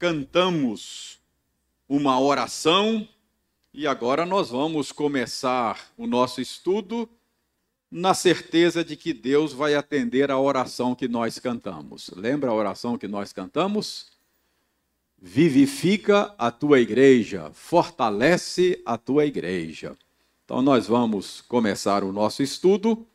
cantamos 0.00 1.20
uma 1.86 2.18
oração 2.18 3.06
e 3.72 3.86
agora 3.86 4.24
nós 4.24 4.48
vamos 4.48 4.90
começar 4.90 5.92
o 5.94 6.06
nosso 6.06 6.40
estudo 6.40 7.06
na 7.90 8.14
certeza 8.14 8.82
de 8.82 8.96
que 8.96 9.12
Deus 9.12 9.52
vai 9.52 9.74
atender 9.74 10.30
a 10.30 10.38
oração 10.38 10.94
que 10.94 11.06
nós 11.06 11.38
cantamos. 11.38 12.08
Lembra 12.16 12.50
a 12.50 12.54
oração 12.54 12.96
que 12.96 13.06
nós 13.06 13.30
cantamos? 13.30 14.06
Vivifica 15.20 16.34
a 16.38 16.50
tua 16.50 16.80
igreja, 16.80 17.50
fortalece 17.52 18.80
a 18.86 18.96
tua 18.96 19.26
igreja. 19.26 19.94
Então 20.46 20.62
nós 20.62 20.86
vamos 20.86 21.42
começar 21.42 22.02
o 22.04 22.10
nosso 22.10 22.42
estudo 22.42 23.06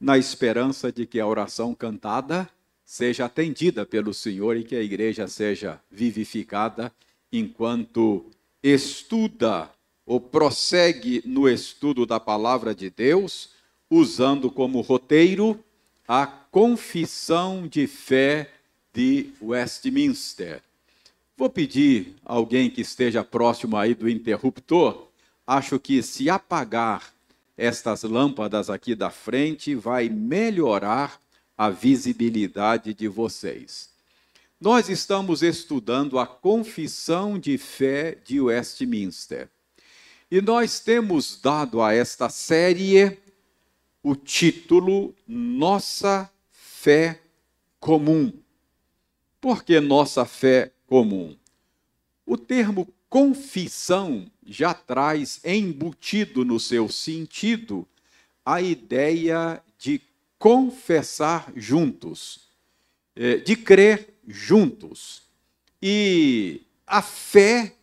na 0.00 0.18
esperança 0.18 0.90
de 0.90 1.06
que 1.06 1.20
a 1.20 1.26
oração 1.26 1.72
cantada 1.72 2.50
seja 2.92 3.24
atendida 3.24 3.86
pelo 3.86 4.12
Senhor 4.12 4.54
e 4.54 4.64
que 4.64 4.76
a 4.76 4.82
igreja 4.82 5.26
seja 5.26 5.80
vivificada 5.90 6.92
enquanto 7.32 8.26
estuda 8.62 9.70
ou 10.04 10.20
prossegue 10.20 11.22
no 11.24 11.48
estudo 11.48 12.04
da 12.04 12.20
palavra 12.20 12.74
de 12.74 12.90
Deus, 12.90 13.48
usando 13.88 14.50
como 14.50 14.82
roteiro 14.82 15.58
a 16.06 16.26
confissão 16.26 17.66
de 17.66 17.86
fé 17.86 18.52
de 18.92 19.30
Westminster. 19.40 20.60
Vou 21.34 21.48
pedir 21.48 22.14
a 22.22 22.34
alguém 22.34 22.68
que 22.68 22.82
esteja 22.82 23.24
próximo 23.24 23.78
aí 23.78 23.94
do 23.94 24.06
interruptor, 24.06 25.08
acho 25.46 25.80
que 25.80 26.02
se 26.02 26.28
apagar 26.28 27.10
estas 27.56 28.02
lâmpadas 28.02 28.68
aqui 28.68 28.94
da 28.94 29.08
frente 29.08 29.74
vai 29.74 30.10
melhorar 30.10 31.22
a 31.56 31.70
visibilidade 31.70 32.94
de 32.94 33.08
vocês. 33.08 33.90
Nós 34.60 34.88
estamos 34.88 35.42
estudando 35.42 36.18
a 36.18 36.26
Confissão 36.26 37.38
de 37.38 37.58
Fé 37.58 38.16
de 38.24 38.40
Westminster. 38.40 39.48
E 40.30 40.40
nós 40.40 40.80
temos 40.80 41.40
dado 41.40 41.82
a 41.82 41.92
esta 41.92 42.28
série 42.28 43.18
o 44.02 44.16
título 44.16 45.14
Nossa 45.26 46.30
Fé 46.50 47.20
Comum. 47.78 48.32
Por 49.42 49.64
que 49.64 49.80
nossa 49.80 50.24
fé 50.24 50.70
comum? 50.86 51.36
O 52.24 52.38
termo 52.38 52.86
confissão 53.08 54.30
já 54.46 54.72
traz 54.72 55.40
embutido 55.44 56.44
no 56.44 56.60
seu 56.60 56.88
sentido 56.88 57.84
a 58.46 58.62
ideia 58.62 59.60
de 59.66 59.71
confessar 60.42 61.52
juntos, 61.54 62.48
é, 63.14 63.36
de 63.36 63.54
crer 63.54 64.12
juntos. 64.26 65.22
E 65.80 66.62
a 66.84 67.00
fé 67.00 67.76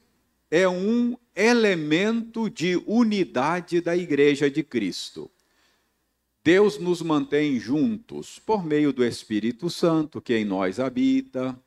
é 0.52 0.68
um 0.68 1.16
elemento 1.34 2.50
de 2.50 2.76
unidade 2.86 3.80
da 3.80 3.96
Igreja 3.96 4.52
de 4.52 4.62
Cristo. 4.62 5.32
Deus 6.44 6.78
nos 6.78 7.02
mantém 7.02 7.58
juntos 7.62 8.40
por 8.40 8.66
meio 8.66 8.92
do 8.92 9.06
Espírito 9.06 9.70
Santo 9.70 10.20
que 10.20 10.36
em 10.36 10.44
nós 10.44 10.82
habita, 10.82 11.58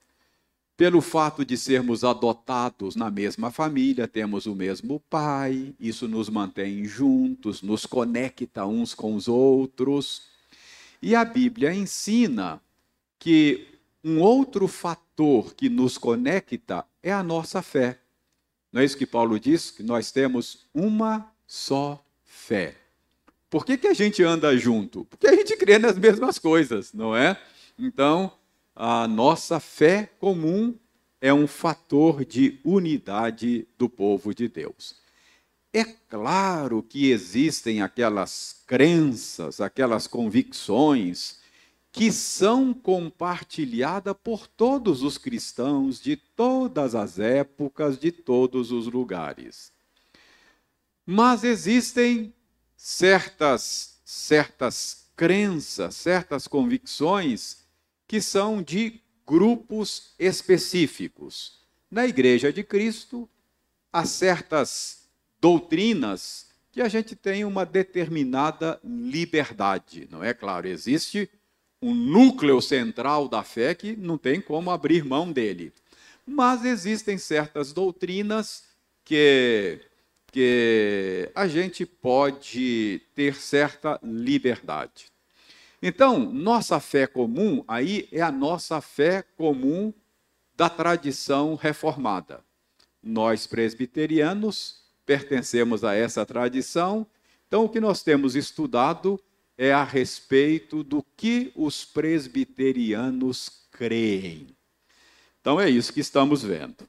pelo 0.77 1.01
fato 1.01 1.43
de 1.43 1.57
sermos 1.57 2.05
adotados 2.05 2.97
na 2.97 3.11
mesma 3.11 3.51
família, 3.51 4.07
temos 4.07 4.45
o 4.45 4.55
mesmo 4.55 5.01
pai, 5.09 5.75
isso 5.81 6.07
nos 6.07 6.29
mantém 6.29 6.85
juntos, 6.85 7.63
nos 7.63 7.87
conecta 7.87 8.67
uns 8.67 8.93
com 8.93 9.15
os 9.15 9.27
outros. 9.27 10.32
E 11.03 11.17
a 11.17 11.25
Bíblia 11.25 11.75
ensina 11.75 12.63
que 13.19 13.67
um 14.05 14.21
outro 14.21 14.69
fator 14.69 15.53
que 15.53 15.69
nos 15.69 15.99
conecta 15.99 16.87
é 17.03 17.13
a 17.13 17.25
nossa 17.25 17.61
fé. 17.61 17.99
Não 18.73 18.81
é 18.81 18.85
isso 18.85 18.97
que 18.97 19.05
Paulo 19.05 19.39
diz? 19.39 19.73
Que 19.73 19.83
nós 19.83 20.13
temos 20.13 20.69
uma 20.73 21.29
só 21.45 22.03
fé. 22.23 22.77
Por 23.51 23.67
que, 23.67 23.77
que 23.77 23.89
a 23.89 23.95
gente 23.95 24.23
anda 24.23 24.57
junto? 24.57 25.05
Porque 25.07 25.27
a 25.27 25.35
gente 25.35 25.57
crê 25.57 25.77
nas 25.77 25.99
mesmas 25.99 26.39
coisas, 26.39 26.93
não 26.93 27.15
é? 27.15 27.39
Então, 27.77 28.33
a 28.75 29.07
nossa 29.09 29.59
fé 29.59 30.09
comum 30.21 30.75
é 31.21 31.35
um 31.35 31.49
fator 31.49 32.25
de 32.25 32.61
unidade 32.65 33.67
do 33.77 33.89
povo 33.89 34.33
de 34.33 34.49
Deus. 34.49 35.02
É 35.73 35.85
claro 35.85 36.83
que 36.83 37.11
existem 37.11 37.81
aquelas 37.81 38.63
crenças, 38.67 39.61
aquelas 39.61 40.07
convicções 40.07 41.41
que 41.91 42.13
são 42.13 42.75
compartilhadas 42.75 44.15
por 44.23 44.47
todos 44.47 45.03
os 45.03 45.17
cristãos 45.17 46.01
de 46.01 46.17
todas 46.17 46.95
as 46.95 47.19
épocas, 47.19 47.99
de 47.99 48.13
todos 48.13 48.71
os 48.71 48.87
lugares. 48.87 49.73
Mas 51.07 51.43
existem 51.43 52.35
certas 52.77 53.93
certas 54.05 55.07
crenças, 55.17 55.97
certas 55.97 56.47
convicções 56.47 57.65
que 58.07 58.21
são 58.21 58.63
de 58.63 59.01
grupos 59.27 60.13
específicos. 60.19 61.61
Na 61.91 62.07
Igreja 62.07 62.53
de 62.53 62.63
Cristo, 62.63 63.29
há 63.91 64.05
certas 64.05 65.02
doutrinas 65.43 66.47
que 66.71 66.81
a 66.81 66.89
gente 66.89 67.17
tem 67.17 67.45
uma 67.45 67.67
determinada 67.67 68.81
liberdade, 68.85 70.09
não 70.09 70.23
é 70.23 70.33
claro? 70.33 70.69
Existe 70.69 71.29
um 71.83 71.93
núcleo 71.93 72.63
central 72.63 73.29
da 73.29 73.43
fé 73.43 73.75
que 73.75 73.97
não 73.97 74.17
tem 74.17 74.41
como 74.41 74.71
abrir 74.71 75.05
mão 75.05 75.33
dele. 75.33 75.73
Mas 76.25 76.65
existem 76.65 77.19
certas 77.19 77.73
doutrinas 77.73 78.63
que, 79.05 79.81
que 80.31 81.29
a 81.35 81.49
gente 81.49 81.85
pode 81.85 83.03
ter 83.13 83.35
certa 83.35 83.99
liberdade. 84.01 85.07
Então, 85.83 86.21
nossa 86.21 86.79
fé 86.79 87.09
comum 87.09 87.65
aí 87.67 88.09
é 88.13 88.21
a 88.21 88.31
nossa 88.31 88.81
fé 88.81 89.25
comum 89.37 89.93
da 90.57 90.71
tradição 90.71 91.57
reformada. 91.57 92.45
Nós 93.03 93.49
presbiterianos 93.49 94.82
pertencemos 95.13 95.85
a 95.85 95.95
essa 95.95 96.25
tradição, 96.25 97.07
então 97.47 97.67
o 97.67 97.69
que 97.69 97.81
nós 97.81 98.03
temos 98.03 98.35
estudado 98.35 99.21
é 99.59 99.71
a 99.71 99.85
respeito 99.85 100.83
do 100.83 101.05
que 101.15 101.53
os 101.55 101.85
presbiterianos 101.85 103.67
creem. 103.71 104.47
Então 105.39 105.61
é 105.61 105.69
isso 105.69 105.93
que 105.93 106.01
estamos 106.01 106.43
vendo. 106.43 106.89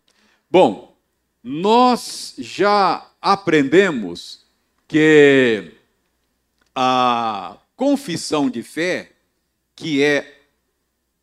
Bom, 0.49 0.95
nós 1.43 2.35
já 2.37 3.11
aprendemos 3.21 4.45
que 4.87 5.73
a 6.73 7.57
confissão 7.75 8.49
de 8.49 8.63
fé, 8.63 9.11
que 9.75 10.01
é 10.01 10.45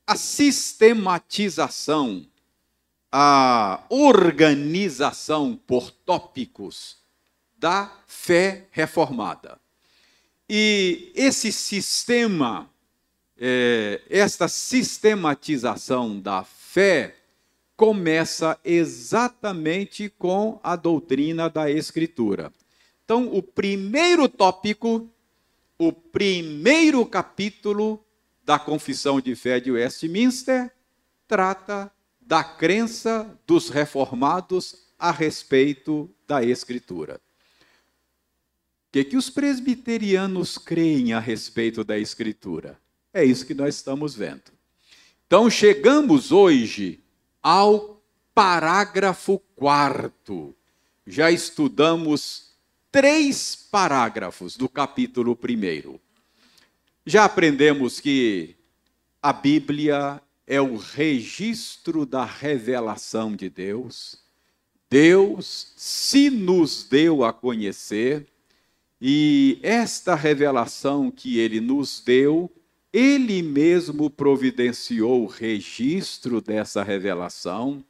a 0.07 0.17
sistematização, 0.17 2.27
a 3.11 3.85
organização 3.89 5.59
por 5.67 5.91
tópicos 5.91 6.99
da 7.59 7.93
fé 8.07 8.69
reformada. 8.71 9.61
E 10.49 11.13
esse 11.15 11.53
sistema, 11.53 12.71
é, 13.39 14.01
esta 14.09 14.49
sistematização 14.49 16.21
da 16.21 16.45
fé, 16.45 17.17
começa 17.77 18.59
exatamente 18.65 20.09
com 20.09 20.61
a 20.63 20.77
doutrina 20.77 21.49
da 21.49 21.71
Escritura. 21.71 22.53
Então, 23.05 23.35
o 23.35 23.43
primeiro 23.43 24.29
tópico 24.29 25.11
o 25.81 25.91
primeiro 25.95 27.07
capítulo 27.07 28.05
da 28.45 28.59
Confissão 28.59 29.19
de 29.19 29.35
Fé 29.35 29.59
de 29.59 29.73
Westminster 29.73 30.71
trata 31.27 31.91
da 32.31 32.45
crença 32.45 33.37
dos 33.45 33.71
reformados 33.71 34.87
a 34.97 35.11
respeito 35.11 36.09
da 36.29 36.45
Escritura. 36.45 37.17
O 37.17 38.93
que, 38.93 39.03
que 39.03 39.17
os 39.17 39.29
presbiterianos 39.29 40.57
creem 40.57 41.13
a 41.13 41.19
respeito 41.19 41.83
da 41.83 41.99
Escritura? 41.99 42.79
É 43.13 43.25
isso 43.25 43.45
que 43.45 43.53
nós 43.53 43.75
estamos 43.75 44.15
vendo. 44.15 44.53
Então, 45.27 45.51
chegamos 45.51 46.31
hoje 46.31 47.03
ao 47.43 48.01
parágrafo 48.33 49.41
quarto. 49.57 50.55
Já 51.05 51.33
estudamos 51.33 52.53
três 52.93 53.57
parágrafos 53.57 54.57
do 54.57 54.69
capítulo 54.69 55.37
1. 55.37 55.99
Já 57.05 57.25
aprendemos 57.25 57.99
que 57.99 58.55
a 59.21 59.33
Bíblia 59.33 60.23
é 60.51 60.61
o 60.61 60.77
registro 60.77 62.05
da 62.05 62.25
revelação 62.25 63.37
de 63.37 63.49
Deus. 63.49 64.19
Deus 64.91 65.73
se 65.77 66.29
nos 66.29 66.83
deu 66.83 67.23
a 67.23 67.33
conhecer, 67.33 68.27
e 69.01 69.61
esta 69.63 70.17
revelação 70.17 71.09
que 71.09 71.39
ele 71.39 71.61
nos 71.61 72.03
deu, 72.05 72.51
ele 72.93 73.43
mesmo 73.43 74.11
providenciou 74.11 75.23
o 75.23 75.29
registro 75.29 76.41
dessa 76.41 76.83
revelação. 76.83 77.85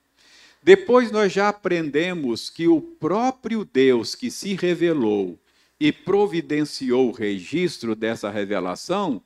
Depois 0.62 1.10
nós 1.10 1.32
já 1.32 1.48
aprendemos 1.48 2.50
que 2.50 2.68
o 2.68 2.78
próprio 2.78 3.64
Deus 3.64 4.14
que 4.14 4.30
se 4.30 4.54
revelou 4.54 5.38
e 5.80 5.90
providenciou 5.90 7.08
o 7.08 7.12
registro 7.12 7.96
dessa 7.96 8.28
revelação, 8.28 9.22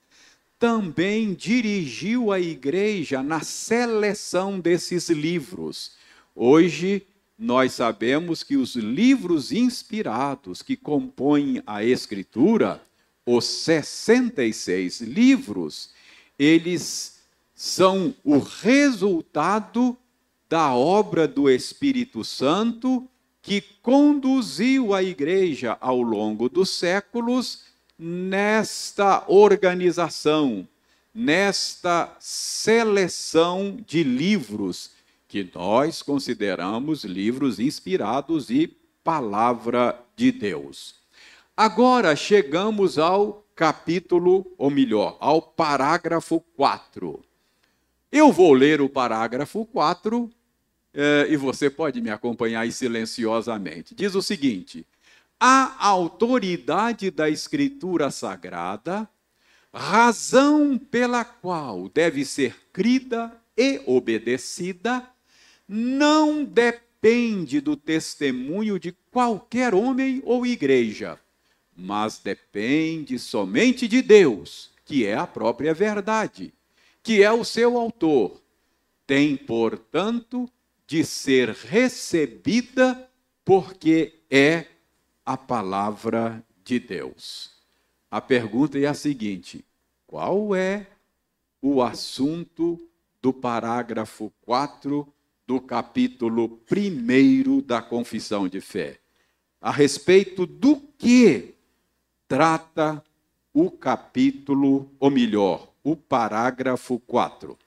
também 0.65 1.35
dirigiu 1.35 2.33
a 2.33 2.41
igreja 2.41 3.23
na 3.23 3.41
seleção 3.41 4.59
desses 4.59 5.11
livros. 5.11 5.93
Hoje, 6.35 7.07
nós 7.39 7.75
sabemos 7.75 8.43
que 8.43 8.57
os 8.57 8.75
livros 8.75 9.53
inspirados 9.53 10.63
que 10.63 10.75
compõem 10.75 11.63
a 11.67 11.85
Escritura, 11.85 12.81
os 13.27 13.45
66 13.45 15.03
livros, 15.03 15.91
eles 16.39 17.19
são 17.55 18.15
o 18.25 18.39
resultado 18.39 19.95
da 20.49 20.75
obra 20.75 21.29
do 21.29 21.51
Espírito 21.51 22.25
Santo 22.25 23.07
que 23.43 23.61
conduziu 23.83 24.95
a 24.95 25.03
igreja 25.03 25.77
ao 25.79 26.01
longo 26.01 26.49
dos 26.49 26.71
séculos 26.71 27.74
nesta 27.99 29.25
organização, 29.29 30.67
nesta 31.15 32.15
seleção 32.19 33.79
de 33.87 34.03
livros 34.03 34.91
que 35.29 35.49
nós 35.55 36.03
consideramos 36.03 37.05
livros 37.05 37.59
inspirados 37.59 38.51
e 38.51 38.69
palavra 39.03 39.99
de 40.17 40.33
Deus. 40.33 40.97
Agora 41.57 42.17
chegamos 42.17 42.99
ao 42.99 43.45
capítulo, 43.55 44.47
ou 44.59 44.71
melhor, 44.71 45.17
ao 45.21 45.41
parágrafo 45.41 46.41
4. 46.57 47.25
Eu 48.11 48.33
vou 48.33 48.53
ler 48.53 48.81
o 48.81 48.89
parágrafo 48.89 49.65
4 49.67 50.31
é, 50.93 51.27
e 51.29 51.37
você 51.37 51.69
pode 51.69 52.01
me 52.01 52.11
acompanhar 52.11 52.71
silenciosamente. 52.71 53.95
Diz 53.95 54.15
o 54.15 54.23
seguinte: 54.23 54.87
a 55.39 55.87
autoridade 55.87 57.11
da 57.11 57.29
Escritura 57.29 58.11
Sagrada, 58.11 59.09
razão 59.73 60.79
pela 60.79 61.25
qual 61.25 61.89
deve 61.89 62.25
ser 62.25 62.57
crida 62.73 63.33
e 63.57 63.83
obedecida, 63.87 65.09
não 65.69 66.45
depende 66.45 67.61
do 67.61 67.77
testemunho 67.77 68.79
de 68.79 68.93
qualquer 69.11 69.75
homem 69.75 70.23
ou 70.25 70.47
igreja, 70.47 71.19
mas 71.77 72.19
depende 72.19 73.19
somente 73.19 73.89
de 73.89 74.01
Deus, 74.01 74.71
que 74.85 75.05
é 75.05 75.15
a 75.15 75.27
própria 75.27 75.75
verdade, 75.75 76.53
que 77.03 77.23
é 77.23 77.33
o 77.33 77.45
seu 77.45 77.77
autor. 77.77 78.41
Tem, 79.07 79.37
portanto, 79.37 80.49
de 80.87 81.05
ser 81.05 81.51
recebida 81.51 83.11
porque 83.45 84.15
é 84.31 84.67
a 85.25 85.37
palavra 85.37 86.45
de 86.63 86.79
Deus. 86.79 87.53
A 88.11 88.21
pergunta 88.21 88.79
é 88.79 88.87
a 88.87 88.95
seguinte: 88.95 89.65
qual 90.07 90.55
é 90.55 90.87
o 91.61 91.83
assunto 91.83 92.79
do 93.21 93.33
parágrafo 93.33 94.33
4 94.43 95.13
do 95.47 95.61
capítulo 95.61 96.61
1 96.71 97.61
da 97.61 97.81
Confissão 97.81 98.49
de 98.49 98.61
Fé? 98.61 99.01
A 99.61 99.71
respeito 99.71 100.47
do 100.47 100.77
que 100.99 101.55
trata 102.29 103.03
o 103.53 103.71
capítulo, 103.71 104.91
ou 104.99 105.11
melhor, 105.11 105.73
o 105.83 105.97
parágrafo 105.97 106.99
4. 107.01 107.59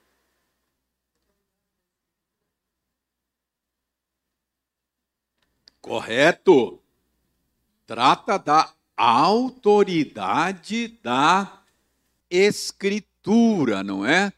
Correto. 5.82 6.87
Trata 7.88 8.38
da 8.38 8.72
autoridade 8.98 10.90
da 11.02 11.64
Escritura, 12.30 13.82
não 13.82 14.06
é? 14.06 14.34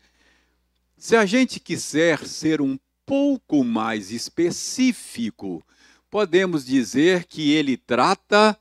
Se 0.96 1.16
a 1.16 1.26
gente 1.26 1.60
quiser 1.60 2.28
ser 2.28 2.62
um 2.62 2.78
pouco 3.08 3.64
mais 3.64 4.12
específico, 4.12 5.66
podemos 6.12 6.64
dizer 6.64 7.26
que 7.26 7.52
ele 7.52 7.76
trata 7.76 8.56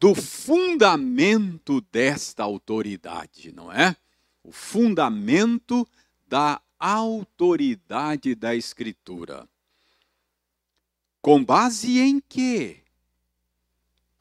do 0.00 0.12
fundamento 0.12 1.80
desta 1.92 2.42
autoridade, 2.42 3.52
não 3.52 3.70
é? 3.70 3.94
O 4.42 4.50
fundamento 4.50 5.86
da 6.26 6.60
autoridade 6.80 8.34
da 8.34 8.56
Escritura. 8.56 9.48
Com 11.20 11.44
base 11.44 12.00
em 12.00 12.18
que 12.18 12.81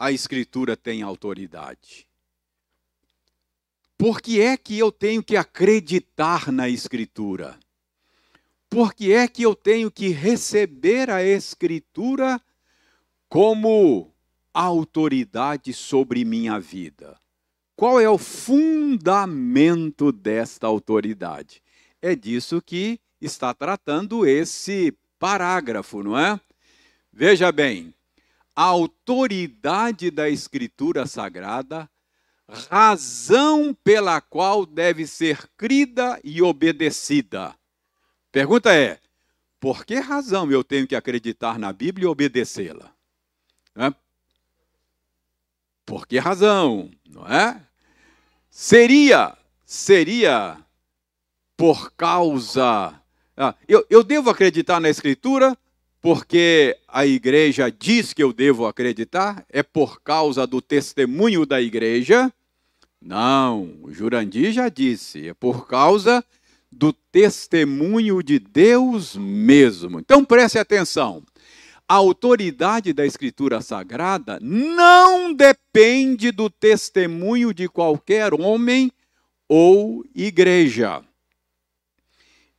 a 0.01 0.12
Escritura 0.12 0.75
tem 0.75 1.03
autoridade? 1.03 2.07
Por 3.95 4.19
que 4.19 4.42
é 4.42 4.57
que 4.57 4.80
eu 4.80 4.92
tenho 4.92 5.21
que 5.21 5.38
acreditar 5.38 6.51
na 6.51 6.68
Escritura? 6.68 7.59
Por 8.68 8.95
que 8.95 9.13
é 9.13 9.27
que 9.27 9.44
eu 9.44 9.53
tenho 9.53 9.92
que 9.92 10.07
receber 10.07 11.12
a 11.12 11.24
Escritura 11.24 12.42
como 13.30 14.12
autoridade 14.51 15.71
sobre 15.71 16.25
minha 16.25 16.59
vida? 16.59 17.15
Qual 17.75 18.01
é 18.01 18.09
o 18.09 18.18
fundamento 18.18 20.12
desta 20.12 20.65
autoridade? 20.65 21.62
É 22.01 22.15
disso 22.15 22.59
que 22.59 23.00
está 23.21 23.53
tratando 23.53 24.25
esse 24.25 24.98
parágrafo, 25.19 26.01
não 26.01 26.18
é? 26.18 26.42
Veja 27.13 27.51
bem, 27.51 27.94
a 28.56 28.63
autoridade 28.63 30.12
da 30.12 30.30
Escritura 30.30 31.06
Sagrada, 31.06 31.89
razão 32.69 33.74
pela 33.83 34.19
qual 34.19 34.65
deve 34.65 35.07
ser 35.07 35.48
crida 35.57 36.19
e 36.24 36.42
obedecida. 36.42 37.56
Pergunta 38.31 38.74
é: 38.74 39.00
por 39.59 39.86
que 39.86 39.95
razão 39.95 40.51
eu 40.51 40.63
tenho 40.63 40.88
que 40.88 40.95
acreditar 40.95 41.57
na 41.57 41.71
Bíblia 41.71 42.06
e 42.06 42.09
obedecê-la? 42.09 42.92
É? 43.75 43.94
Por 45.86 46.07
que 46.07 46.18
razão? 46.19 46.89
Não 47.07 47.25
é? 47.27 47.62
Seria, 48.50 49.38
seria 49.65 50.57
por 51.56 51.92
causa. 51.94 53.00
Ah, 53.38 53.56
eu, 53.68 53.86
eu 53.89 54.03
devo 54.03 54.30
acreditar 54.30 54.79
na 54.79 54.89
Escritura 54.89 55.58
porque 56.01 56.75
a 56.88 57.05
igreja 57.05 57.70
diz 57.72 58.12
que 58.12 58.24
eu 58.24 58.34
devo 58.34 58.65
acreditar? 58.65 59.46
É 59.50 59.62
por 59.62 60.01
causa 60.01 60.48
do 60.48 60.60
testemunho 60.60 61.46
da 61.46 61.62
igreja? 61.62 62.34
Não, 63.00 63.77
o 63.84 63.93
Jurandir 63.93 64.51
já 64.51 64.67
disse, 64.67 65.29
é 65.29 65.34
por 65.34 65.67
causa 65.67 66.24
do 66.72 66.91
testemunho 66.91 68.24
de 68.24 68.39
Deus 68.39 69.15
mesmo. 69.15 70.00
Então 70.00 70.25
preste 70.25 70.58
atenção. 70.58 71.24
A 71.88 71.96
autoridade 71.96 72.93
da 72.93 73.05
Escritura 73.05 73.62
Sagrada 73.62 74.39
não 74.41 75.34
depende 75.34 76.31
do 76.31 76.50
testemunho 76.50 77.53
de 77.53 77.67
qualquer 77.67 78.34
homem 78.34 78.91
ou 79.48 80.05
igreja. 80.15 81.03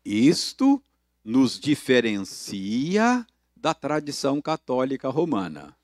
Isto 0.05 0.83
nos 1.25 1.59
diferencia 1.59 3.27
da 3.62 3.73
tradição 3.73 4.42
católica 4.42 5.09
romana. 5.09 5.76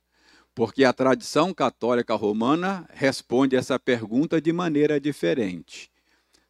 Porque 0.52 0.82
a 0.82 0.92
tradição 0.92 1.54
católica 1.54 2.12
romana 2.16 2.84
responde 2.92 3.54
essa 3.54 3.78
pergunta 3.78 4.40
de 4.40 4.52
maneira 4.52 5.00
diferente. 5.00 5.88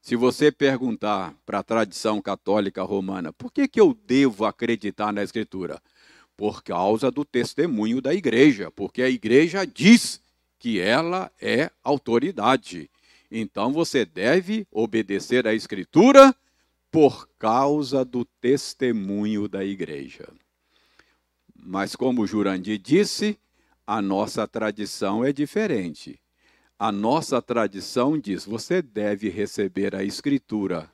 Se 0.00 0.16
você 0.16 0.50
perguntar 0.50 1.35
para 1.44 1.58
a 1.58 1.62
tradição 1.62 2.23
católica 2.23 2.82
romana, 2.82 3.30
por 3.30 3.52
que, 3.52 3.68
que 3.68 3.78
eu 3.78 3.92
devo 4.06 4.47
acreditar 4.47 5.12
na 5.12 5.23
Escritura? 5.23 5.82
Por 6.35 6.62
causa 6.62 7.11
do 7.11 7.26
testemunho 7.26 8.00
da 8.00 8.14
igreja, 8.14 8.70
porque 8.70 9.02
a 9.02 9.11
igreja 9.11 9.66
diz 9.66 10.23
que 10.58 10.80
ela 10.80 11.30
é 11.38 11.70
autoridade. 11.85 12.90
Então 13.30 13.70
você 13.70 14.06
deve 14.06 14.66
obedecer 14.73 15.47
à 15.47 15.52
Escritura 15.52 16.35
por 16.90 17.28
causa 17.38 18.02
do 18.02 18.25
testemunho 18.40 19.47
da 19.47 19.62
igreja. 19.62 20.26
Mas, 21.59 21.97
como 21.97 22.27
Jurandir 22.27 22.79
disse, 22.79 23.38
a 23.87 24.00
nossa 24.00 24.47
tradição 24.47 25.25
é 25.25 25.33
diferente. 25.33 26.21
A 26.79 26.93
nossa 26.93 27.43
tradição 27.43 28.19
diz: 28.19 28.45
você 28.45 28.81
deve 28.81 29.29
receber 29.29 29.95
a 29.95 30.05
Escritura 30.05 30.91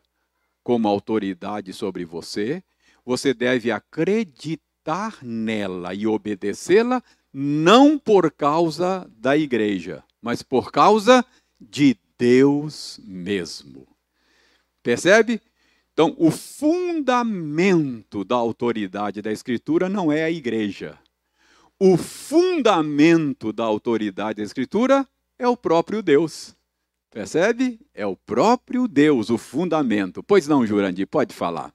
como 0.63 0.89
autoridade 0.89 1.73
sobre 1.75 2.05
você, 2.07 2.63
você 3.05 3.35
deve 3.35 3.71
acreditar 3.71 5.19
nela 5.23 5.93
e 5.93 6.07
obedecê-la, 6.07 7.03
não 7.33 7.99
por 7.99 8.31
causa 8.31 9.11
da 9.19 9.37
igreja, 9.37 10.03
mas 10.23 10.43
por 10.43 10.73
causa 10.73 11.25
de 11.61 11.99
Deus 12.19 12.99
mesmo. 13.05 13.87
Percebe? 14.83 15.41
Então, 15.95 16.13
o 16.19 16.29
fundamento 16.29 18.25
da 18.25 18.35
autoridade 18.35 19.23
da 19.23 19.31
Escritura 19.31 19.89
não 19.89 20.11
é 20.11 20.25
a 20.25 20.31
igreja. 20.31 20.99
O 21.79 21.97
fundamento 21.97 23.53
da 23.53 23.63
autoridade 23.63 24.39
da 24.39 24.43
Escritura 24.43 25.09
é 25.39 25.47
o 25.47 25.57
próprio 25.57 26.03
Deus. 26.03 26.57
Percebe? 27.13 27.79
É 27.95 28.05
o 28.05 28.17
próprio 28.17 28.89
Deus, 28.89 29.31
o 29.31 29.39
fundamento. 29.39 30.21
Pois 30.21 30.49
não, 30.49 30.67
Jurandir, 30.67 31.07
pode 31.07 31.33
falar. 31.33 31.73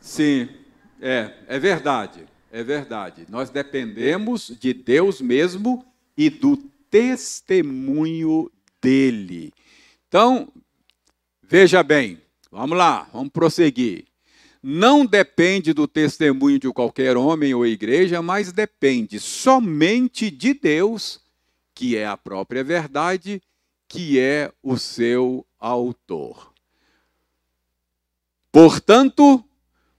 Sim, 0.00 0.63
é, 1.04 1.34
é 1.46 1.58
verdade, 1.58 2.24
é 2.50 2.62
verdade. 2.62 3.26
Nós 3.28 3.50
dependemos 3.50 4.56
de 4.58 4.72
Deus 4.72 5.20
mesmo 5.20 5.84
e 6.16 6.30
do 6.30 6.56
testemunho 6.88 8.50
dele. 8.80 9.52
Então, 10.08 10.48
veja 11.42 11.82
bem, 11.82 12.22
vamos 12.50 12.78
lá, 12.78 13.06
vamos 13.12 13.28
prosseguir. 13.30 14.06
Não 14.62 15.04
depende 15.04 15.74
do 15.74 15.86
testemunho 15.86 16.58
de 16.58 16.72
qualquer 16.72 17.18
homem 17.18 17.52
ou 17.52 17.66
igreja, 17.66 18.22
mas 18.22 18.50
depende 18.50 19.20
somente 19.20 20.30
de 20.30 20.54
Deus, 20.54 21.20
que 21.74 21.98
é 21.98 22.06
a 22.06 22.16
própria 22.16 22.64
verdade, 22.64 23.42
que 23.86 24.18
é 24.18 24.50
o 24.62 24.78
seu 24.78 25.44
autor. 25.60 26.50
Portanto, 28.50 29.44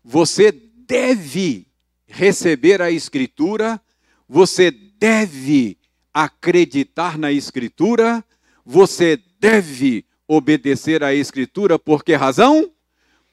você 0.03 0.51
deve 0.87 1.67
receber 2.07 2.81
a 2.81 2.91
Escritura, 2.91 3.81
você 4.27 4.71
deve 4.71 5.77
acreditar 6.13 7.17
na 7.17 7.31
Escritura, 7.31 8.23
você 8.65 9.21
deve 9.39 10.05
obedecer 10.27 11.03
à 11.03 11.13
Escritura, 11.13 11.77
por 11.77 12.03
que 12.03 12.15
razão? 12.15 12.71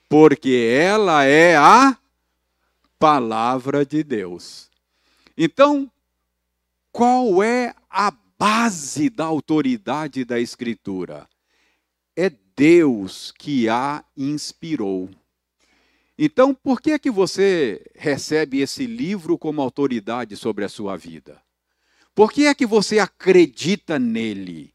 Porque 0.09 0.68
ela 0.76 1.25
é 1.25 1.56
a 1.56 1.97
palavra 2.99 3.85
de 3.87 4.02
Deus. 4.02 4.71
Então, 5.37 5.90
qual 6.90 7.42
é 7.42 7.75
a 7.88 8.12
base 8.38 9.09
da 9.09 9.25
autoridade 9.25 10.25
da 10.25 10.38
Escritura? 10.38 11.26
É 12.14 12.30
Deus 12.54 13.32
que 13.38 13.68
a 13.68 14.04
inspirou. 14.16 15.09
Então, 16.25 16.55
por 16.55 16.81
que 16.81 16.93
é 16.93 17.00
que 17.00 17.11
você 17.11 17.85
recebe 17.97 18.61
esse 18.61 18.87
livro 18.87 19.37
como 19.37 19.61
autoridade 19.61 20.37
sobre 20.37 20.64
a 20.64 20.69
sua 20.69 20.97
vida? 20.97 21.43
Por 22.14 22.31
que 22.31 22.47
é 22.47 22.55
que 22.55 22.64
você 22.64 23.00
acredita 23.00 23.99
nele? 23.99 24.73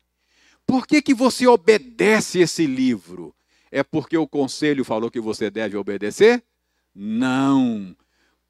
Por 0.66 0.86
que, 0.86 1.02
que 1.02 1.14
você 1.14 1.48
obedece 1.48 2.40
esse 2.40 2.68
livro? 2.68 3.34
É 3.72 3.82
porque 3.82 4.18
o 4.18 4.28
conselho 4.28 4.84
falou 4.84 5.10
que 5.10 5.22
você 5.22 5.50
deve 5.50 5.78
obedecer? 5.78 6.44
Não, 6.94 7.96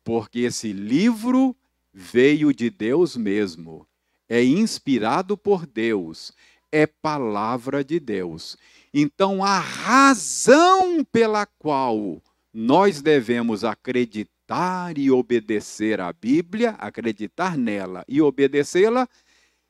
porque 0.03 0.39
esse 0.39 0.73
livro 0.73 1.55
veio 1.93 2.51
de 2.51 2.71
Deus 2.71 3.15
mesmo, 3.15 3.87
é 4.27 4.43
inspirado 4.43 5.37
por 5.37 5.67
Deus, 5.67 6.31
é 6.71 6.87
palavra 6.87 7.83
de 7.83 7.99
Deus. 7.99 8.57
Então, 8.91 9.43
a 9.43 9.59
razão 9.59 11.03
pela 11.03 11.45
qual 11.45 12.23
nós 12.59 13.03
devemos 13.03 13.63
acreditar 13.63 14.97
e 14.97 15.11
obedecer 15.11 16.01
à 16.01 16.11
Bíblia, 16.11 16.71
acreditar 16.79 17.55
nela 17.55 18.03
e 18.07 18.19
obedecê-la, 18.19 19.07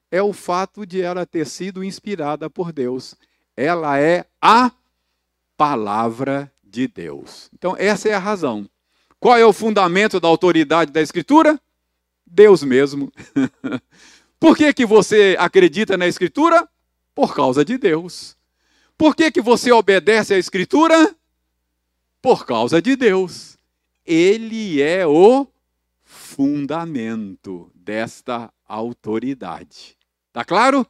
é 0.09 0.21
o 0.21 0.31
fato 0.31 0.85
de 0.85 1.01
ela 1.01 1.25
ter 1.25 1.45
sido 1.45 1.83
inspirada 1.83 2.49
por 2.49 2.71
Deus. 2.71 3.13
Ela 3.57 3.99
é 3.99 4.25
a 4.41 4.71
palavra 5.57 6.49
de 6.63 6.87
Deus. 6.87 7.49
Então, 7.53 7.75
essa 7.77 8.07
é 8.07 8.13
a 8.13 8.19
razão. 8.19 8.69
Qual 9.19 9.37
é 9.37 9.45
o 9.45 9.51
fundamento 9.51 10.17
da 10.17 10.29
autoridade 10.29 10.89
da 10.89 11.01
Escritura? 11.01 11.59
Deus 12.25 12.63
mesmo. 12.63 13.11
Por 14.39 14.55
que, 14.55 14.71
que 14.71 14.85
você 14.85 15.35
acredita 15.37 15.97
na 15.97 16.07
Escritura? 16.07 16.65
Por 17.13 17.35
causa 17.35 17.65
de 17.65 17.77
Deus. 17.77 18.37
Por 18.97 19.13
que, 19.13 19.29
que 19.29 19.41
você 19.41 19.73
obedece 19.73 20.33
à 20.33 20.37
Escritura? 20.37 21.16
Por 22.21 22.45
causa 22.45 22.81
de 22.81 22.95
Deus. 22.95 23.57
Ele 24.05 24.81
é 24.81 25.05
o 25.05 25.47
fundamento 26.03 27.71
desta 27.75 28.51
autoridade. 28.67 29.97
Tá 30.31 30.43
claro? 30.45 30.85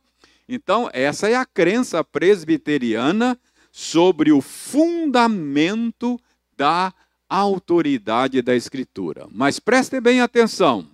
Então, 0.47 0.89
essa 0.93 1.29
é 1.29 1.35
a 1.35 1.45
crença 1.45 2.03
presbiteriana 2.03 3.37
sobre 3.71 4.31
o 4.31 4.41
fundamento 4.41 6.19
da 6.55 6.93
autoridade 7.29 8.41
da 8.41 8.55
Escritura. 8.55 9.27
Mas 9.29 9.59
prestem 9.59 10.01
bem 10.01 10.21
atenção. 10.21 10.89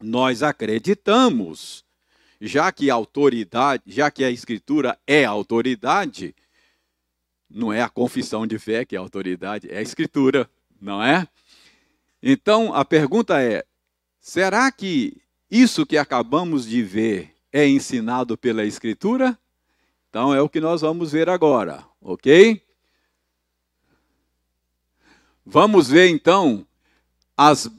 Nós 0.00 0.42
acreditamos, 0.42 1.84
já 2.40 2.72
que 2.72 2.90
autoridade, 2.90 3.84
já 3.86 4.10
que 4.10 4.24
a 4.24 4.30
Escritura 4.30 4.98
é 5.06 5.24
autoridade, 5.24 6.34
não 7.54 7.72
é 7.72 7.82
a 7.82 7.88
confissão 7.88 8.46
de 8.46 8.58
fé 8.58 8.84
que 8.84 8.96
é 8.96 8.98
a 8.98 9.02
autoridade, 9.02 9.68
é 9.70 9.78
a 9.78 9.82
escritura, 9.82 10.48
não 10.80 11.02
é? 11.02 11.26
Então 12.22 12.74
a 12.74 12.84
pergunta 12.84 13.40
é: 13.42 13.64
será 14.20 14.70
que 14.70 15.20
isso 15.50 15.84
que 15.84 15.96
acabamos 15.96 16.66
de 16.66 16.82
ver 16.82 17.34
é 17.52 17.66
ensinado 17.68 18.36
pela 18.38 18.64
escritura? 18.64 19.38
Então 20.08 20.34
é 20.34 20.40
o 20.40 20.48
que 20.48 20.60
nós 20.60 20.80
vamos 20.80 21.12
ver 21.12 21.28
agora, 21.28 21.84
ok? 22.00 22.62
Vamos 25.44 25.88
ver 25.88 26.08
então 26.08 26.66
as. 27.36 27.70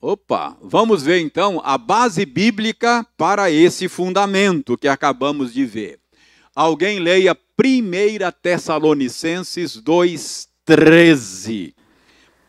Opa! 0.00 0.56
Vamos 0.62 1.02
ver 1.02 1.20
então 1.20 1.60
a 1.62 1.76
base 1.76 2.24
bíblica 2.24 3.06
para 3.18 3.50
esse 3.50 3.86
fundamento 3.86 4.78
que 4.78 4.88
acabamos 4.88 5.52
de 5.52 5.66
ver. 5.66 6.00
Alguém 6.54 6.98
leia 6.98 7.32
1 7.32 7.36
Tessalonicenses 8.42 9.80
2,13. 9.80 11.74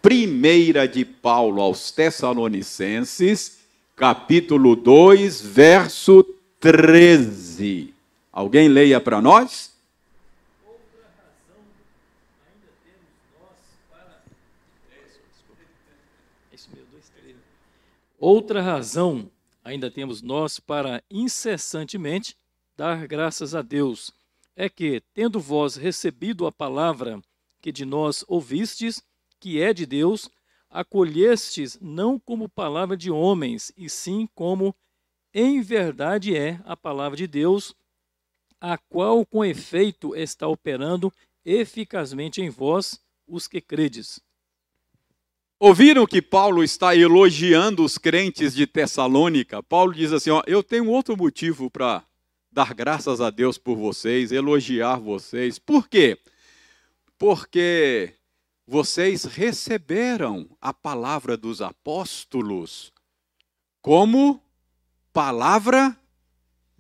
Primeira 0.01 0.88
de 0.88 1.05
Paulo 1.05 1.62
aos 1.62 1.91
Tessalonicenses, 1.91 3.60
capítulo 3.96 4.75
2, 4.75 5.41
verso 5.41 6.24
13. 6.60 7.93
Alguém 8.34 8.67
leia 8.67 9.00
para 9.00 9.22
nós? 9.22 9.72
Outra 18.20 18.62
razão 18.62 19.29
ainda 19.63 19.91
temos 19.91 20.24
nós 20.24 20.60
para 20.60 21.03
incessantemente 21.10 22.36
dar 22.75 23.08
graças 23.08 23.54
a 23.54 23.62
Deus 23.62 24.12
é 24.56 24.70
que, 24.70 25.01
tendo 25.13 25.40
vós 25.40 25.75
recebido 25.75 26.46
a 26.46 26.51
palavra 26.51 27.22
que 27.62 27.72
de 27.72 27.86
nós 27.86 28.24
ouvistes, 28.28 29.01
que 29.40 29.62
é 29.62 29.74
de 29.74 29.86
Deus, 29.86 30.30
acolhestes 30.70 31.78
não 31.82 32.20
como 32.20 32.50
palavra 32.50 32.98
de 32.98 33.12
homens, 33.12 33.72
e 33.78 33.90
sim 33.90 34.28
como 34.34 34.75
em 35.34 35.62
verdade 35.62 36.36
é 36.36 36.60
a 36.66 36.75
palavra 36.75 37.18
de 37.18 37.28
Deus, 37.28 37.75
a 38.60 38.78
qual 38.78 39.25
com 39.25 39.44
efeito 39.44 40.16
está 40.16 40.48
operando 40.48 41.12
eficazmente 41.46 42.42
em 42.42 42.50
vós, 42.50 43.00
os 43.28 43.48
que 43.48 43.62
credes. 43.62 44.22
Ouviram 45.60 46.06
que 46.08 46.22
Paulo 46.22 46.63
está 46.63 46.96
elogiando 46.96 47.84
os 47.84 47.98
crentes 47.98 48.54
de 48.54 48.66
Tessalônica? 48.66 49.62
Paulo 49.62 49.94
diz 49.94 50.12
assim: 50.12 50.32
ó, 50.32 50.42
Eu 50.48 50.63
tenho 50.63 50.90
outro 50.90 51.16
motivo 51.16 51.70
para 51.70 52.04
dar 52.51 52.74
graças 52.74 53.22
a 53.22 53.29
Deus 53.29 53.58
por 53.58 53.77
vocês, 53.77 54.31
elogiar 54.31 54.98
vocês. 54.98 55.58
Por 55.58 55.88
quê? 55.88 56.20
Porque 57.17 58.13
vocês 58.67 59.24
receberam 59.24 60.50
a 60.60 60.74
palavra 60.74 61.38
dos 61.38 61.62
apóstolos 61.62 62.91
como 63.81 64.41
palavra 65.13 65.98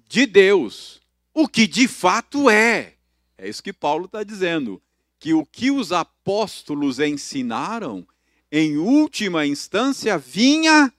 de 0.07 0.25
Deus, 0.25 1.01
o 1.33 1.47
que 1.47 1.65
de 1.65 1.87
fato 1.87 2.49
é. 2.49 2.95
É 3.37 3.47
isso 3.47 3.63
que 3.63 3.73
Paulo 3.73 4.05
está 4.05 4.23
dizendo. 4.23 4.81
Que 5.17 5.33
o 5.33 5.45
que 5.45 5.71
os 5.71 5.91
apóstolos 5.91 6.99
ensinaram, 6.99 8.05
em 8.51 8.77
última 8.77 9.45
instância, 9.45 10.17
vinha 10.17 10.93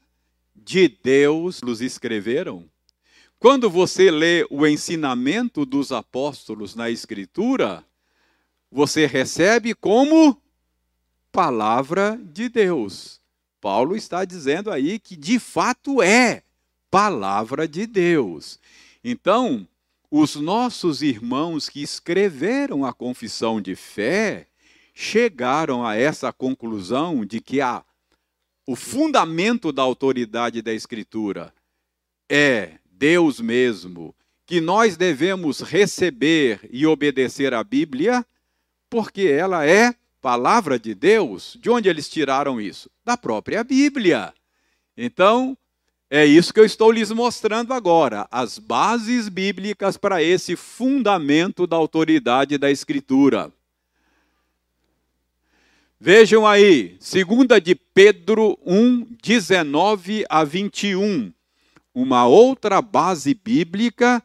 de 0.55 0.89
Deus, 0.89 1.61
nos 1.61 1.81
escreveram. 1.81 2.72
Quando 3.43 3.69
você 3.69 4.09
lê 4.09 4.47
o 4.51 4.65
ensinamento 4.65 5.67
dos 5.67 5.91
apóstolos 5.91 6.77
na 6.77 6.89
Escritura, 6.91 7.85
você 8.71 9.05
recebe 9.05 9.75
como 9.75 10.41
palavra 11.33 12.17
de 12.23 12.49
Deus. 12.49 13.21
Paulo 13.61 13.97
está 13.97 14.25
dizendo 14.25 14.71
aí 14.71 14.97
que 14.97 15.17
de 15.17 15.41
fato 15.41 16.01
é 16.01 16.45
palavra 16.89 17.67
de 17.67 17.85
Deus. 17.85 18.61
Então, 19.03 19.67
os 20.09 20.37
nossos 20.37 21.03
irmãos 21.03 21.69
que 21.69 21.83
escreveram 21.83 22.85
a 22.85 22.93
confissão 22.93 23.61
de 23.61 23.75
fé 23.75 24.47
chegaram 24.95 25.85
a 25.85 25.97
essa 25.97 26.33
conclusão 26.33 27.25
de 27.27 27.41
que 27.41 27.61
a, 27.61 27.85
o 28.65 28.77
fundamento 28.77 29.73
da 29.73 29.83
autoridade 29.83 30.63
da 30.63 30.73
Escritura 30.73 31.53
é 32.31 32.79
Deus 33.03 33.41
mesmo, 33.41 34.15
que 34.47 34.61
nós 34.61 34.97
devemos 34.97 35.59
receber 35.59 36.61
e 36.71 36.87
obedecer 36.87 37.53
à 37.53 37.65
Bíblia, 37.65 38.25
porque 38.89 39.23
ela 39.23 39.67
é 39.67 39.93
palavra 40.21 40.79
de 40.79 40.95
Deus. 40.95 41.59
De 41.61 41.69
onde 41.69 41.89
eles 41.89 42.09
tiraram 42.09 42.61
isso? 42.61 42.89
Da 43.05 43.17
própria 43.17 43.65
Bíblia. 43.65 44.33
Então, 44.97 45.59
é 46.09 46.25
isso 46.25 46.55
que 46.55 46.61
eu 46.61 46.65
estou 46.65 46.93
lhes 46.93 47.11
mostrando 47.11 47.75
agora, 47.75 48.29
as 48.31 48.57
bases 48.57 49.29
bíblicas 49.29 49.97
para 49.97 50.23
esse 50.23 50.55
fundamento 50.55 51.67
da 51.67 51.75
autoridade 51.75 52.57
da 52.57 52.71
Escritura. 52.71 53.53
Vejam 55.99 56.47
aí, 56.47 56.97
2 57.01 57.61
de 57.61 57.75
Pedro 57.75 58.57
1, 58.65 59.09
19 59.21 60.25
a 60.29 60.45
21, 60.45 61.33
uma 61.95 62.27
outra 62.27 62.81
base 62.81 63.35
bíblica 63.35 64.23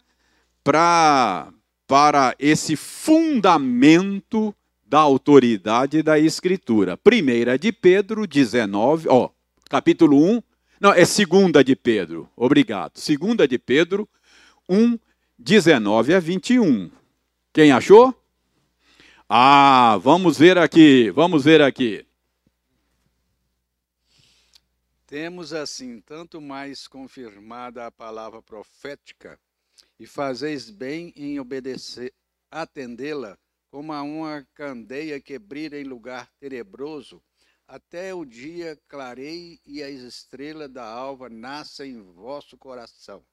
pra, 0.64 1.52
para 1.88 2.36
esse 2.40 2.76
fundamento 2.76 4.54
da 4.86 5.00
autoridade 5.00 6.02
da 6.02 6.18
Escritura. 6.18 6.96
Primeira 6.96 7.58
de 7.58 7.72
Pedro 7.72 8.26
19, 8.26 9.08
ó, 9.10 9.30
capítulo 9.70 10.18
1, 10.18 10.42
não, 10.80 10.94
é 10.94 11.06
segunda 11.06 11.64
de 11.64 11.76
Pedro. 11.76 12.30
Obrigado. 12.36 12.98
Segunda 12.98 13.48
de 13.48 13.58
Pedro 13.58 14.08
1, 14.70 14.98
19 15.38 16.14
a 16.14 16.20
21. 16.20 16.92
Quem 17.52 17.72
achou? 17.72 18.14
Ah, 19.28 20.00
vamos 20.02 20.38
ver 20.38 20.58
aqui, 20.58 21.12
vamos 21.12 21.44
ver 21.44 21.62
aqui. 21.62 22.07
Temos 25.08 25.54
assim 25.54 26.02
tanto 26.02 26.42
mais 26.42 26.86
confirmada 26.86 27.86
a 27.86 27.92
palavra 27.92 28.42
profética, 28.42 29.40
e 29.98 30.06
fazeis 30.06 30.70
bem 30.70 31.14
em 31.16 31.40
obedecer, 31.40 32.14
atendê-la, 32.52 33.40
como 33.72 33.94
a 33.94 34.02
uma 34.02 34.46
candeia 34.54 35.22
que 35.22 35.40
brilha 35.40 35.80
em 35.80 35.86
lugar 35.86 36.30
tenebroso, 36.42 37.24
até 37.66 38.14
o 38.14 38.26
dia 38.26 38.78
clareie 38.90 39.62
e 39.66 39.82
as 39.82 40.02
estrelas 40.02 40.70
da 40.70 40.86
alva 40.86 41.30
nasçam 41.30 41.86
em 41.86 42.02
vosso 42.02 42.58
coração. 42.58 43.26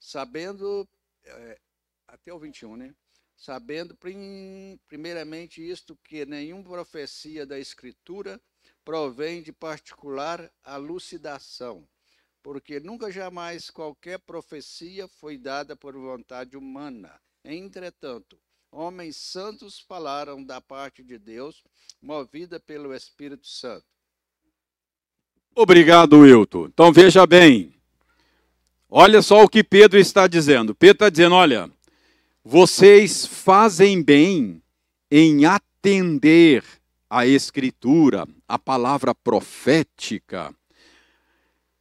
Sabendo, 0.00 0.88
é, 1.24 1.60
até 2.08 2.34
o 2.34 2.38
21, 2.40 2.76
né? 2.76 2.94
Sabendo 3.36 3.96
prim, 3.96 4.76
primeiramente 4.88 5.62
isto, 5.62 5.96
que 6.02 6.26
nenhuma 6.26 6.64
profecia 6.64 7.46
da 7.46 7.60
Escritura 7.60 8.40
provém 8.86 9.42
de 9.42 9.52
particular 9.52 10.48
alucidação, 10.62 11.84
porque 12.40 12.78
nunca 12.78 13.10
jamais 13.10 13.68
qualquer 13.68 14.20
profecia 14.20 15.08
foi 15.08 15.36
dada 15.36 15.74
por 15.74 15.92
vontade 15.94 16.56
humana. 16.56 17.12
Entretanto, 17.44 18.38
homens 18.70 19.16
santos 19.16 19.80
falaram 19.80 20.42
da 20.42 20.60
parte 20.60 21.02
de 21.02 21.18
Deus, 21.18 21.64
movida 22.00 22.60
pelo 22.60 22.94
Espírito 22.94 23.48
Santo. 23.48 23.84
Obrigado, 25.52 26.20
Wilton. 26.20 26.66
Então 26.66 26.92
veja 26.92 27.26
bem. 27.26 27.74
Olha 28.88 29.20
só 29.20 29.42
o 29.42 29.48
que 29.48 29.64
Pedro 29.64 29.98
está 29.98 30.28
dizendo. 30.28 30.76
Pedro 30.76 30.94
está 30.94 31.10
dizendo: 31.10 31.34
olha, 31.34 31.68
vocês 32.44 33.26
fazem 33.26 34.00
bem 34.00 34.62
em 35.10 35.44
atender 35.44 36.62
a 37.08 37.26
Escritura, 37.26 38.26
a 38.48 38.58
palavra 38.58 39.14
profética, 39.14 40.54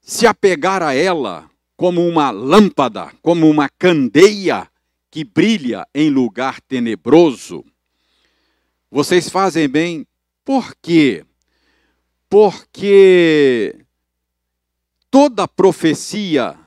se 0.01 0.27
apegar 0.27 0.83
a 0.83 0.93
ela 0.93 1.49
como 1.75 2.07
uma 2.07 2.31
lâmpada, 2.31 3.11
como 3.21 3.49
uma 3.49 3.67
candeia 3.67 4.69
que 5.09 5.23
brilha 5.23 5.87
em 5.93 6.09
lugar 6.09 6.61
tenebroso. 6.61 7.65
Vocês 8.89 9.29
fazem 9.29 9.67
bem, 9.67 10.07
por 10.43 10.75
quê? 10.81 11.25
Porque 12.29 13.85
toda 15.09 15.47
profecia 15.47 16.57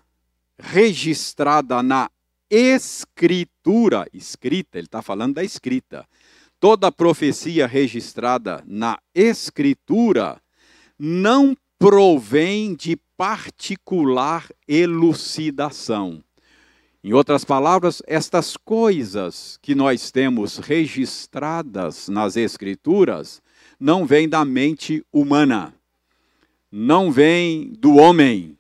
registrada 0.59 1.83
na 1.83 2.11
Escritura, 2.51 4.09
escrita, 4.13 4.79
ele 4.79 4.87
está 4.87 5.03
falando 5.03 5.35
da 5.35 5.45
escrita, 5.45 6.09
toda 6.61 6.93
profecia 6.93 7.67
registrada 7.67 8.63
na 8.67 8.99
Escritura 9.15 10.41
não 10.99 11.57
provém 11.79 12.75
de 12.75 12.97
particular 13.17 14.49
elucidação 14.67 16.23
em 17.03 17.13
outras 17.13 17.45
palavras, 17.45 18.03
estas 18.09 18.57
coisas 18.57 19.59
que 19.63 19.75
nós 19.75 20.11
temos 20.11 20.59
registradas 20.59 22.09
nas 22.09 22.37
Escrituras 22.37 23.41
não 23.79 24.05
vêm 24.05 24.29
da 24.29 24.45
mente 24.45 25.05
humana, 25.13 25.73
não 26.71 27.13
vêm 27.13 27.73
do 27.79 27.97
homem, 27.97 28.59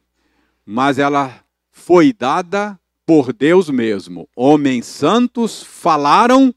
mas 0.64 0.98
ela 0.98 1.44
foi 1.72 2.12
dada 2.12 2.78
por 3.04 3.32
Deus 3.32 3.68
mesmo. 3.68 4.28
Homens 4.36 4.86
santos 4.86 5.62
falaram 5.62 6.54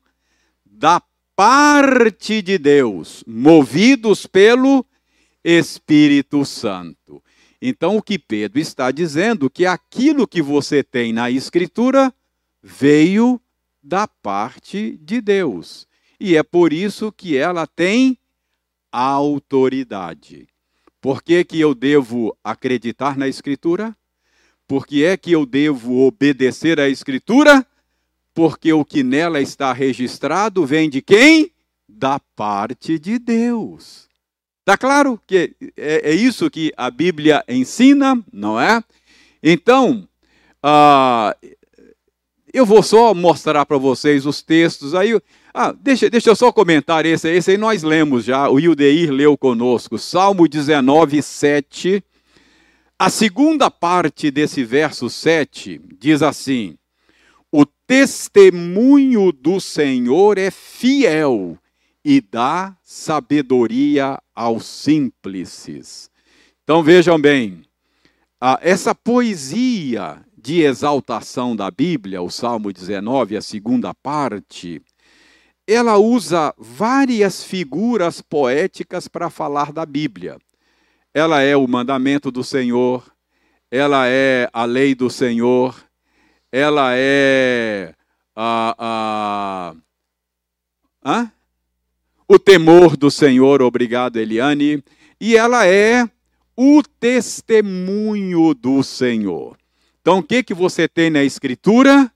da 0.63 1.01
parte 1.35 2.41
de 2.41 2.57
Deus, 2.57 3.23
movidos 3.25 4.25
pelo 4.25 4.85
Espírito 5.43 6.45
Santo. 6.45 7.23
Então, 7.61 7.97
o 7.97 8.01
que 8.01 8.17
Pedro 8.17 8.59
está 8.59 8.91
dizendo 8.91 9.49
que 9.49 9.65
aquilo 9.65 10.27
que 10.27 10.41
você 10.41 10.83
tem 10.83 11.13
na 11.13 11.29
Escritura 11.29 12.13
veio 12.61 13.39
da 13.81 14.07
parte 14.07 14.97
de 15.01 15.21
Deus. 15.21 15.87
E 16.19 16.35
é 16.35 16.43
por 16.43 16.73
isso 16.73 17.11
que 17.11 17.35
ela 17.35 17.65
tem 17.65 18.17
autoridade. 18.91 20.47
Por 20.99 21.23
que, 21.23 21.43
que 21.43 21.59
eu 21.59 21.73
devo 21.73 22.37
acreditar 22.43 23.17
na 23.17 23.27
Escritura? 23.27 23.95
Por 24.67 24.85
que 24.85 25.03
é 25.03 25.17
que 25.17 25.31
eu 25.31 25.45
devo 25.45 26.05
obedecer 26.05 26.79
à 26.79 26.87
Escritura? 26.87 27.65
Porque 28.33 28.71
o 28.71 28.85
que 28.85 29.03
nela 29.03 29.41
está 29.41 29.73
registrado 29.73 30.65
vem 30.65 30.89
de 30.89 31.01
quem? 31.01 31.51
Da 31.87 32.19
parte 32.35 32.97
de 32.97 33.19
Deus. 33.19 34.09
Está 34.61 34.77
claro 34.77 35.19
que 35.27 35.55
é, 35.75 36.11
é, 36.11 36.13
isso 36.13 36.49
que 36.49 36.71
a 36.77 36.89
Bíblia 36.89 37.43
ensina, 37.47 38.23
não 38.31 38.59
é? 38.59 38.81
Então, 39.43 40.07
ah, 40.61 41.35
eu 42.53 42.65
vou 42.65 42.83
só 42.83 43.13
mostrar 43.13 43.65
para 43.65 43.77
vocês 43.77 44.25
os 44.25 44.41
textos. 44.41 44.93
Aí, 44.93 45.19
ah, 45.53 45.73
deixa, 45.73 46.09
deixa 46.09 46.29
eu 46.29 46.35
só 46.35 46.51
comentar 46.51 47.05
esse, 47.05 47.29
esse 47.29 47.51
aí 47.51 47.57
nós 47.57 47.83
lemos 47.83 48.23
já, 48.23 48.49
o 48.49 48.59
Ildeir 48.59 49.11
leu 49.11 49.37
conosco, 49.37 49.97
Salmo 49.97 50.47
19, 50.47 51.21
7. 51.21 52.03
A 52.99 53.09
segunda 53.09 53.71
parte 53.71 54.29
desse 54.29 54.63
verso 54.63 55.09
7 55.09 55.81
diz 55.99 56.21
assim: 56.21 56.77
testemunho 57.91 59.33
do 59.33 59.59
Senhor 59.59 60.37
é 60.37 60.49
fiel 60.49 61.57
e 62.05 62.21
dá 62.21 62.73
sabedoria 62.81 64.17
aos 64.33 64.65
simples. 64.65 66.09
Então 66.63 66.81
vejam 66.81 67.19
bem, 67.19 67.63
essa 68.61 68.95
poesia 68.95 70.23
de 70.37 70.61
exaltação 70.61 71.53
da 71.53 71.69
Bíblia, 71.69 72.21
o 72.21 72.29
Salmo 72.29 72.71
19, 72.71 73.35
a 73.35 73.41
segunda 73.41 73.93
parte, 73.93 74.81
ela 75.67 75.97
usa 75.97 76.55
várias 76.57 77.43
figuras 77.43 78.21
poéticas 78.21 79.09
para 79.09 79.29
falar 79.29 79.73
da 79.73 79.85
Bíblia. 79.85 80.37
Ela 81.13 81.41
é 81.41 81.57
o 81.57 81.67
mandamento 81.67 82.31
do 82.31 82.41
Senhor, 82.41 83.03
ela 83.69 84.07
é 84.07 84.49
a 84.53 84.63
lei 84.63 84.95
do 84.95 85.09
Senhor, 85.09 85.75
ela 86.51 86.91
é 86.95 87.93
a. 88.35 88.75
a 88.77 89.75
hã? 91.03 91.31
o 92.27 92.39
temor 92.39 92.95
do 92.95 93.11
Senhor, 93.11 93.61
obrigado 93.61 94.17
Eliane, 94.17 94.81
e 95.19 95.35
ela 95.35 95.67
é 95.67 96.09
o 96.55 96.81
testemunho 96.97 98.53
do 98.53 98.81
Senhor. 98.83 99.57
Então, 99.99 100.19
o 100.19 100.23
que, 100.23 100.41
que 100.41 100.53
você 100.53 100.87
tem 100.87 101.09
na 101.09 101.23
Escritura? 101.23 102.09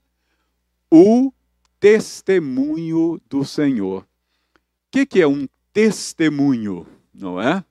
O 0.89 1.33
testemunho 1.81 3.19
do 3.29 3.43
Senhor. 3.43 4.03
O 4.03 4.05
que, 4.89 5.05
que 5.05 5.21
é 5.21 5.27
um 5.27 5.47
testemunho? 5.73 6.87
Não 7.13 7.41
é? 7.41 7.61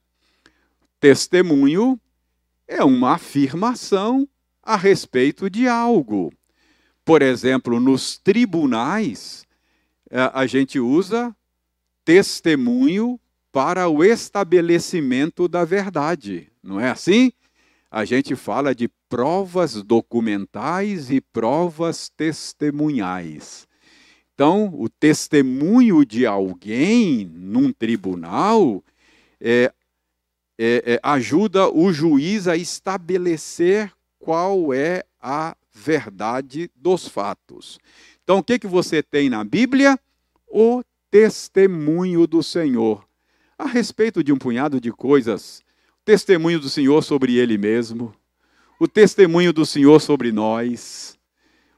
testemunho 1.00 2.00
é 2.68 2.85
uma 2.85 3.12
afirmação 3.12 4.29
a 4.62 4.77
respeito 4.77 5.48
de 5.48 5.66
algo. 5.66 6.33
Por 7.05 7.23
exemplo, 7.23 7.79
nos 7.79 8.19
tribunais, 8.19 9.47
é, 10.11 10.31
a 10.33 10.47
gente 10.47 10.79
usa 10.81 11.35
testemunho 12.05 13.21
para 13.53 13.88
o 13.88 14.03
estabelecimento 14.03 15.47
da 15.47 15.64
verdade, 15.64 16.51
não 16.62 16.81
é 16.81 16.90
assim? 16.90 17.33
A 17.90 18.05
gente 18.05 18.35
fala 18.35 18.75
de 18.75 18.88
provas 19.09 19.81
documentais 19.83 21.11
e 21.11 21.21
provas 21.21 22.09
testemunhais. 22.09 23.69
Então, 24.35 24.75
o 24.75 24.88
testemunho 24.88 26.05
de 26.05 26.27
alguém 26.27 27.25
num 27.33 27.73
tribunal 27.73 28.83
é, 29.40 29.73
é, 30.59 30.95
é, 30.95 31.01
ajuda 31.03 31.69
o 31.69 31.93
juiz 31.93 32.49
a 32.49 32.57
estabelecer 32.57 33.93
qual 34.19 34.75
é 34.75 35.05
a 35.21 35.57
verdade 35.74 36.70
dos 36.76 37.08
fatos. 37.08 37.78
Então, 38.22 38.38
o 38.38 38.42
que, 38.42 38.58
que 38.58 38.66
você 38.66 39.02
tem 39.02 39.28
na 39.28 39.42
Bíblia? 39.42 39.98
O 40.46 40.82
testemunho 41.10 42.26
do 42.26 42.42
Senhor. 42.42 43.04
A 43.58 43.66
respeito 43.66 44.22
de 44.22 44.32
um 44.32 44.38
punhado 44.38 44.80
de 44.80 44.90
coisas, 44.92 45.62
o 46.00 46.04
testemunho 46.04 46.60
do 46.60 46.68
Senhor 46.68 47.02
sobre 47.02 47.37
Ele 47.37 47.58
mesmo, 47.58 48.14
o 48.80 48.88
testemunho 48.88 49.52
do 49.52 49.64
Senhor 49.64 50.00
sobre 50.00 50.32
nós, 50.32 51.16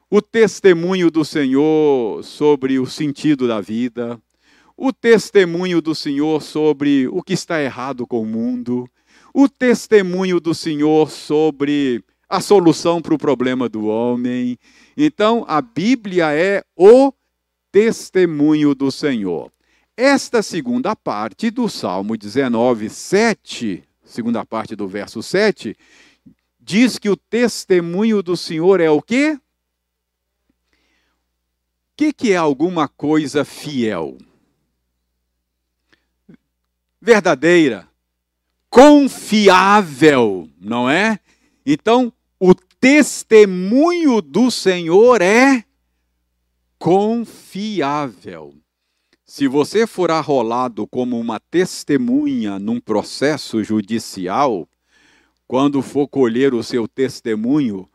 o 0.09 0.21
testemunho 0.21 1.11
do 1.11 1.23
Senhor 1.25 2.23
sobre 2.23 2.79
o 2.79 2.85
sentido 2.85 3.47
da 3.47 3.61
vida, 3.61 4.19
o 4.75 4.93
testemunho 4.93 5.81
do 5.81 5.93
Senhor 5.93 6.41
sobre 6.41 7.07
o 7.07 7.21
que 7.21 7.33
está 7.33 7.61
errado 7.61 8.07
com 8.07 8.21
o 8.21 8.25
mundo, 8.25 8.89
o 9.33 9.49
testemunho 9.49 10.39
do 10.39 10.53
Senhor 10.53 11.11
sobre 11.11 12.03
a 12.29 12.41
solução 12.41 13.01
para 13.01 13.13
o 13.13 13.17
problema 13.17 13.69
do 13.69 13.85
homem. 13.85 14.57
Então, 14.95 15.45
a 15.47 15.61
Bíblia 15.61 16.33
é 16.33 16.63
o 16.75 17.13
testemunho 17.71 18.75
do 18.75 18.91
Senhor. 18.91 19.51
Esta 19.95 20.43
segunda 20.43 20.95
parte 20.95 21.49
do 21.49 21.67
Salmo 21.69 22.17
19, 22.17 22.89
7, 22.89 23.83
segunda 24.03 24.45
parte 24.45 24.75
do 24.75 24.87
verso 24.87 25.23
7, 25.23 25.75
diz 26.59 26.99
que 26.99 27.09
o 27.09 27.15
testemunho 27.15 28.21
do 28.21 28.35
Senhor 28.35 28.79
é 28.79 28.89
o 28.89 29.01
quê? 29.01 29.39
O 29.39 29.41
que, 31.95 32.13
que 32.13 32.31
é 32.31 32.37
alguma 32.37 32.87
coisa 32.87 33.43
fiel? 33.43 34.17
Verdadeira, 37.01 37.87
confiável, 38.69 40.47
não 40.59 40.89
é? 40.89 41.19
Então, 41.65 42.13
testemunho 42.89 44.21
do 44.21 44.49
Senhor 44.49 45.21
é 45.21 45.65
confiável. 46.79 48.55
Se 49.25 49.45
você 49.45 49.85
for 49.85 50.09
arrolado 50.09 50.87
como 50.87 51.19
uma 51.19 51.37
testemunha 51.37 52.57
num 52.57 52.79
processo 52.79 53.61
judicial, 53.61 54.69
quando 55.45 55.81
for 55.81 56.07
colher 56.07 56.53
o 56.53 56.63
seu 56.63 56.87
testemunho, 56.87 57.89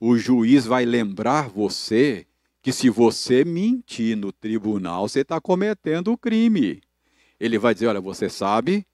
o 0.00 0.16
juiz 0.16 0.64
vai 0.64 0.86
lembrar 0.86 1.50
você 1.50 2.26
que 2.62 2.72
se 2.72 2.88
você 2.88 3.44
mentir 3.44 4.16
no 4.16 4.32
tribunal, 4.32 5.06
você 5.06 5.20
está 5.20 5.38
cometendo 5.38 6.10
o 6.10 6.16
crime. 6.16 6.80
Ele 7.38 7.58
vai 7.58 7.74
dizer: 7.74 7.88
olha, 7.88 8.00
você 8.00 8.30
sabe 8.30 8.86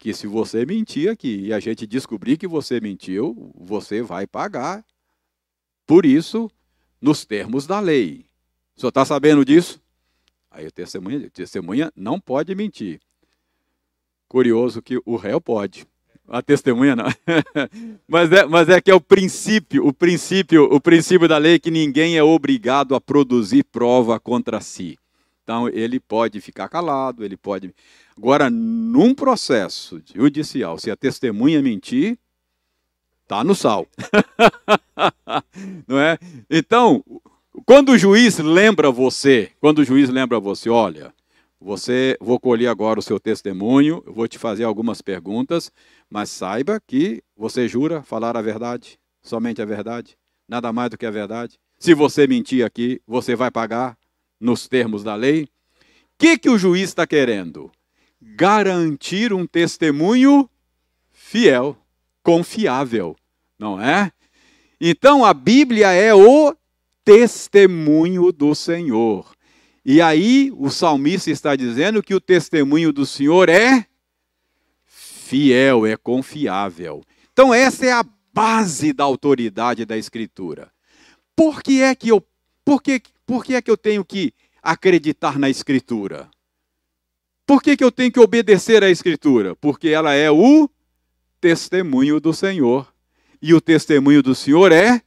que 0.00 0.14
se 0.14 0.26
você 0.26 0.64
mentir 0.64 1.10
aqui 1.10 1.42
e 1.42 1.52
a 1.52 1.60
gente 1.60 1.86
descobrir 1.86 2.38
que 2.38 2.48
você 2.48 2.80
mentiu, 2.80 3.52
você 3.54 4.00
vai 4.00 4.26
pagar. 4.26 4.82
Por 5.86 6.06
isso, 6.06 6.50
nos 6.98 7.26
termos 7.26 7.66
da 7.66 7.78
lei. 7.80 8.24
O 8.74 8.80
senhor 8.80 8.88
está 8.88 9.04
sabendo 9.04 9.44
disso? 9.44 9.78
Aí 10.50 10.66
o 10.66 10.72
testemunha, 10.72 11.28
testemunha 11.28 11.92
não 11.94 12.18
pode 12.18 12.54
mentir. 12.54 12.98
Curioso 14.26 14.80
que 14.80 14.98
o 15.04 15.16
réu 15.16 15.38
pode. 15.38 15.86
A 16.26 16.40
testemunha 16.40 16.96
não. 16.96 17.04
mas, 18.08 18.32
é, 18.32 18.46
mas 18.46 18.70
é 18.70 18.80
que 18.80 18.90
é 18.90 18.94
o 18.94 19.00
princípio, 19.02 19.86
o 19.86 19.92
princípio, 19.92 20.64
o 20.64 20.80
princípio 20.80 21.28
da 21.28 21.36
lei 21.36 21.58
que 21.58 21.70
ninguém 21.70 22.16
é 22.16 22.22
obrigado 22.22 22.94
a 22.94 23.00
produzir 23.00 23.64
prova 23.64 24.18
contra 24.18 24.62
si. 24.62 24.98
Então 25.50 25.68
ele 25.68 25.98
pode 25.98 26.40
ficar 26.40 26.68
calado, 26.68 27.24
ele 27.24 27.36
pode. 27.36 27.74
Agora, 28.20 28.50
num 28.50 29.14
processo 29.14 30.02
judicial, 30.14 30.78
se 30.78 30.90
a 30.90 30.96
testemunha 30.96 31.62
mentir, 31.62 32.18
tá 33.26 33.42
no 33.42 33.54
sal. 33.54 33.86
não 35.88 35.98
é? 35.98 36.18
Então, 36.50 37.02
quando 37.64 37.92
o 37.92 37.98
juiz 37.98 38.36
lembra 38.38 38.90
você, 38.90 39.50
quando 39.58 39.78
o 39.78 39.84
juiz 39.86 40.10
lembra 40.10 40.38
você, 40.38 40.68
olha, 40.68 41.14
você 41.58 42.14
vou 42.20 42.38
colher 42.38 42.66
agora 42.66 42.98
o 42.98 43.02
seu 43.02 43.18
testemunho, 43.18 44.04
vou 44.06 44.28
te 44.28 44.38
fazer 44.38 44.64
algumas 44.64 45.00
perguntas, 45.00 45.72
mas 46.10 46.28
saiba 46.28 46.78
que 46.86 47.22
você 47.34 47.66
jura 47.66 48.02
falar 48.02 48.36
a 48.36 48.42
verdade, 48.42 48.98
somente 49.22 49.62
a 49.62 49.64
verdade, 49.64 50.18
nada 50.46 50.70
mais 50.74 50.90
do 50.90 50.98
que 50.98 51.06
a 51.06 51.10
verdade. 51.10 51.58
Se 51.78 51.94
você 51.94 52.26
mentir 52.26 52.66
aqui, 52.66 53.00
você 53.06 53.34
vai 53.34 53.50
pagar 53.50 53.96
nos 54.38 54.68
termos 54.68 55.02
da 55.02 55.14
lei. 55.14 55.44
O 55.44 55.48
que, 56.18 56.36
que 56.36 56.50
o 56.50 56.58
juiz 56.58 56.90
está 56.90 57.06
querendo? 57.06 57.72
Garantir 58.20 59.32
um 59.32 59.46
testemunho 59.46 60.48
fiel, 61.10 61.76
confiável, 62.22 63.16
não 63.58 63.80
é? 63.80 64.12
Então 64.80 65.24
a 65.24 65.32
Bíblia 65.32 65.92
é 65.92 66.14
o 66.14 66.54
testemunho 67.04 68.32
do 68.32 68.54
Senhor. 68.54 69.34
E 69.84 70.00
aí 70.00 70.52
o 70.56 70.70
salmista 70.70 71.30
está 71.30 71.56
dizendo 71.56 72.02
que 72.02 72.14
o 72.14 72.20
testemunho 72.20 72.92
do 72.92 73.06
Senhor 73.06 73.48
é 73.48 73.86
fiel, 74.84 75.86
é 75.86 75.96
confiável. 75.96 77.02
Então 77.32 77.54
essa 77.54 77.86
é 77.86 77.92
a 77.92 78.04
base 78.32 78.92
da 78.92 79.04
autoridade 79.04 79.84
da 79.84 79.96
escritura. 79.96 80.70
Por 81.34 81.62
que 81.62 81.82
é 81.82 81.94
que 81.94 82.08
eu 82.08 82.24
por 82.64 82.82
que, 82.82 83.02
por 83.26 83.44
que 83.44 83.54
é 83.54 83.62
que 83.62 83.70
eu 83.70 83.76
tenho 83.76 84.04
que 84.04 84.32
acreditar 84.62 85.38
na 85.38 85.48
escritura? 85.48 86.30
Por 87.50 87.60
que, 87.60 87.76
que 87.76 87.82
eu 87.82 87.90
tenho 87.90 88.12
que 88.12 88.20
obedecer 88.20 88.84
à 88.84 88.88
escritura? 88.88 89.56
Porque 89.56 89.88
ela 89.88 90.14
é 90.14 90.30
o 90.30 90.70
testemunho 91.40 92.20
do 92.20 92.32
Senhor. 92.32 92.94
E 93.42 93.52
o 93.52 93.60
testemunho 93.60 94.22
do 94.22 94.36
Senhor 94.36 94.70
é 94.70 95.02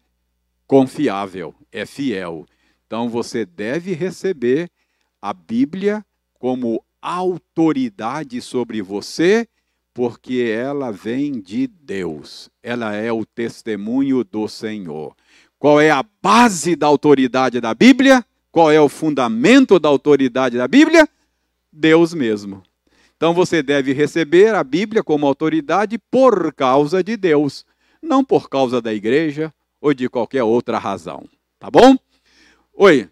confiável, 0.67 1.55
é 1.71 1.85
fiel. 1.85 2.45
Então 2.85 3.07
você 3.07 3.45
deve 3.45 3.93
receber 3.93 4.69
a 5.21 5.33
Bíblia 5.33 6.05
como 6.37 6.83
autoridade 7.01 8.41
sobre 8.41 8.81
você, 8.81 9.47
porque 9.93 10.53
ela 10.53 10.91
vem 10.91 11.39
de 11.39 11.65
Deus. 11.65 12.49
Ela 12.61 12.93
é 12.93 13.09
o 13.09 13.25
testemunho 13.25 14.21
do 14.21 14.49
Senhor. 14.49 15.15
Qual 15.57 15.79
é 15.79 15.91
a 15.91 16.03
base 16.21 16.75
da 16.75 16.87
autoridade 16.87 17.61
da 17.61 17.73
Bíblia? 17.73 18.21
Qual 18.51 18.69
é 18.69 18.81
o 18.81 18.89
fundamento 18.89 19.79
da 19.79 19.87
autoridade 19.87 20.57
da 20.57 20.67
Bíblia? 20.67 21.07
Deus 21.73 22.13
mesmo. 22.13 22.61
Então 23.17 23.33
você 23.33 23.63
deve 23.63 23.93
receber 23.93 24.53
a 24.53 24.63
Bíblia 24.63 25.03
como 25.03 25.25
autoridade 25.25 25.97
por 25.97 26.53
causa 26.53 27.03
de 27.03 27.17
Deus, 27.17 27.65
não 28.01 28.23
por 28.23 28.47
causa 28.47 28.79
da 28.79 28.93
igreja 28.93 29.51
ou 29.81 29.93
de 29.93 30.07
qualquer 30.07 30.43
outra 30.43 30.77
razão. 30.77 31.27
Tá 31.57 31.71
bom? 31.71 31.97
Oi. 32.73 33.09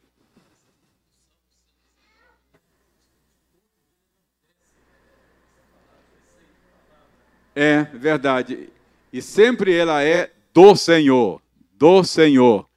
É 7.56 7.84
verdade. 7.84 8.70
E 9.12 9.22
sempre 9.22 9.74
ela 9.74 10.04
é 10.04 10.32
do 10.54 10.76
Senhor, 10.76 11.42
do 11.74 12.04
Senhor. 12.04 12.68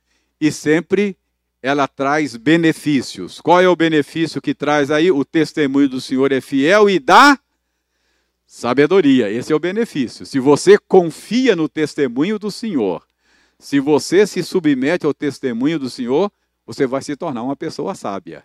E 0.41 0.51
sempre 0.51 1.17
ela 1.65 1.89
traz 1.89 2.37
benefícios. 2.37 3.41
Qual 3.41 3.59
é 3.59 3.67
o 3.67 3.75
benefício 3.75 4.43
que 4.43 4.55
traz 4.55 4.91
aí? 4.91 5.11
O 5.11 5.25
testemunho 5.25 5.89
do 5.89 5.99
Senhor 5.99 6.31
é 6.31 6.39
fiel 6.39 6.91
e 6.91 6.99
dá 6.99 7.39
sabedoria. 8.47 9.31
Esse 9.31 9.51
é 9.51 9.57
o 9.57 9.59
benefício. 9.59 10.27
Se 10.27 10.39
você 10.39 10.77
confia 10.77 11.57
no 11.57 11.67
testemunho 11.67 12.39
do 12.39 12.51
Senhor, 12.51 13.03
se 13.59 13.81
você 13.81 14.27
se 14.27 14.43
submete 14.43 15.07
ao 15.07 15.15
testemunho 15.15 15.79
do 15.79 15.89
Senhor, 15.89 16.31
você 16.67 16.87
vai 16.87 17.01
se 17.01 17.17
tornar 17.17 17.43
uma 17.43 17.57
pessoa 17.57 17.95
sábia. 17.95 18.45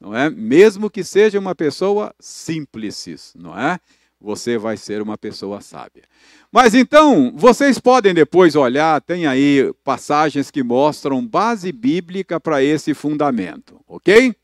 Não 0.00 0.12
é? 0.12 0.28
Mesmo 0.28 0.90
que 0.90 1.04
seja 1.04 1.38
uma 1.38 1.54
pessoa 1.54 2.12
simples, 2.18 3.32
não 3.36 3.56
é? 3.56 3.78
Você 4.20 4.56
vai 4.56 4.76
ser 4.76 5.02
uma 5.02 5.18
pessoa 5.18 5.60
sábia. 5.60 6.04
Mas 6.50 6.74
então, 6.74 7.32
vocês 7.36 7.78
podem 7.78 8.14
depois 8.14 8.56
olhar, 8.56 9.00
tem 9.00 9.26
aí 9.26 9.72
passagens 9.84 10.50
que 10.50 10.62
mostram 10.62 11.26
base 11.26 11.70
bíblica 11.70 12.40
para 12.40 12.62
esse 12.62 12.94
fundamento, 12.94 13.78
ok? 13.86 14.34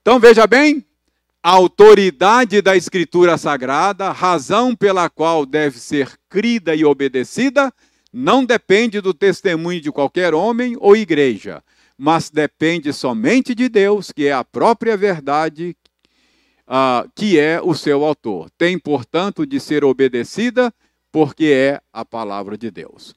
Então 0.00 0.18
veja 0.18 0.46
bem, 0.46 0.84
A 1.42 1.50
autoridade 1.52 2.60
da 2.60 2.76
Escritura 2.76 3.38
Sagrada, 3.38 4.10
razão 4.10 4.74
pela 4.74 5.08
qual 5.08 5.46
deve 5.46 5.78
ser 5.78 6.18
crida 6.28 6.74
e 6.74 6.84
obedecida, 6.84 7.72
não 8.12 8.44
depende 8.44 9.00
do 9.00 9.14
testemunho 9.14 9.80
de 9.80 9.92
qualquer 9.92 10.34
homem 10.34 10.76
ou 10.80 10.96
igreja, 10.96 11.62
mas 11.96 12.28
depende 12.28 12.92
somente 12.92 13.54
de 13.54 13.68
Deus, 13.68 14.10
que 14.10 14.26
é 14.26 14.32
a 14.32 14.44
própria 14.44 14.96
verdade, 14.96 15.76
uh, 16.68 17.10
que 17.14 17.38
é 17.38 17.60
o 17.60 17.74
seu 17.74 18.04
autor. 18.04 18.50
Tem, 18.50 18.78
portanto, 18.78 19.46
de 19.46 19.58
ser 19.58 19.84
obedecida, 19.84 20.72
porque 21.10 21.46
é 21.46 21.80
a 21.92 22.04
palavra 22.04 22.56
de 22.56 22.70
Deus. 22.70 23.14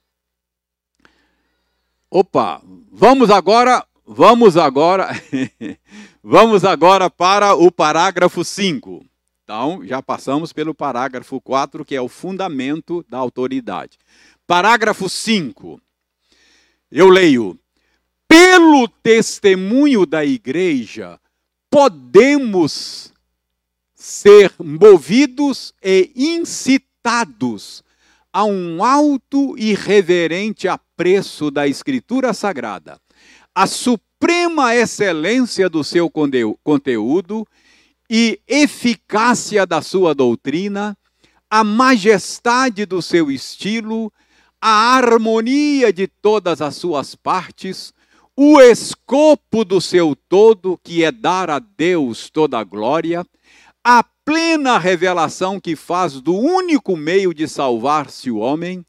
Opa, 2.09 2.61
vamos 2.91 3.29
agora, 3.29 3.85
vamos 4.05 4.57
agora, 4.57 5.09
vamos 6.23 6.65
agora 6.65 7.09
para 7.09 7.53
o 7.53 7.71
parágrafo 7.71 8.43
5. 8.43 9.05
Então, 9.43 9.85
já 9.85 10.01
passamos 10.01 10.53
pelo 10.53 10.73
parágrafo 10.73 11.39
4, 11.41 11.83
que 11.83 11.95
é 11.95 12.01
o 12.01 12.07
fundamento 12.07 13.05
da 13.09 13.17
autoridade. 13.17 13.97
Parágrafo 14.47 15.09
5. 15.09 15.81
Eu 16.89 17.09
leio: 17.09 17.57
pelo 18.27 18.87
testemunho 18.87 20.05
da 20.05 20.25
igreja, 20.25 21.19
podemos 21.69 23.10
ser 24.01 24.51
movidos 24.57 25.73
e 25.83 26.11
incitados 26.15 27.83
a 28.33 28.43
um 28.43 28.83
alto 28.83 29.55
e 29.57 29.75
reverente 29.75 30.67
apreço 30.67 31.51
da 31.51 31.67
Escritura 31.67 32.33
Sagrada, 32.33 32.99
a 33.53 33.67
suprema 33.67 34.73
excelência 34.73 35.69
do 35.69 35.83
seu 35.83 36.09
conteúdo 36.09 37.45
e 38.09 38.39
eficácia 38.47 39.65
da 39.65 39.81
sua 39.81 40.15
doutrina, 40.15 40.97
a 41.47 41.63
majestade 41.63 42.85
do 42.85 43.01
seu 43.01 43.29
estilo 43.29 44.11
a 44.61 44.95
harmonia 44.95 45.91
de 45.91 46.05
todas 46.07 46.61
as 46.61 46.75
suas 46.75 47.15
partes, 47.15 47.91
o 48.37 48.61
escopo 48.61 49.65
do 49.65 49.81
seu 49.81 50.15
todo, 50.29 50.79
que 50.83 51.03
é 51.03 51.11
dar 51.11 51.49
a 51.49 51.57
Deus 51.57 52.29
toda 52.29 52.59
a 52.59 52.63
glória, 52.63 53.25
a 53.83 54.03
plena 54.23 54.77
revelação 54.77 55.59
que 55.59 55.75
faz 55.75 56.21
do 56.21 56.35
único 56.35 56.95
meio 56.95 57.33
de 57.33 57.47
salvar-se 57.47 58.29
o 58.29 58.37
homem, 58.37 58.85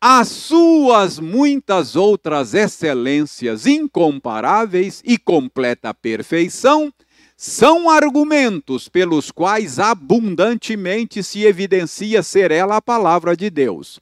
as 0.00 0.28
suas 0.28 1.20
muitas 1.20 1.94
outras 1.94 2.54
excelências 2.54 3.66
incomparáveis 3.66 5.00
e 5.04 5.16
completa 5.16 5.94
perfeição, 5.94 6.92
são 7.36 7.88
argumentos 7.88 8.88
pelos 8.88 9.30
quais 9.30 9.78
abundantemente 9.78 11.22
se 11.22 11.44
evidencia 11.44 12.22
ser 12.22 12.50
ela 12.50 12.76
a 12.76 12.82
palavra 12.82 13.36
de 13.36 13.48
Deus. 13.48 14.00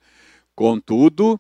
Contudo, 0.55 1.39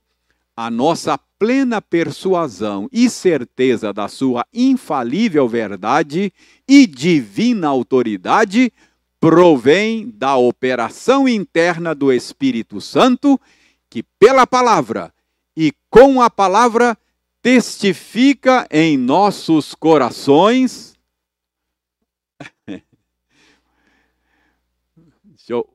a 0.55 0.71
nossa 0.71 1.19
plena 1.39 1.81
persuasão 1.81 2.87
e 2.93 3.09
certeza 3.09 3.95
da 3.95 4.09
sua 4.09 4.47
infalível 4.53 5.49
verdade 5.49 6.31
e 6.69 6.87
divina 6.87 7.69
autoridade 7.69 8.71
provém 9.21 10.11
da 10.11 10.37
operação 10.37 11.29
interna 11.29 11.95
do 11.95 12.11
Espírito 12.11 12.81
Santo, 12.81 13.39
que 13.91 14.03
pela 14.03 14.47
palavra 14.47 15.15
e 15.55 15.73
com 15.91 16.23
a 16.23 16.31
palavra 16.31 16.97
testifica 17.43 18.67
em 18.71 18.97
nossos 18.97 19.75
corações. 19.75 20.95
Eu 25.49 25.69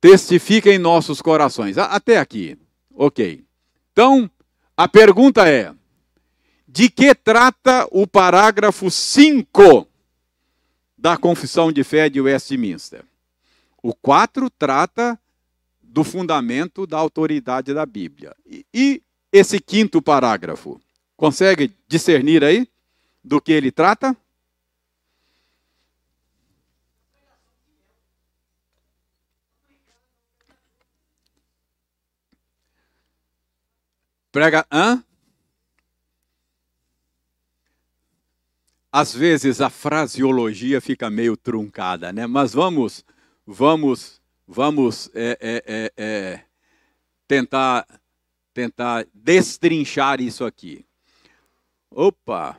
testifica 0.00 0.70
em 0.70 0.78
nossos 0.78 1.20
corações. 1.20 1.76
Até 1.76 2.18
aqui. 2.18 2.56
Ok. 2.94 3.44
Então, 3.92 4.30
a 4.76 4.86
pergunta 4.86 5.48
é: 5.48 5.74
de 6.66 6.88
que 6.88 7.14
trata 7.14 7.86
o 7.90 8.06
parágrafo 8.06 8.90
5 8.90 9.87
da 10.98 11.16
Confissão 11.16 11.70
de 11.70 11.84
Fé 11.84 12.08
de 12.08 12.20
Westminster? 12.20 13.04
O 13.80 13.94
4 13.94 14.50
trata 14.50 15.18
do 15.80 16.02
fundamento 16.02 16.86
da 16.86 16.98
autoridade 16.98 17.72
da 17.72 17.86
Bíblia. 17.86 18.34
E, 18.44 18.66
e 18.74 19.02
esse 19.32 19.60
quinto 19.60 20.02
parágrafo? 20.02 20.80
Consegue 21.16 21.72
discernir 21.86 22.42
aí 22.42 22.68
do 23.22 23.40
que 23.40 23.52
ele 23.52 23.70
trata? 23.70 24.16
Prega. 34.30 34.66
Hã? 34.70 35.02
Às 38.90 39.14
vezes 39.14 39.60
a 39.60 39.68
fraseologia 39.68 40.80
fica 40.80 41.10
meio 41.10 41.36
truncada, 41.36 42.12
né? 42.12 42.26
Mas 42.26 42.52
vamos, 42.52 43.04
vamos, 43.46 44.20
vamos 44.46 45.10
é, 45.14 45.38
é, 45.40 45.64
é, 45.66 45.92
é, 45.96 46.44
tentar, 47.26 47.86
tentar 48.54 49.06
destrinchar 49.12 50.20
isso 50.20 50.44
aqui. 50.44 50.84
Opa! 51.90 52.58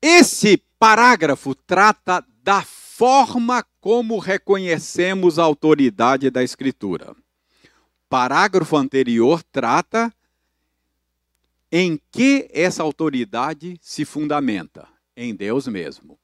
Esse 0.00 0.58
parágrafo 0.78 1.54
trata 1.54 2.24
da 2.42 2.62
forma 2.62 3.64
como 3.80 4.18
reconhecemos 4.18 5.38
a 5.38 5.44
autoridade 5.44 6.28
da 6.28 6.42
Escritura 6.42 7.16
parágrafo 8.12 8.76
anterior 8.76 9.42
trata 9.42 10.12
em 11.74 11.98
que 12.10 12.50
essa 12.52 12.82
autoridade 12.82 13.78
se 13.80 14.04
fundamenta? 14.04 14.86
Em 15.16 15.34
Deus 15.34 15.66
mesmo. 15.66 16.18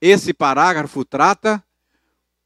Esse 0.00 0.32
parágrafo 0.32 1.04
trata 1.04 1.62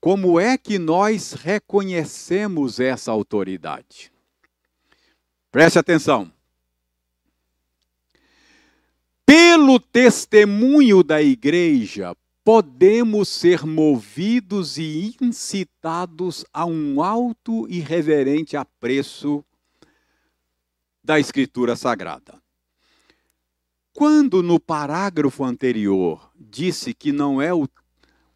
como 0.00 0.40
é 0.40 0.58
que 0.58 0.76
nós 0.76 1.34
reconhecemos 1.34 2.80
essa 2.80 3.12
autoridade. 3.12 4.12
Preste 5.52 5.78
atenção. 5.78 6.32
Pelo 9.24 9.78
testemunho 9.78 11.04
da 11.04 11.22
igreja, 11.22 12.16
podemos 12.44 13.28
ser 13.28 13.64
movidos 13.64 14.78
e 14.78 15.14
incitados 15.20 16.44
a 16.52 16.66
um 16.66 17.00
alto 17.00 17.68
e 17.68 17.78
reverente 17.78 18.56
apreço 18.56 19.44
da 21.02 21.18
Escritura 21.18 21.74
Sagrada. 21.76 22.40
Quando 23.92 24.42
no 24.42 24.58
parágrafo 24.58 25.44
anterior 25.44 26.30
disse 26.34 26.94
que 26.94 27.12
não 27.12 27.42
é 27.42 27.52
o, 27.52 27.68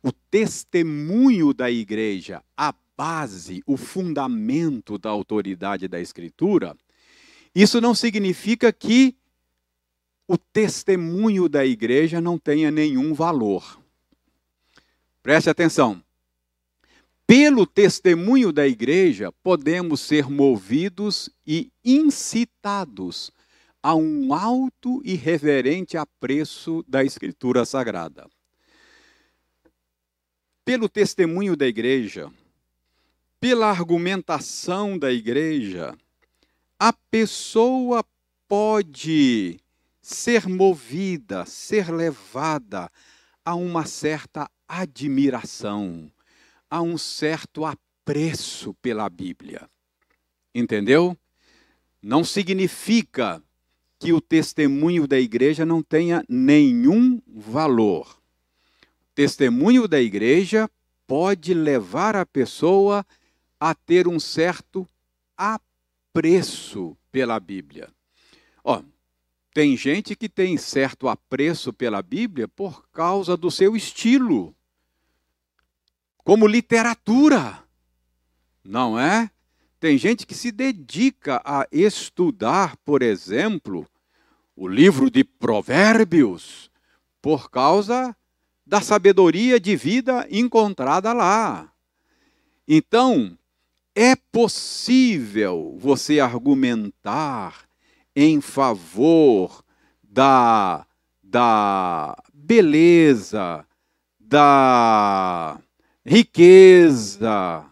o 0.03 0.13
testemunho 0.31 1.55
da 1.55 1.71
igreja 1.71 2.43
a 2.57 2.75
base, 2.97 3.63
o 3.67 3.77
fundamento 3.77 4.99
da 4.99 5.11
autoridade 5.11 5.89
da 5.89 6.01
Escritura, 6.01 6.77
isso 7.55 7.81
não 7.81 7.95
significa 7.95 8.73
que 8.73 9.17
o 10.29 10.37
testemunho 10.37 11.49
da 11.49 11.65
igreja 11.65 12.21
não 12.21 12.39
tenha 12.39 12.71
nenhum 12.71 13.15
valor. 13.15 13.81
Preste 15.23 15.49
atenção. 15.49 16.03
Pelo 17.27 17.67
testemunho 17.67 18.53
da 18.53 18.69
igreja, 18.69 19.33
podemos 19.43 20.01
ser 20.01 20.31
movidos 20.31 21.29
e 21.45 21.73
incitados 21.85 23.33
a 23.83 23.97
um 23.97 24.33
alto 24.33 25.03
e 25.05 25.15
reverente 25.17 25.97
apreço 25.97 26.85
da 26.87 27.03
Escritura 27.03 27.65
Sagrada. 27.65 28.29
Pelo 30.65 30.89
testemunho 30.89 31.57
da 31.57 31.67
igreja, 31.67 32.31
pela 33.41 33.71
argumentação 33.71 34.97
da 34.97 35.13
igreja, 35.13 35.97
a 36.79 36.93
pessoa 36.93 38.05
pode 38.47 39.59
ser 40.01 40.49
movida, 40.49 41.45
ser 41.45 41.91
levada 41.91 42.89
a 43.45 43.57
uma 43.57 43.85
certa 43.85 44.49
admiração, 44.69 46.11
há 46.71 46.83
um 46.83 46.99
certo 46.99 47.65
apreço 47.65 48.75
pela 48.75 49.09
Bíblia. 49.09 49.69
Entendeu? 50.55 51.17
Não 52.03 52.25
significa 52.25 53.43
que 53.99 54.13
o 54.13 54.21
testemunho 54.21 55.07
da 55.07 55.19
igreja 55.19 55.65
não 55.65 55.83
tenha 55.83 56.25
nenhum 56.29 57.21
valor. 57.27 58.21
O 59.03 59.15
testemunho 59.15 59.89
da 59.89 60.01
igreja 60.01 60.71
pode 61.07 61.55
levar 61.55 62.17
a 62.17 62.27
pessoa 62.27 63.07
a 63.59 63.75
ter 63.75 64.07
um 64.07 64.21
certo 64.21 64.87
apreço 65.37 66.97
pela 67.11 67.41
Bíblia. 67.41 67.89
Ó, 68.63 68.83
tem 69.55 69.77
gente 69.77 70.15
que 70.15 70.29
tem 70.29 70.59
certo 70.59 71.09
apreço 71.09 71.73
pela 71.73 72.03
Bíblia 72.03 72.47
por 72.47 72.87
causa 72.91 73.37
do 73.37 73.51
seu 73.51 73.75
estilo, 73.75 74.55
como 76.27 76.45
literatura, 76.45 77.63
não 78.65 78.99
é? 78.99 79.31
Tem 79.79 79.97
gente 79.97 80.27
que 80.27 80.35
se 80.35 80.51
dedica 80.51 81.41
a 81.45 81.69
estudar, 81.71 82.77
por 82.79 83.01
exemplo, 83.01 83.87
o 84.57 84.67
livro 84.67 85.09
de 85.09 85.23
Provérbios, 85.23 86.69
por 87.23 87.49
causa 87.49 88.15
da 88.67 88.81
sabedoria 88.81 89.61
de 89.61 89.77
vida 89.77 90.27
encontrada 90.29 91.13
lá. 91.13 91.73
Então, 92.67 93.39
é 93.95 94.17
possível 94.17 95.77
você 95.79 96.19
argumentar 96.19 97.69
em 98.17 98.41
favor 98.41 99.65
da, 100.03 100.85
da 101.23 102.21
beleza, 102.35 103.65
da 104.19 105.61
riqueza, 106.07 107.67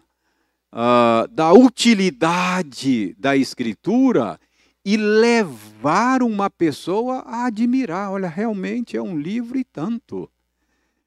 uh, 0.73 1.27
da 1.29 1.53
utilidade 1.53 3.15
da 3.17 3.37
Escritura 3.37 4.37
e 4.83 4.97
levar 4.97 6.21
uma 6.21 6.49
pessoa 6.49 7.19
a 7.25 7.45
admirar. 7.45 8.11
Olha, 8.11 8.27
realmente 8.27 8.97
é 8.97 9.01
um 9.01 9.17
livro 9.17 9.57
e 9.57 9.63
tanto. 9.63 10.29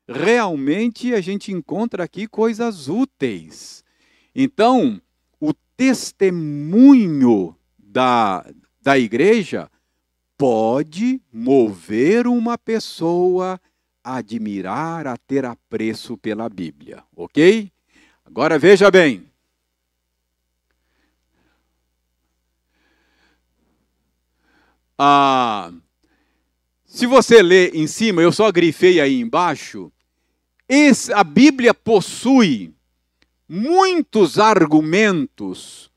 Realmente 0.08 1.12
a 1.14 1.20
gente 1.20 1.52
encontra 1.52 2.02
aqui 2.02 2.26
coisas 2.26 2.88
úteis. 2.88 3.84
Então, 4.34 4.98
o 5.38 5.52
testemunho 5.76 7.54
da, 7.78 8.46
da 8.80 8.98
igreja 8.98 9.70
pode 10.38 11.20
mover 11.30 12.26
uma 12.26 12.56
pessoa 12.56 13.60
admirar, 14.16 15.06
a 15.06 15.16
ter 15.16 15.44
apreço 15.44 16.16
pela 16.16 16.48
Bíblia, 16.48 17.02
ok? 17.14 17.70
Agora 18.24 18.58
veja 18.58 18.90
bem. 18.90 19.28
Ah, 24.96 25.72
se 26.84 27.06
você 27.06 27.42
ler 27.42 27.74
em 27.74 27.86
cima, 27.86 28.20
eu 28.20 28.32
só 28.32 28.50
grifei 28.50 29.00
aí 29.00 29.20
embaixo, 29.20 29.92
esse, 30.68 31.12
a 31.12 31.22
Bíblia 31.22 31.72
possui 31.72 32.74
muitos 33.48 34.38
argumentos 34.38 35.90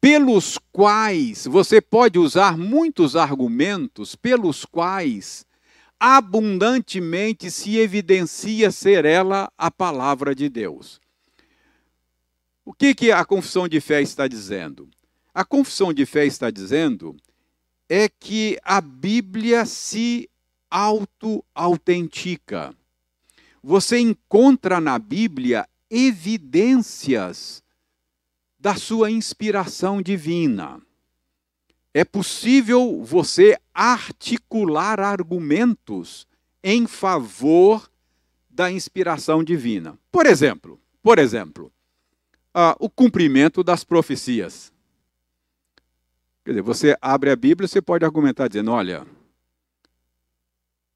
pelos 0.00 0.58
quais, 0.70 1.46
você 1.46 1.80
pode 1.80 2.18
usar 2.18 2.56
muitos 2.56 3.16
argumentos 3.16 4.14
pelos 4.14 4.64
quais 4.64 5.46
abundantemente 6.06 7.50
se 7.50 7.78
evidencia 7.78 8.70
ser 8.70 9.06
ela 9.06 9.50
a 9.56 9.70
palavra 9.70 10.34
de 10.34 10.50
Deus. 10.50 11.00
O 12.62 12.74
que, 12.74 12.94
que 12.94 13.10
a 13.10 13.24
confissão 13.24 13.66
de 13.66 13.80
fé 13.80 14.02
está 14.02 14.28
dizendo? 14.28 14.86
A 15.32 15.46
confissão 15.46 15.94
de 15.94 16.04
fé 16.04 16.26
está 16.26 16.50
dizendo 16.50 17.16
é 17.88 18.06
que 18.06 18.58
a 18.62 18.82
Bíblia 18.82 19.64
se 19.64 20.28
auto-autentica. 20.70 22.76
Você 23.62 23.98
encontra 23.98 24.82
na 24.82 24.98
Bíblia 24.98 25.66
evidências 25.88 27.62
da 28.58 28.74
sua 28.74 29.10
inspiração 29.10 30.02
divina. 30.02 30.82
É 31.94 32.04
possível 32.04 33.00
você 33.04 33.56
articular 33.72 34.98
argumentos 34.98 36.26
em 36.62 36.88
favor 36.88 37.88
da 38.50 38.70
inspiração 38.70 39.44
divina. 39.44 39.96
Por 40.10 40.26
exemplo, 40.26 40.80
por 41.00 41.20
exemplo, 41.20 41.72
uh, 42.54 42.74
o 42.80 42.90
cumprimento 42.90 43.62
das 43.62 43.84
profecias. 43.84 44.72
Quer 46.44 46.50
dizer, 46.50 46.62
você 46.62 46.96
abre 47.00 47.30
a 47.30 47.36
Bíblia, 47.36 47.68
você 47.68 47.80
pode 47.80 48.04
argumentar 48.04 48.48
dizendo, 48.48 48.72
olha, 48.72 49.06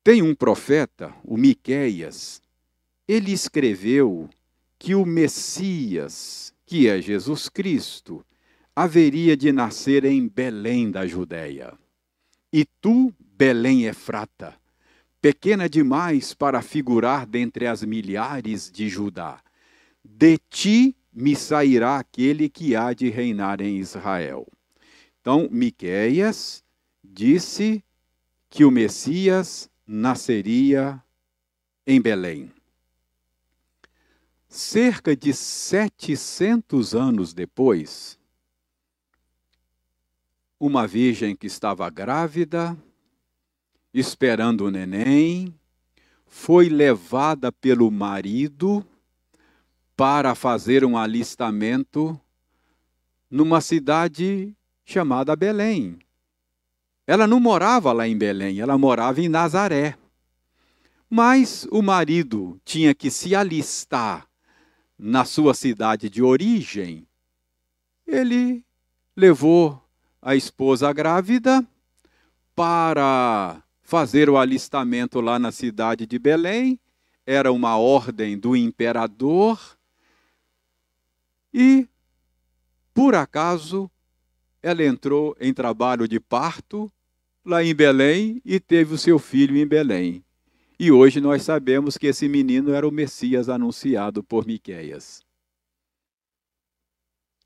tem 0.03 0.23
um 0.23 0.35
profeta, 0.35 1.15
o 1.23 1.37
Miqueias, 1.37 2.41
ele 3.07 3.33
escreveu 3.33 4.29
que 4.79 4.95
o 4.95 5.05
Messias, 5.05 6.53
que 6.67 6.89
é 6.89 7.01
Jesus 7.01 7.49
Cristo, 7.49 8.25
haveria 8.81 9.37
de 9.37 9.51
nascer 9.51 10.05
em 10.05 10.29
Belém 10.29 10.88
da 10.88 11.05
Judéia. 11.05 11.77
E 12.53 12.64
tu, 12.64 13.12
Belém 13.19 13.87
Efrata, 13.87 14.55
pequena 15.21 15.69
demais 15.69 16.33
para 16.33 16.62
figurar 16.62 17.27
dentre 17.27 17.67
as 17.67 17.83
milhares 17.83 18.71
de 18.71 18.88
Judá, 18.88 19.43
de 20.05 20.38
ti 20.49 20.97
me 21.12 21.35
sairá 21.35 21.99
aquele 21.99 22.49
que 22.49 22.77
há 22.77 22.93
de 22.93 23.11
reinar 23.11 23.61
em 23.61 23.79
Israel. 23.79 24.47
Então, 25.21 25.49
Miqueias 25.51 26.62
disse 27.03 27.83
que 28.49 28.64
o 28.64 28.71
Messias 28.71 29.69
nasceria 29.85 31.03
em 31.85 32.01
Belém. 32.01 32.53
Cerca 34.49 35.17
de 35.17 35.35
700 35.35 36.95
anos 36.95 37.35
depois, 37.35 38.17
uma 40.59 40.87
virgem 40.87 41.37
que 41.37 41.47
estava 41.47 41.88
grávida, 41.88 42.77
esperando 43.92 44.66
o 44.66 44.71
neném, 44.71 45.55
foi 46.27 46.68
levada 46.68 47.51
pelo 47.53 47.90
marido 47.90 48.85
para 49.97 50.35
fazer 50.35 50.85
um 50.85 50.97
alistamento 50.97 52.21
numa 53.31 53.61
cidade 53.61 54.55
chamada 54.85 55.35
Belém. 55.37 55.99
Ela 57.07 57.27
não 57.27 57.40
morava 57.40 57.92
lá 57.92 58.07
em 58.07 58.16
Belém, 58.16 58.61
ela 58.61 58.77
morava 58.77 59.21
em 59.21 59.29
Nazaré. 59.29 59.97
Mas 61.09 61.66
o 61.71 61.81
marido 61.81 62.61
tinha 62.64 62.94
que 62.94 63.11
se 63.11 63.35
alistar 63.35 64.29
na 64.99 65.25
sua 65.25 65.55
cidade 65.55 66.11
de 66.11 66.23
origem. 66.23 67.07
Ele 68.07 68.62
levou 69.16 69.83
a 70.29 70.37
esposa 70.37 70.93
grávida 70.93 71.67
para 72.55 73.62
fazer 73.81 74.29
o 74.29 74.37
alistamento 74.37 75.23
lá 75.23 75.38
na 75.38 75.51
cidade 75.51 76.05
de 76.05 76.19
Belém. 76.19 76.79
Era 77.25 77.51
uma 77.51 77.79
ordem 77.79 78.38
do 78.38 78.55
imperador. 78.55 79.59
E, 81.51 81.88
por 82.93 83.14
acaso, 83.14 83.91
ela 84.62 84.85
entrou 84.85 85.35
em 85.41 85.55
trabalho 85.55 86.07
de 86.07 86.21
parto 86.21 86.93
lá 87.43 87.64
em 87.64 87.75
Belém 87.75 88.43
e 88.45 88.61
teve 88.61 88.93
o 88.93 88.99
seu 88.99 89.19
filho 89.19 89.57
em 89.57 89.67
Belém. 89.67 90.23
E 90.79 90.93
hoje 90.93 91.23
nós 91.23 91.43
sabemos 91.43 91.97
que 91.97 92.07
esse 92.07 92.29
menino 92.29 92.75
era 92.75 92.87
o 92.87 92.93
Messias 92.93 93.49
anunciado 93.49 94.23
por 94.23 94.47
Miqueias. 94.47 95.25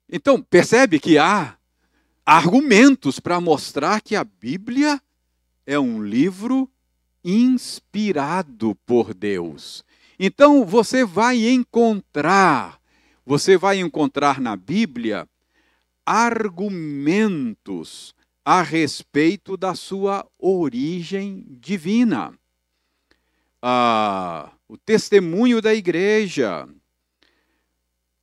Então, 0.08 0.42
percebe 0.42 0.98
que 0.98 1.16
há 1.16 1.56
argumentos 2.24 3.18
para 3.20 3.40
mostrar 3.40 4.00
que 4.00 4.14
a 4.16 4.24
Bíblia 4.24 5.00
é 5.66 5.78
um 5.78 6.02
livro 6.02 6.70
inspirado 7.24 8.74
por 8.86 9.14
Deus. 9.14 9.84
Então, 10.18 10.64
você 10.64 11.04
vai 11.04 11.48
encontrar, 11.48 12.80
você 13.24 13.56
vai 13.56 13.78
encontrar 13.78 14.40
na 14.40 14.56
Bíblia 14.56 15.28
argumentos 16.04 17.02
a 18.44 18.62
respeito 18.62 19.56
da 19.56 19.74
sua 19.74 20.26
origem 20.38 21.46
divina. 21.48 22.34
Ah, 23.60 24.50
o 24.68 24.76
testemunho 24.76 25.60
da 25.62 25.74
igreja. 25.74 26.68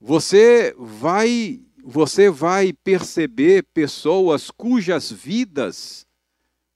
Você 0.02 0.76
vai, 0.78 1.62
você 1.90 2.30
vai 2.30 2.72
perceber 2.72 3.64
pessoas 3.74 4.52
cujas 4.52 5.12
vidas 5.12 6.06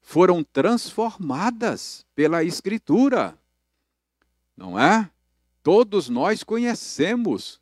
foram 0.01 0.43
transformadas 0.43 2.03
pela 2.15 2.43
Escritura, 2.43 3.37
não 4.57 4.77
é? 4.77 5.07
Todos 5.61 6.09
nós 6.09 6.43
conhecemos 6.43 7.61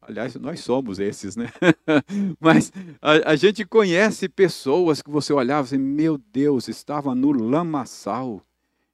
Aliás, 0.00 0.34
nós 0.36 0.60
somos 0.60 0.98
esses, 0.98 1.36
né? 1.36 1.52
Mas 2.40 2.72
a, 3.02 3.32
a, 3.32 3.36
gente 3.36 3.62
conhece 3.62 4.26
pessoas 4.26 5.02
que 5.02 5.10
você 5.10 5.34
olhava 5.34 5.66
assim, 5.66 5.76
meu 5.76 6.16
Deus, 6.16 6.66
estava 6.66 7.14
no 7.14 7.30
lamaçal. 7.30 8.42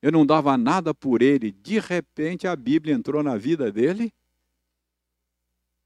Eu 0.02 0.10
não 0.10 0.26
dava 0.26 0.58
nada 0.58 0.92
por 0.92 1.22
ele. 1.22 1.52
De 1.52 1.78
repente 1.78 2.48
a 2.48 2.56
Bíblia 2.56 2.96
entrou 2.96 3.22
na 3.22 3.36
vida 3.36 3.70
dele 3.70 4.12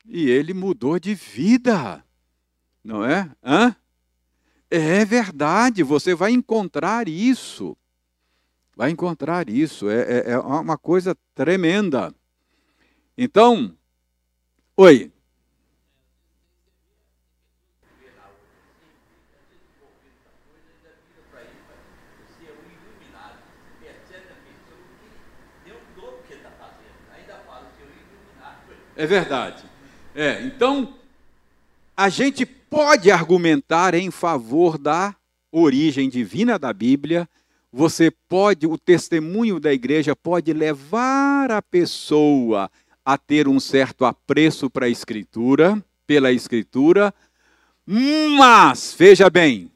e 0.06 0.30
ele 0.30 0.54
mudou 0.54 0.98
de 0.98 1.14
vida. 1.14 2.02
Não 2.88 3.04
é? 3.04 3.30
Hã? 3.44 3.76
É 4.70 5.04
verdade, 5.04 5.82
você 5.82 6.14
vai 6.14 6.32
encontrar 6.32 7.06
isso 7.06 7.76
Vai 8.78 8.90
encontrar 8.90 9.50
isso. 9.50 9.90
É, 9.90 10.02
é, 10.02 10.30
é 10.30 10.38
uma 10.38 10.78
coisa 10.78 11.16
tremenda. 11.34 12.14
Então, 13.16 13.76
oi. 14.76 15.10
É 28.94 29.06
verdade. 29.06 29.64
É, 30.14 30.40
então, 30.42 30.96
a 31.96 32.08
gente 32.08 32.46
pode 32.70 33.10
argumentar 33.10 33.94
em 33.94 34.10
favor 34.10 34.78
da 34.78 35.14
origem 35.50 36.08
divina 36.08 36.58
da 36.58 36.72
Bíblia. 36.72 37.28
Você 37.72 38.10
pode, 38.28 38.66
o 38.66 38.78
testemunho 38.78 39.60
da 39.60 39.72
igreja 39.72 40.16
pode 40.16 40.52
levar 40.52 41.50
a 41.50 41.60
pessoa 41.60 42.70
a 43.04 43.16
ter 43.16 43.48
um 43.48 43.58
certo 43.58 44.04
apreço 44.04 44.68
para 44.70 44.86
a 44.86 44.88
Escritura, 44.88 45.82
pela 46.06 46.32
Escritura, 46.32 47.14
mas, 47.86 48.94
veja 48.98 49.30
bem, 49.30 49.70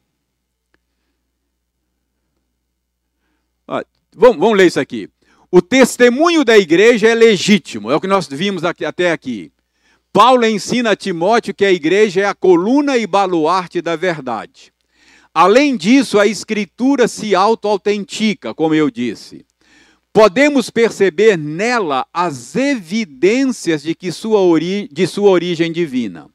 vamos, 4.15 4.39
vamos 4.39 4.59
ler 4.59 4.67
isso 4.67 4.81
aqui. 4.81 5.09
O 5.51 5.61
testemunho 5.61 6.45
da 6.45 6.57
igreja 6.57 7.09
é 7.09 7.15
legítimo, 7.15 7.91
é 7.91 7.97
o 7.97 8.01
que 8.01 8.07
nós 8.07 8.27
vimos 8.27 8.65
aqui, 8.65 8.85
até 8.85 9.13
aqui. 9.13 9.51
Paulo 10.13 10.45
ensina 10.47 10.91
a 10.91 10.97
Timóteo 10.97 11.55
que 11.55 11.65
a 11.65 11.73
igreja 11.73 12.21
é 12.21 12.25
a 12.27 12.35
coluna 12.35 12.99
e 12.99 13.07
baluarte 13.07 13.81
da 13.81 13.97
verdade. 13.97 14.73
Além 15.33 15.77
disso, 15.77 16.19
a 16.19 16.27
escritura 16.27 17.09
se 17.09 17.35
auto-autentica, 17.35 18.53
como 18.53 18.75
eu 18.75 18.91
disse. 18.91 19.47
Podemos 20.13 20.69
perceber 20.69 21.39
nela 21.39 22.07
as 22.13 22.55
evidências 22.55 23.83
de, 23.83 23.95
que 23.95 24.13
sua 24.13 24.41
ori 24.41 24.89
de 24.93 25.07
sua 25.07 25.31
origem 25.31 25.73
divina. 25.73 26.29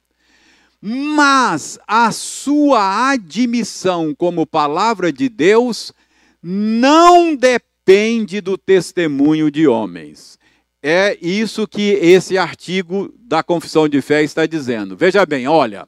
Mas 0.82 1.78
a 1.88 2.12
sua 2.12 3.12
admissão 3.12 4.16
como 4.16 4.48
palavra 4.48 5.14
de 5.14 5.30
Deus 5.30 5.94
não 6.42 7.36
depende 7.36 7.68
depende 7.88 8.42
do 8.42 8.58
testemunho 8.58 9.50
de 9.50 9.66
homens. 9.66 10.38
É 10.82 11.18
isso 11.22 11.68
que 11.68 11.94
esse 11.94 12.38
artigo 12.38 13.14
da 13.18 13.42
Confissão 13.42 13.90
de 13.90 14.02
Fé 14.02 14.24
está 14.24 14.46
dizendo. 14.46 14.96
Veja 14.96 15.26
bem, 15.26 15.48
olha. 15.48 15.88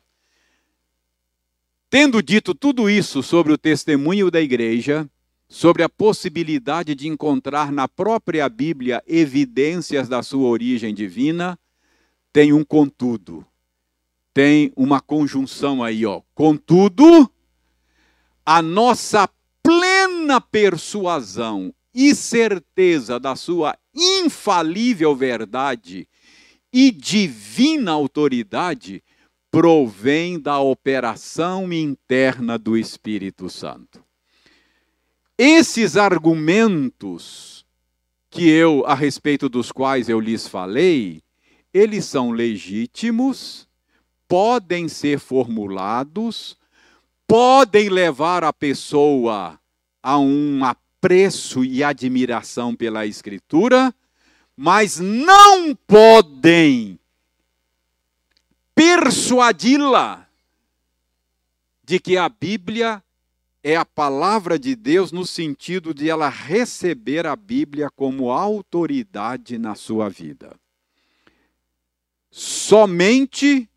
Tendo 1.89 2.21
dito 2.21 2.53
tudo 2.53 2.89
isso 2.89 3.23
sobre 3.23 3.53
o 3.53 3.57
testemunho 3.57 4.29
da 4.29 4.41
igreja, 4.41 5.09
sobre 5.47 5.81
a 5.81 5.89
possibilidade 5.89 6.93
de 6.93 7.07
encontrar 7.07 7.71
na 7.71 7.87
própria 7.87 8.47
Bíblia 8.47 9.03
evidências 9.07 10.07
da 10.07 10.21
sua 10.21 10.47
origem 10.47 10.93
divina, 10.93 11.57
tem 12.31 12.53
um 12.53 12.63
contudo. 12.63 13.45
Tem 14.33 14.71
uma 14.75 15.01
conjunção 15.01 15.83
aí, 15.83 16.05
ó. 16.05 16.21
Contudo, 16.35 17.29
a 18.45 18.61
nossa 18.61 19.27
plena 19.63 20.39
persuasão 20.39 21.73
e 22.01 22.15
certeza 22.15 23.19
da 23.19 23.35
sua 23.35 23.77
infalível 23.93 25.13
verdade 25.13 26.07
e 26.71 26.91
divina 26.91 27.91
autoridade 27.91 29.03
provém 29.51 30.39
da 30.39 30.61
operação 30.61 31.73
interna 31.73 32.57
do 32.57 32.77
Espírito 32.77 33.49
Santo. 33.49 34.01
Esses 35.37 35.97
argumentos 35.97 37.65
que 38.29 38.47
eu 38.47 38.85
a 38.85 38.95
respeito 38.95 39.49
dos 39.49 39.69
quais 39.69 40.07
eu 40.07 40.21
lhes 40.21 40.47
falei, 40.47 41.21
eles 41.73 42.05
são 42.05 42.31
legítimos, 42.31 43.67
podem 44.25 44.87
ser 44.87 45.19
formulados, 45.19 46.55
podem 47.27 47.89
levar 47.89 48.45
a 48.45 48.53
pessoa 48.53 49.59
a 50.01 50.17
uma 50.17 50.77
apreço 50.99 51.63
e 51.63 51.81
admiração 51.81 52.75
pela 52.75 53.05
Escritura, 53.05 53.95
mas 54.55 54.99
não 54.99 55.73
podem 55.73 56.99
persuadi-la 58.75 60.27
de 61.81 61.99
que 61.99 62.17
a 62.17 62.27
Bíblia 62.27 63.01
é 63.63 63.77
a 63.77 63.85
palavra 63.85 64.59
de 64.59 64.75
Deus 64.75 65.13
no 65.13 65.25
sentido 65.25 65.93
de 65.93 66.09
ela 66.09 66.27
receber 66.27 67.25
a 67.25 67.35
Bíblia 67.35 67.89
como 67.89 68.29
autoridade 68.29 69.57
na 69.57 69.75
sua 69.75 70.09
vida. 70.09 70.53
Somente 72.29 73.69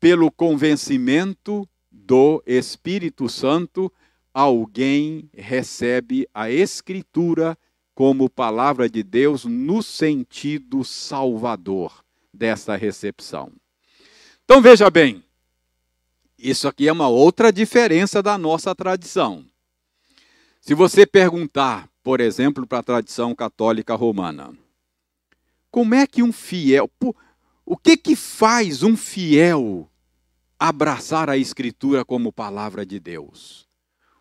pelo 0.00 0.30
convencimento 0.30 1.68
do 1.90 2.42
Espírito 2.44 3.28
Santo 3.28 3.92
alguém 4.38 5.28
recebe 5.36 6.28
a 6.32 6.48
Escritura 6.48 7.58
como 7.92 8.30
palavra 8.30 8.88
de 8.88 9.02
Deus 9.02 9.44
no 9.44 9.82
sentido 9.82 10.84
salvador 10.84 12.04
dessa 12.32 12.76
recepção. 12.76 13.50
Então 14.44 14.62
veja 14.62 14.88
bem, 14.88 15.24
isso 16.38 16.68
aqui 16.68 16.86
é 16.86 16.92
uma 16.92 17.08
outra 17.08 17.52
diferença 17.52 18.22
da 18.22 18.38
nossa 18.38 18.72
tradição. 18.76 19.44
Se 20.60 20.72
você 20.72 21.04
perguntar, 21.04 21.88
por 22.00 22.20
exemplo, 22.20 22.64
para 22.64 22.78
a 22.78 22.84
tradição 22.84 23.34
católica 23.34 23.96
romana, 23.96 24.56
como 25.68 25.96
é 25.96 26.06
que 26.06 26.22
um 26.22 26.30
fiel, 26.30 26.88
o 27.66 27.76
que 27.76 27.96
que 27.96 28.14
faz 28.14 28.84
um 28.84 28.96
fiel 28.96 29.90
abraçar 30.56 31.28
a 31.28 31.36
escritura 31.36 32.04
como 32.04 32.32
palavra 32.32 32.86
de 32.86 33.00
Deus? 33.00 33.67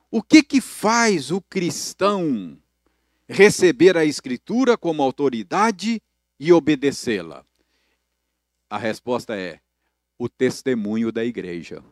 O 0.10 0.24
que 0.24 0.42
que 0.42 0.62
faz 0.62 1.32
o 1.32 1.42
cristão 1.42 2.58
receber 3.28 3.98
a 3.98 4.06
escritura 4.06 4.78
como 4.78 5.04
autoridade 5.04 6.02
e 6.40 6.54
obedecê-la? 6.54 7.44
A 8.70 8.78
resposta 8.78 9.36
é 9.36 9.60
o 10.18 10.30
testemunho 10.30 11.12
da 11.12 11.26
igreja. 11.26 11.84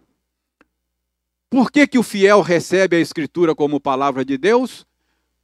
Por 1.49 1.71
que, 1.71 1.85
que 1.85 1.97
o 1.97 2.03
fiel 2.03 2.41
recebe 2.41 2.95
a 2.95 2.99
escritura 2.99 3.53
como 3.53 3.79
palavra 3.79 4.23
de 4.23 4.37
Deus? 4.37 4.85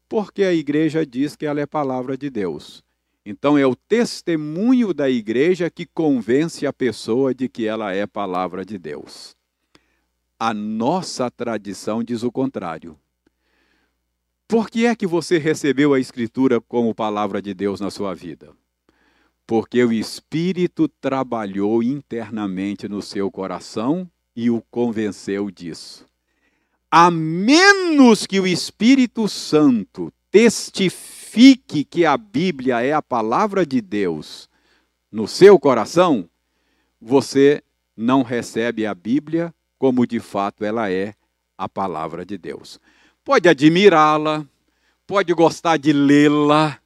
Porque 0.07 0.43
a 0.43 0.53
igreja 0.53 1.05
diz 1.05 1.35
que 1.35 1.45
ela 1.45 1.61
é 1.61 1.65
palavra 1.65 2.17
de 2.17 2.29
Deus. 2.29 2.83
Então 3.25 3.57
é 3.57 3.65
o 3.65 3.75
testemunho 3.75 4.93
da 4.93 5.09
igreja 5.09 5.69
que 5.69 5.85
convence 5.85 6.65
a 6.65 6.73
pessoa 6.73 7.33
de 7.33 7.47
que 7.47 7.67
ela 7.67 7.93
é 7.93 8.07
palavra 8.07 8.65
de 8.65 8.77
Deus. 8.77 9.35
A 10.43 10.55
nossa 10.55 11.29
tradição 11.29 12.03
diz 12.03 12.23
o 12.23 12.31
contrário. 12.31 12.97
Por 14.47 14.71
que 14.71 14.87
é 14.87 14.95
que 14.95 15.05
você 15.05 15.37
recebeu 15.37 15.93
a 15.93 15.99
Escritura 15.99 16.59
como 16.59 16.95
palavra 16.95 17.39
de 17.39 17.53
Deus 17.53 17.79
na 17.79 17.91
sua 17.91 18.15
vida? 18.15 18.51
Porque 19.45 19.83
o 19.83 19.93
Espírito 19.93 20.87
trabalhou 20.87 21.83
internamente 21.83 22.89
no 22.89 23.03
seu 23.03 23.29
coração 23.29 24.09
e 24.35 24.49
o 24.49 24.63
convenceu 24.71 25.51
disso. 25.51 26.07
A 26.89 27.11
menos 27.11 28.25
que 28.25 28.39
o 28.39 28.47
Espírito 28.47 29.29
Santo 29.29 30.11
testifique 30.31 31.83
que 31.83 32.03
a 32.03 32.17
Bíblia 32.17 32.81
é 32.81 32.93
a 32.93 33.01
palavra 33.03 33.63
de 33.63 33.79
Deus 33.79 34.49
no 35.11 35.27
seu 35.27 35.59
coração, 35.59 36.27
você 36.99 37.63
não 37.95 38.23
recebe 38.23 38.87
a 38.87 38.95
Bíblia 38.95 39.53
como 39.81 40.05
de 40.05 40.19
fato 40.19 40.63
ela 40.63 40.91
é 40.91 41.15
a 41.57 41.67
palavra 41.67 42.23
de 42.23 42.37
Deus. 42.37 42.79
Pode 43.25 43.49
admirá-la, 43.49 44.45
pode 45.07 45.33
gostar 45.33 45.77
de 45.77 45.91
lê-la, 45.91 46.77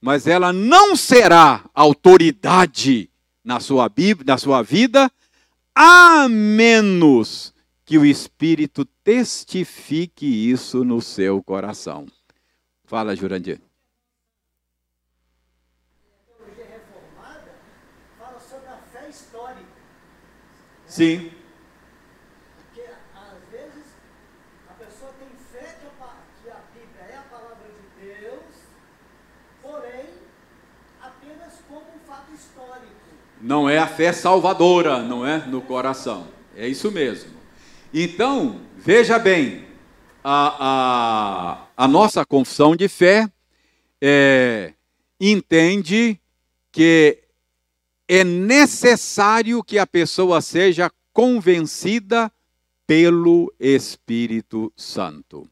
mas 0.00 0.28
ela 0.28 0.52
não 0.52 0.94
será 0.94 1.68
autoridade 1.74 3.10
na 3.42 3.58
sua, 3.58 3.88
Bíblia, 3.88 4.32
na 4.32 4.38
sua 4.38 4.62
vida, 4.62 5.10
a 5.74 6.28
menos 6.28 7.52
que 7.84 7.98
o 7.98 8.06
Espírito 8.06 8.84
testifique 9.02 10.24
isso 10.24 10.84
no 10.84 11.02
seu 11.02 11.42
coração. 11.42 12.06
Fala, 12.84 13.16
Jurandir. 13.16 13.60
Sim. 20.86 21.39
Não 33.40 33.68
é 33.68 33.78
a 33.78 33.86
fé 33.86 34.12
salvadora, 34.12 35.02
não 35.02 35.26
é? 35.26 35.46
No 35.46 35.62
coração. 35.62 36.26
É 36.56 36.68
isso 36.68 36.90
mesmo. 36.90 37.30
Então, 37.92 38.60
veja 38.76 39.18
bem, 39.18 39.64
a, 40.22 41.66
a 41.76 41.88
nossa 41.88 42.24
confissão 42.24 42.76
de 42.76 42.88
fé 42.88 43.30
é, 44.00 44.74
entende 45.20 46.20
que 46.70 47.18
é 48.08 48.24
necessário 48.24 49.62
que 49.62 49.78
a 49.78 49.86
pessoa 49.86 50.40
seja 50.40 50.90
convencida 51.12 52.30
pelo 52.86 53.52
Espírito 53.58 54.72
Santo. 54.76 55.48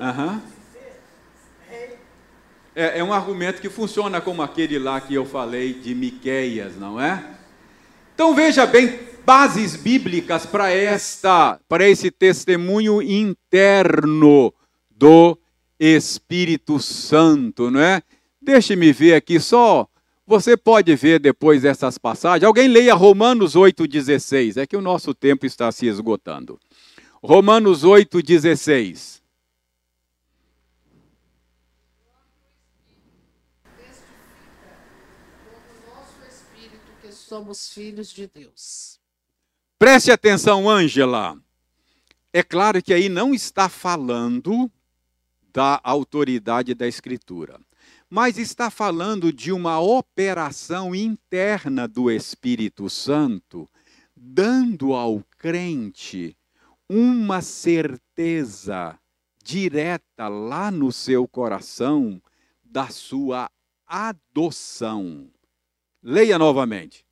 Uhum. 0.00 0.40
É, 2.74 3.00
é 3.00 3.04
um 3.04 3.12
argumento 3.12 3.60
que 3.60 3.68
funciona 3.68 4.20
como 4.20 4.40
aquele 4.40 4.78
lá 4.78 5.00
que 5.00 5.14
eu 5.14 5.26
falei 5.26 5.74
de 5.74 5.94
Miqueias, 5.94 6.76
não 6.76 6.98
é? 6.98 7.22
Então 8.14 8.34
veja 8.34 8.64
bem, 8.64 8.98
bases 9.26 9.76
bíblicas 9.76 10.46
para 10.46 10.70
esta, 10.70 11.60
para 11.68 11.86
esse 11.86 12.10
testemunho 12.10 13.02
interno 13.02 14.54
do 14.90 15.36
Espírito 15.78 16.80
Santo, 16.80 17.70
não 17.70 17.80
é? 17.80 18.02
Deixe-me 18.40 18.92
ver 18.92 19.14
aqui 19.14 19.38
só. 19.38 19.86
Você 20.26 20.56
pode 20.56 20.94
ver 20.96 21.18
depois 21.18 21.62
dessas 21.62 21.98
passagens. 21.98 22.44
Alguém 22.44 22.68
leia 22.68 22.94
Romanos 22.94 23.54
8,16. 23.54 24.56
É 24.56 24.66
que 24.66 24.76
o 24.76 24.80
nosso 24.80 25.12
tempo 25.12 25.44
está 25.44 25.70
se 25.72 25.86
esgotando. 25.86 26.58
Romanos 27.22 27.84
8,16. 27.84 29.19
Somos 37.30 37.72
filhos 37.72 38.12
de 38.12 38.26
Deus. 38.26 38.98
Preste 39.78 40.10
atenção, 40.10 40.68
Ângela. 40.68 41.40
É 42.32 42.42
claro 42.42 42.82
que 42.82 42.92
aí 42.92 43.08
não 43.08 43.32
está 43.32 43.68
falando 43.68 44.68
da 45.52 45.80
autoridade 45.84 46.74
da 46.74 46.88
Escritura, 46.88 47.60
mas 48.08 48.36
está 48.36 48.68
falando 48.68 49.32
de 49.32 49.52
uma 49.52 49.78
operação 49.78 50.92
interna 50.92 51.86
do 51.86 52.10
Espírito 52.10 52.90
Santo, 52.90 53.70
dando 54.16 54.92
ao 54.92 55.24
crente 55.38 56.36
uma 56.88 57.40
certeza 57.40 58.98
direta 59.40 60.26
lá 60.26 60.68
no 60.72 60.90
seu 60.90 61.28
coração 61.28 62.20
da 62.64 62.88
sua 62.88 63.48
adoção. 63.86 65.30
Leia 66.02 66.36
novamente 66.36 67.08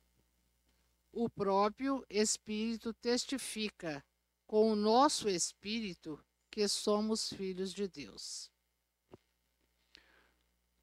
o 1.11 1.29
próprio 1.29 2.05
Espírito 2.09 2.93
testifica 2.93 4.03
com 4.45 4.71
o 4.71 4.75
nosso 4.75 5.29
espírito 5.29 6.19
que 6.49 6.67
somos 6.67 7.29
filhos 7.29 7.73
de 7.73 7.87
Deus. 7.87 8.51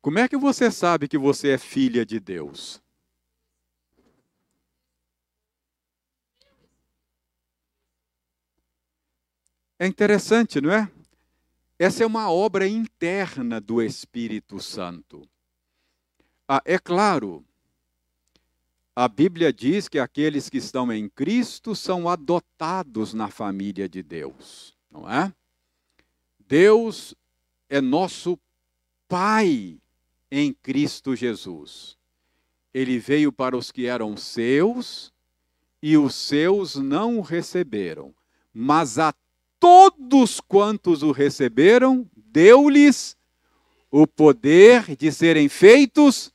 Como 0.01 0.19
é 0.19 0.29
que 0.29 0.37
você 0.37 0.71
sabe 0.71 1.09
que 1.09 1.19
você 1.19 1.51
é 1.51 1.59
filha 1.59 2.07
de 2.07 2.21
Deus? 2.21 2.81
É 9.79 9.87
interessante, 9.87 10.61
não 10.61 10.73
é? 10.73 10.91
Essa 11.79 12.03
é 12.03 12.07
uma 12.07 12.31
obra 12.31 12.67
interna 12.67 13.61
do 13.61 13.83
Espírito 13.83 14.59
Santo. 14.59 15.29
Ah, 16.49 16.63
é 16.65 16.79
claro 16.79 17.46
a 18.99 19.09
Bíblia 19.09 19.53
diz 19.53 19.89
que 19.89 19.99
aqueles 19.99 20.49
que 20.49 20.57
estão 20.57 20.91
em 20.91 21.07
Cristo 21.07 21.77
são 21.77 22.09
adotados 22.09 23.13
na 23.13 23.29
família 23.29 23.87
de 23.87 24.03
Deus, 24.03 24.75
não 24.91 25.11
é? 25.11 25.31
Deus 26.49 27.15
é 27.69 27.79
nosso 27.79 28.39
Pai 29.07 29.79
em 30.31 30.51
Cristo 30.51 31.15
Jesus. 31.15 31.99
Ele 32.73 32.99
veio 32.99 33.31
para 33.31 33.55
os 33.55 33.71
que 33.71 33.85
eram 33.85 34.17
seus 34.17 35.13
e 35.83 35.99
os 35.99 36.15
seus 36.15 36.77
não 36.77 37.19
o 37.19 37.21
receberam, 37.21 38.15
mas 38.53 38.99
a 38.99 39.15
todos 39.61 40.41
quantos 40.41 41.03
o 41.03 41.13
receberam, 41.13 42.09
deu-lhes 42.17 43.15
o 43.91 44.07
poder 44.07 44.97
de 44.97 45.13
serem 45.13 45.51
feitos 45.51 46.33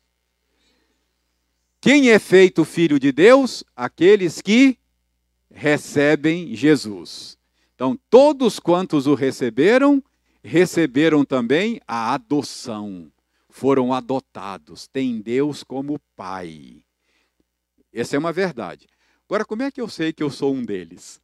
quem 1.82 2.12
é 2.12 2.20
feito 2.20 2.64
filho 2.64 3.00
de 3.00 3.12
Deus? 3.12 3.64
Aqueles 3.76 4.40
que 4.40 4.78
recebem 5.50 6.56
Jesus. 6.56 7.38
Então, 7.74 8.00
todos 8.08 8.60
quantos 8.60 9.08
o 9.08 9.16
receberam, 9.16 10.04
receberam 10.44 11.26
também 11.26 11.82
a 11.88 12.14
adoção. 12.14 13.12
Foram 13.50 13.92
adotados, 13.92 14.88
têm 14.88 15.20
Deus 15.20 15.64
como 15.64 16.00
Pai. 16.16 16.84
Essa 17.92 18.16
é 18.16 18.20
uma 18.20 18.32
verdade. 18.32 18.88
Agora, 19.26 19.44
como 19.44 19.64
é 19.64 19.72
que 19.72 19.82
eu 19.82 19.90
sei 19.90 20.14
que 20.14 20.22
eu 20.22 20.30
sou 20.30 20.54
um 20.54 20.64
deles? 20.64 21.20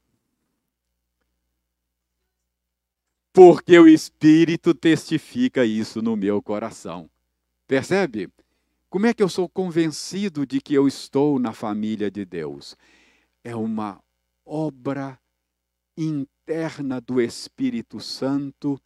Porque 3.32 3.78
o 3.78 3.88
Espírito 3.88 4.74
testifica 4.74 5.64
isso 5.64 6.01
no 6.01 6.16
meu 6.16 6.41
coração. 6.41 7.08
Percebe? 7.68 8.30
Como 8.98 9.06
é 9.06 9.14
que 9.14 9.22
eu 9.22 9.30
sou 9.30 9.48
convencido 9.48 10.43
de 10.43 10.60
que 10.60 10.74
eu 10.74 10.88
estou 10.88 11.38
na 11.38 11.54
família 11.54 12.10
de 12.10 12.26
Deus? 12.26 12.76
É 13.43 13.56
uma 13.56 14.04
obra 14.43 15.20
interna 15.95 17.00
do 17.00 17.22
Espírito 17.22 18.00
Santo 18.00 18.82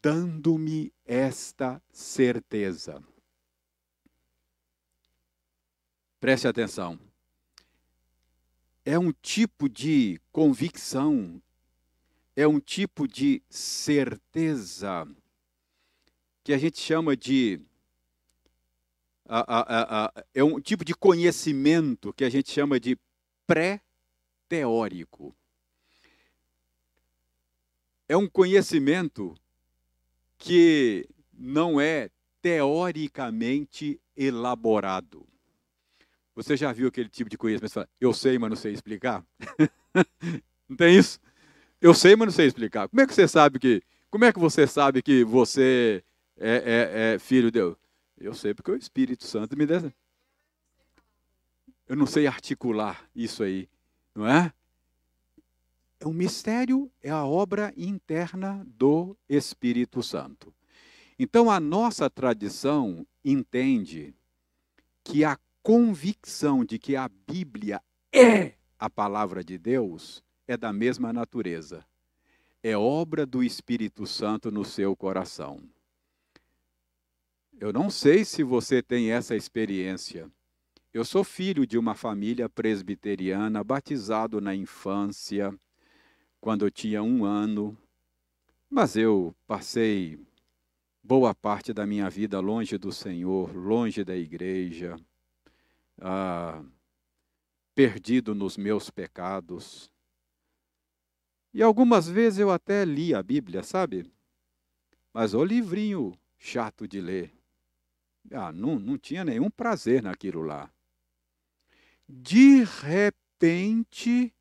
dando-me 0.00 0.90
esta 1.04 1.82
certeza. 1.92 3.04
Preste 6.18 6.48
atenção. 6.48 6.98
É 8.86 8.98
um 8.98 9.12
tipo 9.12 9.68
de 9.68 10.18
convicção, 10.32 11.42
é 12.34 12.48
um 12.48 12.58
tipo 12.58 13.06
de 13.06 13.42
certeza 13.50 15.06
que 16.42 16.54
a 16.54 16.58
gente 16.58 16.80
chama 16.80 17.14
de 17.14 17.60
a, 19.26 19.60
a, 19.60 20.04
a, 20.06 20.24
é 20.34 20.42
um 20.42 20.60
tipo 20.60 20.84
de 20.84 20.94
conhecimento 20.94 22.12
que 22.12 22.24
a 22.24 22.30
gente 22.30 22.50
chama 22.50 22.78
de 22.78 22.98
pré-teórico. 23.46 25.34
É 28.08 28.16
um 28.16 28.28
conhecimento 28.28 29.34
que 30.38 31.08
não 31.32 31.80
é 31.80 32.10
teoricamente 32.40 34.00
elaborado. 34.16 35.26
Você 36.34 36.56
já 36.56 36.72
viu 36.72 36.88
aquele 36.88 37.08
tipo 37.08 37.30
de 37.30 37.38
conhecimento? 37.38 37.72
Fala, 37.72 37.88
eu 38.00 38.12
sei, 38.12 38.38
mas 38.38 38.50
não 38.50 38.56
sei 38.56 38.72
explicar. 38.72 39.24
não 40.68 40.76
tem 40.76 40.96
isso? 40.96 41.20
Eu 41.80 41.94
sei, 41.94 42.16
mas 42.16 42.26
não 42.26 42.32
sei 42.32 42.46
explicar. 42.46 42.88
Como 42.88 43.00
é 43.00 43.06
que 43.06 43.14
você 43.14 43.28
sabe 43.28 43.58
que? 43.58 43.82
Como 44.10 44.24
é 44.24 44.32
que 44.32 44.38
você 44.38 44.66
sabe 44.66 45.02
que 45.02 45.24
você 45.24 46.02
é, 46.38 46.50
é, 46.50 47.14
é 47.14 47.18
filho 47.18 47.50
de 47.50 47.52
Deus? 47.52 47.81
Eu 48.16 48.34
sei 48.34 48.54
porque 48.54 48.70
o 48.70 48.76
Espírito 48.76 49.24
Santo 49.24 49.56
me 49.56 49.66
deu. 49.66 49.92
Eu 51.88 51.96
não 51.96 52.06
sei 52.06 52.26
articular 52.26 53.08
isso 53.14 53.42
aí, 53.42 53.68
não 54.14 54.26
é? 54.26 54.52
É 56.00 56.06
um 56.06 56.12
mistério, 56.12 56.90
é 57.00 57.10
a 57.10 57.24
obra 57.24 57.72
interna 57.76 58.64
do 58.66 59.16
Espírito 59.28 60.02
Santo. 60.02 60.52
Então 61.18 61.50
a 61.50 61.60
nossa 61.60 62.10
tradição 62.10 63.06
entende 63.24 64.14
que 65.04 65.24
a 65.24 65.38
convicção 65.62 66.64
de 66.64 66.78
que 66.78 66.96
a 66.96 67.08
Bíblia 67.08 67.80
é 68.12 68.54
a 68.78 68.90
palavra 68.90 69.44
de 69.44 69.56
Deus 69.58 70.24
é 70.46 70.56
da 70.56 70.72
mesma 70.72 71.12
natureza. 71.12 71.86
É 72.62 72.76
obra 72.76 73.24
do 73.24 73.42
Espírito 73.42 74.06
Santo 74.06 74.50
no 74.50 74.64
seu 74.64 74.96
coração. 74.96 75.62
Eu 77.62 77.72
não 77.72 77.88
sei 77.88 78.24
se 78.24 78.42
você 78.42 78.82
tem 78.82 79.12
essa 79.12 79.36
experiência. 79.36 80.28
Eu 80.92 81.04
sou 81.04 81.22
filho 81.22 81.64
de 81.64 81.78
uma 81.78 81.94
família 81.94 82.48
presbiteriana, 82.48 83.62
batizado 83.62 84.40
na 84.40 84.52
infância, 84.52 85.56
quando 86.40 86.66
eu 86.66 86.72
tinha 86.72 87.04
um 87.04 87.24
ano, 87.24 87.78
mas 88.68 88.96
eu 88.96 89.32
passei 89.46 90.18
boa 91.04 91.36
parte 91.36 91.72
da 91.72 91.86
minha 91.86 92.10
vida 92.10 92.40
longe 92.40 92.76
do 92.76 92.90
Senhor, 92.90 93.54
longe 93.54 94.02
da 94.02 94.16
igreja, 94.16 94.96
ah, 96.00 96.64
perdido 97.76 98.34
nos 98.34 98.56
meus 98.56 98.90
pecados. 98.90 99.88
E 101.54 101.62
algumas 101.62 102.08
vezes 102.08 102.40
eu 102.40 102.50
até 102.50 102.84
li 102.84 103.14
a 103.14 103.22
Bíblia, 103.22 103.62
sabe? 103.62 104.10
Mas 105.14 105.32
o 105.32 105.44
livrinho 105.44 106.12
chato 106.36 106.88
de 106.88 107.00
ler. 107.00 107.41
Ah, 108.30 108.52
não, 108.52 108.78
não 108.78 108.96
tinha 108.96 109.24
nenhum 109.24 109.50
prazer 109.50 110.02
naquilo 110.02 110.42
lá. 110.42 110.70
De 112.08 112.62
repente, 112.62 114.32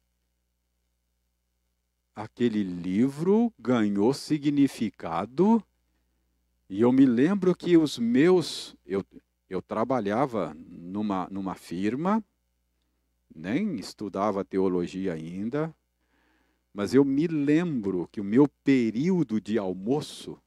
aquele 2.16 2.64
livro 2.64 3.54
ganhou 3.58 4.14
significado. 4.14 5.64
E 6.70 6.82
eu 6.82 6.92
me 6.92 7.06
lembro 7.06 7.56
que 7.56 7.78
os 7.78 7.98
meus. 7.98 8.76
Eu, 8.86 9.04
eu 9.50 9.62
trabalhava 9.62 10.56
numa, 10.56 11.28
numa 11.30 11.56
firma, 11.56 12.24
nem 13.34 13.76
estudava 13.76 14.46
teologia 14.46 15.14
ainda, 15.14 15.76
mas 16.74 16.94
eu 16.94 17.04
me 17.04 17.28
lembro 17.28 18.08
que 18.12 18.22
o 18.22 18.24
meu 18.24 18.48
período 18.64 19.42
de 19.42 19.58
almoço, 19.58 20.42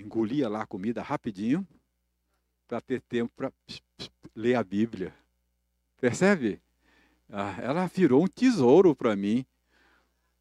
engolia 0.00 0.48
lá 0.48 0.62
a 0.62 0.66
comida 0.66 1.02
rapidinho, 1.02 1.66
para 2.66 2.80
ter 2.80 3.00
tempo 3.00 3.32
para 3.34 3.52
ler 4.34 4.54
a 4.54 4.62
Bíblia. 4.62 5.14
Percebe? 6.00 6.60
Ah, 7.30 7.56
ela 7.60 7.86
virou 7.86 8.24
um 8.24 8.28
tesouro 8.28 8.94
para 8.94 9.16
mim. 9.16 9.44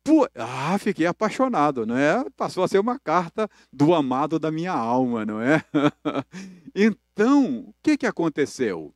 Pô, 0.03 0.27
ah, 0.35 0.77
fiquei 0.77 1.05
apaixonado, 1.05 1.85
não 1.85 1.97
é? 1.97 2.29
Passou 2.31 2.63
a 2.63 2.67
ser 2.67 2.79
uma 2.79 2.97
carta 2.97 3.49
do 3.73 3.93
amado 3.93 4.39
da 4.39 4.51
minha 4.51 4.71
alma, 4.71 5.25
não 5.25 5.41
é? 5.41 5.63
então, 6.73 7.59
o 7.59 7.75
que, 7.83 7.97
que 7.97 8.05
aconteceu? 8.05 8.93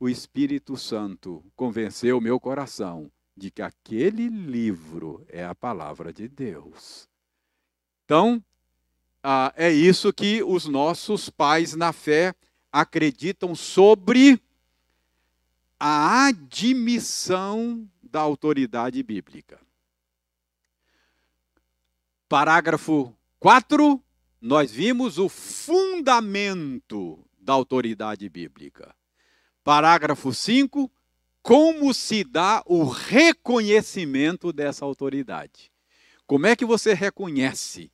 O 0.00 0.08
Espírito 0.08 0.76
Santo 0.76 1.44
convenceu 1.54 2.20
meu 2.20 2.40
coração 2.40 3.10
de 3.36 3.50
que 3.50 3.62
aquele 3.62 4.28
livro 4.28 5.24
é 5.28 5.44
a 5.44 5.54
palavra 5.54 6.12
de 6.12 6.26
Deus. 6.26 7.08
Então, 8.04 8.42
ah, 9.22 9.52
é 9.56 9.70
isso 9.70 10.12
que 10.12 10.42
os 10.42 10.66
nossos 10.66 11.30
pais 11.30 11.74
na 11.74 11.92
fé 11.92 12.34
acreditam 12.72 13.54
sobre 13.54 14.42
a 15.78 16.26
admissão 16.26 17.88
da 18.02 18.20
autoridade 18.20 19.02
bíblica. 19.02 19.60
Parágrafo 22.28 23.14
4, 23.38 24.02
nós 24.40 24.72
vimos 24.72 25.18
o 25.18 25.28
fundamento 25.28 27.24
da 27.38 27.52
autoridade 27.52 28.28
bíblica. 28.28 28.94
Parágrafo 29.62 30.32
5, 30.32 30.90
como 31.42 31.92
se 31.92 32.24
dá 32.24 32.62
o 32.66 32.84
reconhecimento 32.84 34.52
dessa 34.52 34.84
autoridade. 34.84 35.70
Como 36.26 36.46
é 36.46 36.56
que 36.56 36.64
você 36.64 36.94
reconhece 36.94 37.92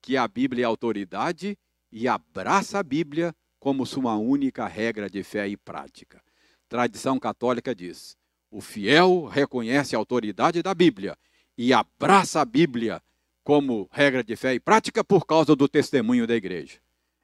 que 0.00 0.16
a 0.16 0.26
Bíblia 0.26 0.64
é 0.64 0.66
autoridade 0.66 1.58
e 1.90 2.08
abraça 2.08 2.78
a 2.78 2.82
Bíblia 2.82 3.34
como 3.58 3.86
sua 3.86 4.16
única 4.16 4.66
regra 4.66 5.08
de 5.08 5.22
fé 5.22 5.48
e 5.48 5.56
prática? 5.56 6.22
Tradição 6.68 7.18
católica 7.18 7.74
diz: 7.74 8.16
o 8.50 8.60
fiel 8.60 9.26
reconhece 9.26 9.94
a 9.94 9.98
autoridade 9.98 10.62
da 10.62 10.74
Bíblia 10.74 11.16
e 11.56 11.72
abraça 11.72 12.40
a 12.40 12.44
Bíblia 12.44 13.02
como 13.42 13.88
regra 13.90 14.22
de 14.22 14.36
fé 14.36 14.54
e 14.54 14.60
prática 14.60 15.02
por 15.02 15.26
causa 15.26 15.56
do 15.56 15.68
testemunho 15.68 16.26
da 16.26 16.34
igreja. 16.34 16.78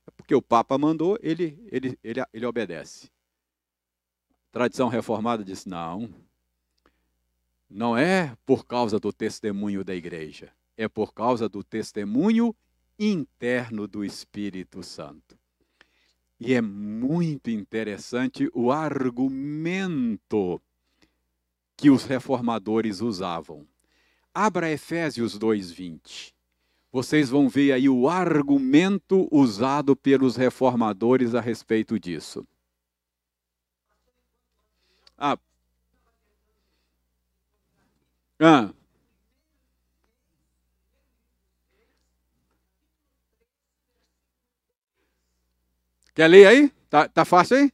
É 0.06 0.10
porque 0.10 0.34
o 0.34 0.42
Papa 0.42 0.78
mandou, 0.78 1.18
ele, 1.22 1.58
ele, 1.70 1.98
ele, 2.02 2.22
ele 2.32 2.46
obedece 2.46 3.10
tradição 4.56 4.88
reformada 4.88 5.44
diz: 5.44 5.66
não, 5.66 6.08
não 7.68 7.94
é 7.94 8.34
por 8.46 8.64
causa 8.64 8.98
do 8.98 9.12
testemunho 9.12 9.84
da 9.84 9.94
igreja, 9.94 10.50
é 10.78 10.88
por 10.88 11.12
causa 11.12 11.46
do 11.46 11.62
testemunho 11.62 12.56
interno 12.98 13.86
do 13.86 14.04
Espírito 14.04 14.82
Santo. 14.82 15.38
E 16.38 16.54
é 16.54 16.60
muito 16.60 17.50
interessante 17.50 18.50
o 18.54 18.70
argumento 18.70 20.60
que 21.76 21.90
os 21.90 22.04
reformadores 22.04 23.00
usavam. 23.00 23.66
Abra 24.34 24.70
Efésios 24.70 25.38
2:20. 25.38 26.34
Vocês 26.92 27.28
vão 27.28 27.48
ver 27.48 27.72
aí 27.72 27.88
o 27.88 28.08
argumento 28.08 29.28
usado 29.30 29.94
pelos 29.94 30.36
reformadores 30.36 31.34
a 31.34 31.40
respeito 31.40 31.98
disso. 31.98 32.46
Ah. 35.18 35.36
Ah. 38.40 38.70
Quer 46.16 46.28
ler 46.28 46.46
aí? 46.46 46.70
Tá, 46.88 47.06
tá 47.06 47.26
fácil 47.26 47.58
aí? 47.58 47.72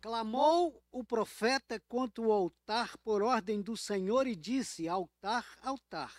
Clamou 0.00 0.82
o 0.90 1.04
profeta 1.04 1.80
contra 1.86 2.20
o 2.20 2.32
altar 2.32 2.98
por 2.98 3.22
ordem 3.22 3.62
do 3.62 3.76
Senhor 3.76 4.26
e 4.26 4.34
disse: 4.34 4.88
Altar, 4.88 5.46
altar. 5.62 6.12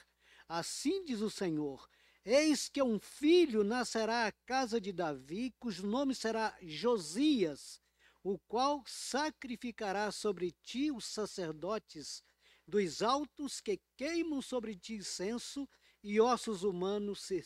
Assim 0.47 1.03
diz 1.03 1.19
o 1.19 1.29
Senhor: 1.29 1.85
Eis 2.23 2.69
que 2.69 2.81
um 2.81 3.01
filho 3.01 3.65
nascerá 3.65 4.27
à 4.27 4.31
casa 4.31 4.79
de 4.79 4.93
Davi, 4.93 5.53
cujo 5.59 5.85
nome 5.85 6.15
será 6.15 6.55
Josias, 6.61 7.81
o 8.23 8.39
qual 8.47 8.81
sacrificará 8.85 10.09
sobre 10.09 10.53
ti 10.63 10.89
os 10.89 11.05
sacerdotes 11.05 12.23
dos 12.67 13.01
altos 13.01 13.61
que 13.61 13.79
queimam 13.95 14.41
sobre 14.41 14.75
ti 14.75 14.95
incenso 14.95 15.67
e 16.03 16.19
ossos 16.19 16.63
humanos 16.63 17.21
se 17.21 17.43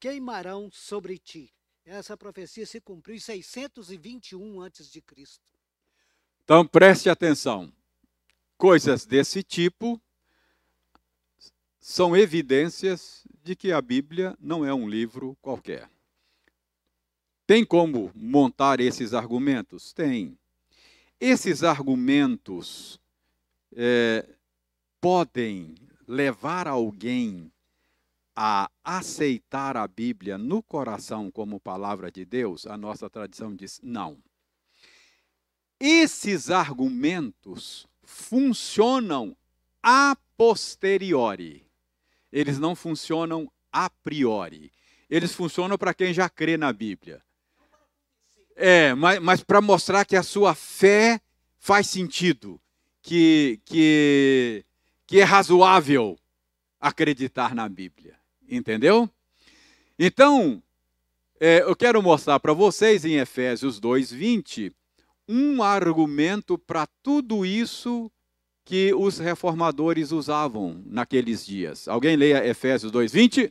queimarão 0.00 0.68
sobre 0.72 1.18
ti. 1.18 1.54
Essa 1.84 2.16
profecia 2.16 2.66
se 2.66 2.80
cumpriu 2.80 3.16
em 3.16 3.20
621 3.20 4.60
a.C. 4.62 5.02
Então 6.44 6.66
preste 6.66 7.08
atenção. 7.08 7.72
Coisas 8.56 9.06
desse 9.06 9.42
tipo 9.42 10.00
são 11.78 12.16
evidências 12.16 13.24
de 13.42 13.56
que 13.56 13.72
a 13.72 13.80
Bíblia 13.80 14.36
não 14.38 14.64
é 14.64 14.74
um 14.74 14.88
livro 14.88 15.36
qualquer. 15.40 15.88
Tem 17.46 17.64
como 17.64 18.10
montar 18.14 18.80
esses 18.80 19.14
argumentos? 19.14 19.92
Tem. 19.94 20.36
Esses 21.18 21.62
argumentos 21.62 23.00
é, 23.74 24.28
podem 25.00 25.74
levar 26.06 26.66
alguém 26.66 27.52
a 28.34 28.70
aceitar 28.84 29.76
a 29.76 29.86
Bíblia 29.86 30.38
no 30.38 30.62
coração 30.62 31.30
como 31.30 31.60
palavra 31.60 32.10
de 32.10 32.24
Deus? 32.24 32.66
A 32.66 32.76
nossa 32.76 33.10
tradição 33.10 33.54
diz 33.54 33.80
não. 33.82 34.18
Esses 35.80 36.50
argumentos 36.50 37.86
funcionam 38.02 39.36
a 39.82 40.16
posteriori 40.36 41.68
eles 42.32 42.58
não 42.58 42.76
funcionam 42.76 43.50
a 43.72 43.88
priori. 43.88 44.70
Eles 45.08 45.32
funcionam 45.32 45.78
para 45.78 45.94
quem 45.94 46.12
já 46.12 46.28
crê 46.28 46.56
na 46.56 46.72
Bíblia. 46.72 47.22
É, 48.54 48.94
mas, 48.94 49.18
mas 49.20 49.42
para 49.42 49.60
mostrar 49.60 50.04
que 50.04 50.16
a 50.16 50.22
sua 50.22 50.54
fé 50.54 51.20
faz 51.58 51.86
sentido, 51.86 52.60
que, 53.02 53.60
que, 53.64 54.64
que 55.08 55.20
é 55.20 55.24
razoável 55.24 56.18
acreditar 56.78 57.54
na 57.54 57.66
Bíblia. 57.66 58.14
Entendeu? 58.46 59.08
Então, 59.98 60.62
é, 61.40 61.62
eu 61.62 61.74
quero 61.74 62.02
mostrar 62.02 62.38
para 62.38 62.52
vocês 62.52 63.06
em 63.06 63.16
Efésios 63.16 63.80
2,20 63.80 64.70
um 65.26 65.62
argumento 65.62 66.58
para 66.58 66.86
tudo 67.02 67.44
isso 67.46 68.12
que 68.66 68.92
os 68.92 69.18
reformadores 69.18 70.12
usavam 70.12 70.82
naqueles 70.84 71.44
dias. 71.44 71.88
Alguém 71.88 72.14
leia 72.14 72.46
Efésios 72.46 72.92
2:20? 72.92 73.50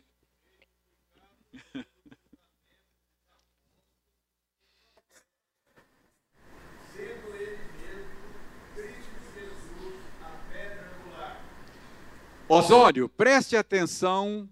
Osório, 12.50 13.10
preste 13.10 13.58
atenção 13.58 14.50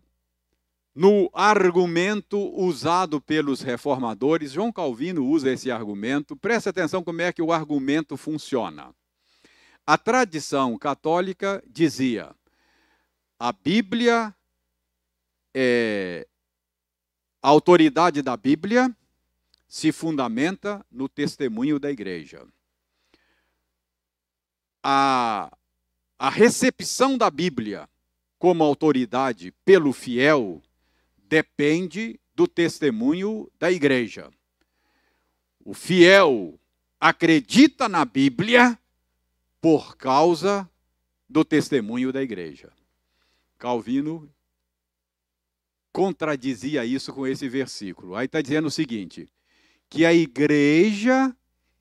no 0.94 1.30
argumento 1.34 2.38
usado 2.54 3.22
pelos 3.22 3.62
reformadores. 3.62 4.52
João 4.52 4.70
Calvino 4.70 5.26
usa 5.26 5.52
esse 5.52 5.72
argumento. 5.72 6.36
Preste 6.36 6.68
atenção 6.68 7.02
como 7.02 7.22
é 7.22 7.32
que 7.32 7.42
o 7.42 7.54
argumento 7.54 8.18
funciona. 8.18 8.94
A 9.88 9.98
tradição 9.98 10.78
católica 10.78 11.64
dizia: 11.66 12.36
a 13.40 13.54
Bíblia 13.54 14.36
é 15.54 16.28
a 17.42 17.48
autoridade 17.48 18.22
da 18.22 18.36
Bíblia 18.36 18.94
se 19.68 19.92
fundamenta 19.92 20.86
no 20.92 21.08
testemunho 21.08 21.80
da 21.80 21.92
igreja. 21.92 22.46
A, 24.84 25.56
a 26.18 26.30
recepção 26.30 27.18
da 27.18 27.30
Bíblia 27.30 27.90
como 28.40 28.64
autoridade 28.64 29.52
pelo 29.64 29.92
fiel 29.92 30.62
depende 31.18 32.20
do 32.34 32.48
testemunho 32.48 33.50
da 33.58 33.72
igreja. 33.72 34.30
O 35.64 35.74
fiel 35.74 36.60
acredita 37.00 37.90
na 37.90 38.06
Bíblia 38.06 38.78
por 39.60 39.98
causa 39.98 40.70
do 41.28 41.44
testemunho 41.44 42.14
da 42.14 42.22
igreja. 42.22 42.72
Calvino 43.58 44.32
contradizia 45.92 46.86
isso 46.86 47.12
com 47.14 47.26
esse 47.26 47.50
versículo. 47.50 48.16
Aí 48.16 48.26
está 48.26 48.42
dizendo 48.42 48.68
o 48.68 48.72
seguinte: 48.72 49.28
que 49.90 50.06
a 50.06 50.14
igreja 50.14 51.36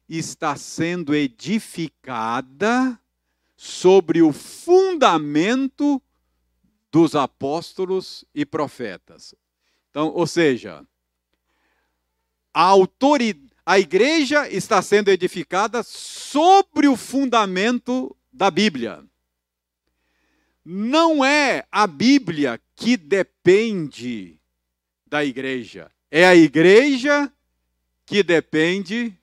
está 0.09 0.57
sendo 0.57 1.15
edificada 1.15 2.99
sobre 3.57 4.23
o 4.23 4.33
fundamento 4.33 6.01
dos 6.91 7.15
apóstolos 7.15 8.25
e 8.35 8.45
profetas. 8.47 9.35
Então, 9.91 10.09
ou 10.09 10.27
seja, 10.27 10.87
a 12.53 12.63
autoridade, 12.63 13.53
a 13.67 13.79
igreja 13.79 14.49
está 14.49 14.83
sendo 14.83 15.09
edificada 15.09 15.83
sobre 15.83 16.87
o 16.87 16.97
fundamento 16.97 18.15
da 18.33 18.51
Bíblia. 18.51 19.03
Não 20.65 21.25
é 21.25 21.67
a 21.73 21.87
Bíblia 21.87 22.61
que 22.77 22.97
depende 22.97 24.39
da 25.07 25.25
igreja, 25.25 25.91
é 26.11 26.27
a 26.27 26.35
igreja 26.35 27.33
que 28.07 28.23
depende. 28.23 29.17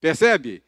Percebe? 0.00 0.62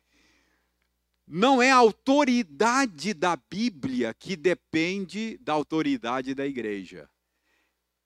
Não 1.35 1.62
é 1.62 1.72
a 1.72 1.76
autoridade 1.76 3.14
da 3.14 3.37
Bíblia 3.37 4.12
que 4.12 4.37
depende 4.37 5.39
da 5.39 5.55
autoridade 5.55 6.35
da 6.35 6.47
igreja. 6.47 7.09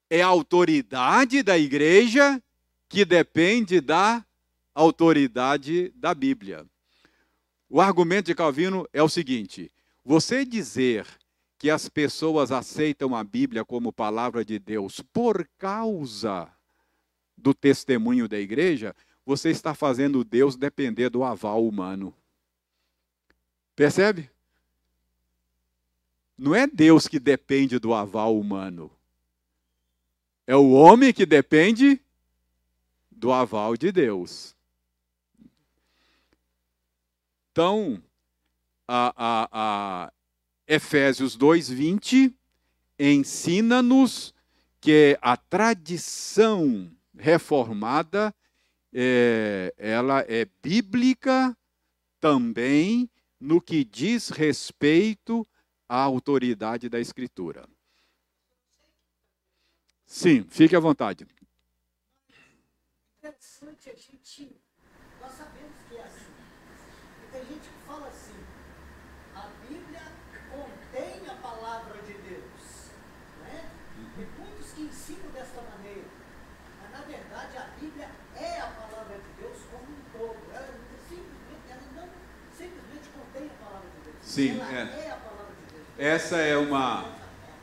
É 0.09 0.23
a 0.23 0.29
autoridade 0.29 1.43
da 1.43 1.59
igreja 1.59 2.41
que 2.89 3.05
depende 3.05 3.81
da 3.81 4.25
autoridade 4.73 5.93
da 5.97 6.15
Bíblia. 6.15 6.65
O 7.69 7.81
argumento 7.81 8.27
de 8.27 8.35
Calvino 8.37 8.89
é 8.93 9.03
o 9.03 9.09
seguinte: 9.09 9.73
você 10.05 10.45
dizer 10.45 11.05
que 11.59 11.69
as 11.69 11.89
pessoas 11.89 12.53
aceitam 12.53 13.13
a 13.13 13.25
Bíblia 13.25 13.65
como 13.65 13.93
palavra 13.93 14.45
de 14.45 14.57
Deus 14.61 15.01
por 15.01 15.49
causa 15.59 16.49
do 17.37 17.53
testemunho 17.53 18.29
da 18.29 18.39
igreja, 18.39 18.95
você 19.25 19.51
está 19.51 19.75
fazendo 19.75 20.23
Deus 20.23 20.55
depender 20.55 21.11
do 21.11 21.25
aval 21.25 21.67
humano. 21.67 22.15
Percebe? 23.77 24.31
Não 26.37 26.55
é 26.55 26.67
Deus 26.67 27.07
que 27.07 27.21
depende 27.21 27.79
do 27.79 27.93
aval 27.93 28.39
humano. 28.39 28.91
É 30.47 30.57
o 30.57 30.71
homem 30.73 31.13
que 31.13 31.27
depende 31.27 32.01
do 33.11 33.33
aval 33.33 33.77
de 33.77 33.93
Deus. 33.93 34.57
Então, 37.53 38.03
a, 38.89 39.13
a, 39.17 39.49
a 39.53 40.13
Efésios 40.67 41.37
2,20 41.37 42.33
ensina-nos 42.99 44.35
que 44.81 45.19
a 45.21 45.37
tradição 45.37 46.91
reformada 47.17 48.35
é, 48.93 49.75
ela 49.77 50.25
é 50.29 50.47
bíblica 50.63 51.57
também 52.21 53.11
no 53.47 53.61
que 53.61 53.85
diz 53.85 54.29
respeito 54.29 55.47
à 55.89 56.01
autoridade 56.03 56.89
da 56.89 56.99
Escritura. 56.99 57.69
Sim, 60.05 60.45
fique 60.51 60.75
à 60.75 60.81
vontade. 60.81 61.25
Interessante 63.19 63.91
a 63.91 63.95
gente. 63.95 64.57
Nós 65.21 65.33
sabemos 65.33 65.77
que 65.89 65.97
é 65.97 66.03
assim. 66.03 66.33
E 67.23 67.31
tem 67.31 67.47
gente 67.47 67.69
que 67.69 67.87
fala 67.87 68.09
assim: 68.09 68.35
a 69.35 69.47
Bíblia 69.69 70.03
contém 70.51 71.29
a 71.29 71.35
palavra 71.37 72.03
de 72.03 72.15
Deus. 72.15 72.91
Né? 73.43 73.71
Tem 74.17 74.27
muitos 74.39 74.73
que 74.73 74.83
ensinam 74.83 75.31
desta 75.31 75.63
maneira. 75.63 76.09
Mas 76.83 76.91
na 76.91 77.01
verdade 77.03 77.57
a 77.59 77.67
Bíblia 77.79 78.11
é 78.35 78.61
a 78.61 78.71
palavra 78.73 79.19
de 79.19 79.41
Deus 79.41 79.59
como 79.71 79.85
um 79.85 80.03
todo. 80.11 80.53
Ela 80.53 80.67
simplesmente 81.09 81.71
ela 81.71 81.93
não 81.95 82.27
simplesmente 82.57 83.09
contém 83.11 83.51
a 83.51 83.65
palavra 83.65 83.91
de 83.91 84.11
Deus. 84.11 84.26
Sim, 84.37 84.61
é. 84.61 85.17
Essa 85.97 86.37
é 86.37 86.59
uma, 86.59 87.05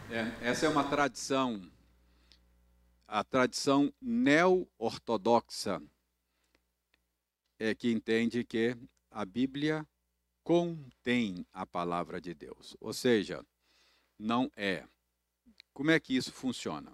é, 0.09 0.25
essa 0.41 0.65
é 0.65 0.69
uma 0.69 0.83
tradição 0.83 1.61
a 3.07 3.23
tradição 3.23 3.93
neo-ortodoxa 4.01 5.79
é 7.59 7.75
que 7.75 7.91
entende 7.91 8.43
que 8.43 8.75
a 9.11 9.23
Bíblia 9.23 9.87
contém 10.43 11.45
a 11.53 11.63
palavra 11.63 12.19
de 12.19 12.33
Deus. 12.33 12.75
Ou 12.79 12.91
seja, 12.91 13.45
não 14.17 14.51
é. 14.55 14.83
Como 15.75 15.91
é 15.91 15.99
que 15.99 16.17
isso 16.17 16.33
funciona? 16.33 16.91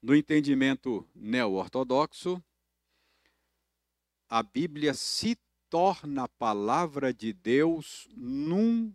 No 0.00 0.16
entendimento 0.16 1.06
neo-ortodoxo, 1.14 2.42
a 4.30 4.42
Bíblia 4.42 4.94
se 4.94 5.36
torna 5.68 6.24
a 6.24 6.28
palavra 6.28 7.12
de 7.12 7.32
Deus 7.32 8.08
num 8.16 8.92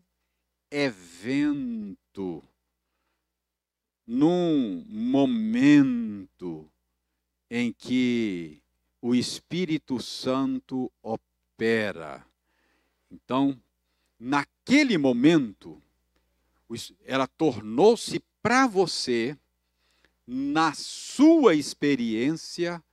evento 0.70 2.44
num 4.12 4.84
momento 4.90 6.70
em 7.50 7.72
que 7.72 8.62
o 9.02 9.16
Espírito 9.16 10.02
Santo 10.02 10.92
opera. 11.02 12.26
Então, 13.10 13.58
naquele 14.20 14.98
momento, 14.98 15.82
ela 17.06 17.26
tornou-se 17.26 18.22
para 18.42 18.68
você, 18.68 19.38
na 20.28 20.74
sua 20.74 21.56
experiência, 21.56 22.84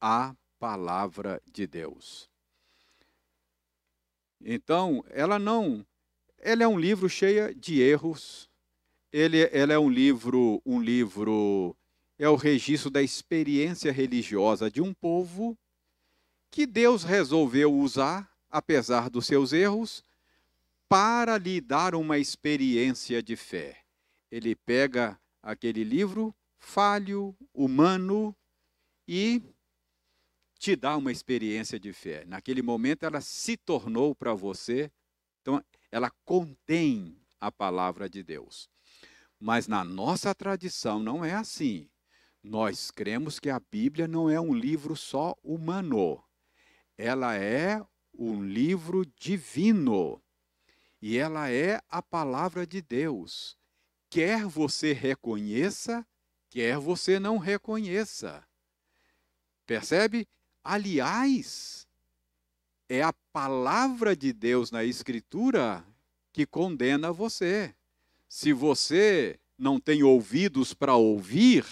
a 0.00 0.34
palavra 0.60 1.42
de 1.52 1.66
Deus. 1.66 2.31
Então, 4.44 5.04
ela 5.10 5.38
não, 5.38 5.84
ela 6.38 6.64
é 6.64 6.68
um 6.68 6.78
livro 6.78 7.08
cheio 7.08 7.54
de 7.54 7.80
erros, 7.80 8.50
ele, 9.12 9.38
ele 9.52 9.72
é 9.72 9.78
um 9.78 9.90
livro, 9.90 10.60
um 10.64 10.80
livro 10.80 11.76
é 12.18 12.28
o 12.28 12.36
registro 12.36 12.90
da 12.90 13.02
experiência 13.02 13.92
religiosa 13.92 14.70
de 14.70 14.80
um 14.80 14.92
povo 14.94 15.56
que 16.50 16.66
Deus 16.66 17.02
resolveu 17.02 17.72
usar, 17.72 18.30
apesar 18.50 19.08
dos 19.08 19.26
seus 19.26 19.52
erros, 19.52 20.04
para 20.88 21.38
lhe 21.38 21.60
dar 21.60 21.94
uma 21.94 22.18
experiência 22.18 23.22
de 23.22 23.34
fé. 23.34 23.78
Ele 24.30 24.54
pega 24.54 25.18
aquele 25.42 25.82
livro 25.82 26.34
falho, 26.58 27.34
humano, 27.52 28.36
e 29.08 29.42
te 30.62 30.76
dá 30.76 30.96
uma 30.96 31.10
experiência 31.10 31.76
de 31.76 31.92
fé. 31.92 32.24
Naquele 32.24 32.62
momento 32.62 33.02
ela 33.02 33.20
se 33.20 33.56
tornou 33.56 34.14
para 34.14 34.32
você, 34.32 34.92
então 35.40 35.60
ela 35.90 36.08
contém 36.24 37.20
a 37.40 37.50
palavra 37.50 38.08
de 38.08 38.22
Deus. 38.22 38.70
Mas 39.40 39.66
na 39.66 39.82
nossa 39.82 40.32
tradição 40.32 41.00
não 41.00 41.24
é 41.24 41.34
assim. 41.34 41.90
Nós 42.40 42.92
cremos 42.92 43.40
que 43.40 43.50
a 43.50 43.58
Bíblia 43.58 44.06
não 44.06 44.30
é 44.30 44.40
um 44.40 44.54
livro 44.54 44.94
só 44.94 45.34
humano. 45.42 46.22
Ela 46.96 47.34
é 47.34 47.84
um 48.16 48.40
livro 48.40 49.04
divino. 49.18 50.22
E 51.00 51.18
ela 51.18 51.50
é 51.50 51.80
a 51.88 52.00
palavra 52.00 52.64
de 52.64 52.80
Deus. 52.80 53.58
Quer 54.08 54.44
você 54.44 54.92
reconheça, 54.92 56.06
quer 56.48 56.78
você 56.78 57.18
não 57.18 57.36
reconheça. 57.36 58.46
Percebe? 59.66 60.28
Aliás, 60.64 61.86
é 62.88 63.02
a 63.02 63.12
palavra 63.32 64.14
de 64.14 64.32
Deus 64.32 64.70
na 64.70 64.84
Escritura 64.84 65.84
que 66.32 66.46
condena 66.46 67.12
você. 67.12 67.74
Se 68.28 68.52
você 68.52 69.38
não 69.58 69.78
tem 69.80 70.02
ouvidos 70.02 70.72
para 70.72 70.94
ouvir, 70.94 71.64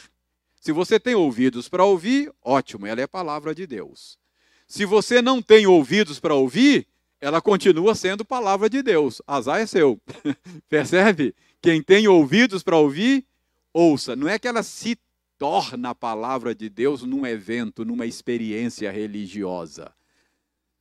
se 0.61 0.73
você 0.73 1.01
tem 1.01 1.15
ouvidos 1.15 1.69
para 1.69 1.85
ouvir, 1.85 2.33
ótimo, 2.43 2.87
ela 2.87 3.01
é 3.01 3.05
a 3.05 3.09
palavra 3.09 3.55
de 3.55 3.67
Deus. 3.67 4.19
Se 4.67 4.85
você 4.85 5.21
não 5.23 5.41
tem 5.41 5.67
ouvidos 5.67 6.21
para 6.21 6.35
ouvir, 6.35 6.87
ela 7.21 7.41
continua 7.41 7.95
sendo 7.95 8.25
palavra 8.25 8.69
de 8.71 8.83
Deus. 8.83 9.21
Azar 9.27 9.61
é 9.61 9.67
seu. 9.67 10.01
Percebe? 10.69 11.35
Quem 11.61 11.83
tem 11.83 12.09
ouvidos 12.09 12.63
para 12.63 12.77
ouvir, 12.77 13.27
ouça. 13.73 14.17
Não 14.17 14.29
é 14.29 14.39
que 14.39 14.49
ela 14.49 14.63
se 14.63 14.99
torna 15.41 15.89
a 15.89 15.95
palavra 15.95 16.55
de 16.55 16.69
Deus 16.69 17.03
num 17.03 17.27
evento, 17.27 17.83
numa 17.83 18.05
experiência 18.05 18.93
religiosa. 18.93 19.91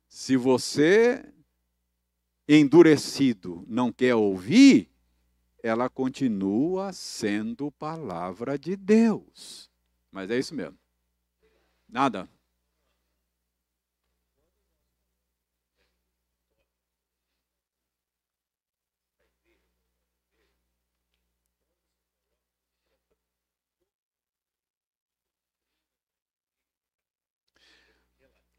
Se 0.06 0.36
você 0.36 1.24
endurecido 2.46 3.64
não 3.66 3.90
quer 3.90 4.14
ouvir, 4.14 4.90
ela 5.62 5.88
continua 5.88 6.92
sendo 6.92 7.72
palavra 7.72 8.58
de 8.58 8.76
Deus. 8.76 9.70
Mas 10.12 10.30
é 10.30 10.38
isso 10.38 10.54
mesmo. 10.54 10.78
Nada. 11.88 12.28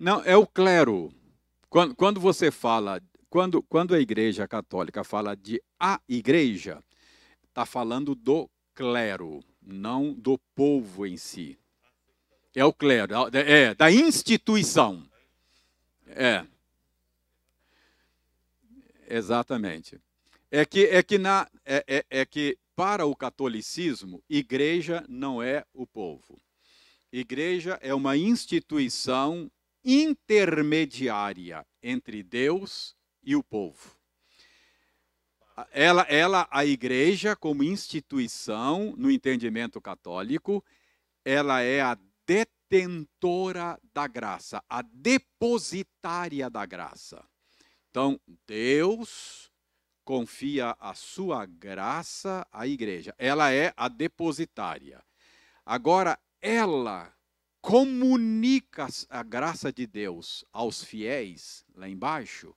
Não, 0.02 0.24
é 0.24 0.36
o 0.36 0.48
clero. 0.48 1.14
Quando, 1.70 1.94
quando 1.94 2.20
você 2.20 2.50
fala, 2.50 3.00
quando, 3.30 3.62
quando 3.62 3.94
a 3.94 4.00
Igreja 4.00 4.48
Católica 4.48 5.04
fala 5.04 5.36
de 5.36 5.62
a 5.80 6.02
Igreja, 6.10 6.84
está 7.48 7.68
falando 7.68 8.16
do 8.16 8.50
clero, 8.74 9.44
não 9.62 10.12
do 10.12 10.40
povo 10.56 11.06
em 11.06 11.18
si. 11.18 11.56
É 12.56 12.66
o 12.66 12.74
clero, 12.74 13.14
é 13.32 13.76
da 13.76 13.92
instituição. 13.92 15.08
É. 16.08 16.48
Exatamente. 19.08 20.02
É 20.50 20.66
que, 20.66 20.86
é 20.88 21.04
que, 21.04 21.20
na, 21.20 21.48
é, 21.64 21.86
é, 21.88 22.06
é 22.10 22.26
que 22.26 22.58
para 22.76 23.06
o 23.06 23.16
catolicismo, 23.16 24.24
igreja 24.28 25.06
não 25.08 25.44
é 25.44 25.64
o 25.72 25.86
povo. 25.86 26.42
Igreja 27.14 27.78
é 27.84 27.94
uma 27.94 28.18
instituição 28.18 29.48
intermediária 29.84 31.66
entre 31.82 32.24
Deus 32.24 32.96
e 33.24 33.36
o 33.36 33.44
povo. 33.44 33.96
Ela, 35.72 36.04
ela, 36.04 36.48
a 36.50 36.66
igreja, 36.66 37.36
como 37.36 37.64
instituição, 37.64 38.94
no 38.98 39.12
entendimento 39.12 39.82
católico, 39.82 40.64
ela 41.24 41.62
é 41.62 41.82
a 41.82 41.98
detentora 42.26 43.80
da 43.94 44.08
graça, 44.08 44.64
a 44.70 44.82
depositária 44.82 46.50
da 46.50 46.66
graça. 46.66 47.24
Então, 47.90 48.20
Deus 48.48 49.52
confia 50.04 50.76
a 50.80 50.94
sua 50.94 51.46
graça 51.46 52.48
à 52.52 52.66
igreja. 52.66 53.14
Ela 53.18 53.52
é 53.52 53.74
a 53.76 53.88
depositária. 53.88 55.04
Agora, 55.66 56.18
ela 56.42 57.14
comunica 57.62 58.88
a 59.10 59.24
graça 59.24 59.72
de 59.72 59.86
Deus 59.86 60.44
aos 60.52 60.84
fiéis, 60.84 61.64
lá 61.76 61.88
embaixo, 61.88 62.56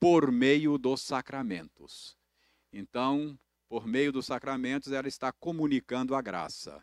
por 0.00 0.32
meio 0.32 0.78
dos 0.78 1.02
sacramentos. 1.02 2.16
Então, 2.72 3.38
por 3.68 3.86
meio 3.86 4.10
dos 4.10 4.26
sacramentos, 4.26 4.92
ela 4.92 5.06
está 5.06 5.30
comunicando 5.32 6.14
a 6.14 6.22
graça. 6.22 6.82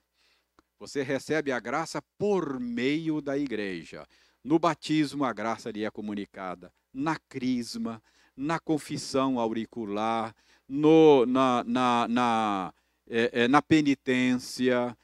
Você 0.80 1.02
recebe 1.02 1.52
a 1.52 1.60
graça 1.60 2.02
por 2.18 2.60
meio 2.60 3.22
da 3.22 3.38
igreja. 3.38 4.06
No 4.44 4.60
batismo, 4.60 5.26
a 5.26 5.34
graça 5.34 5.72
lhe 5.72 5.84
é 5.84 5.90
comunicada. 5.90 6.72
Na 6.94 7.18
crisma, 7.18 8.02
na 8.36 8.60
confissão 8.60 9.40
auricular, 9.40 10.36
no, 10.68 11.26
na, 11.26 11.64
na, 11.64 12.08
na, 12.08 12.74
é, 13.08 13.44
é, 13.44 13.48
na 13.48 13.62
penitência, 13.62 14.96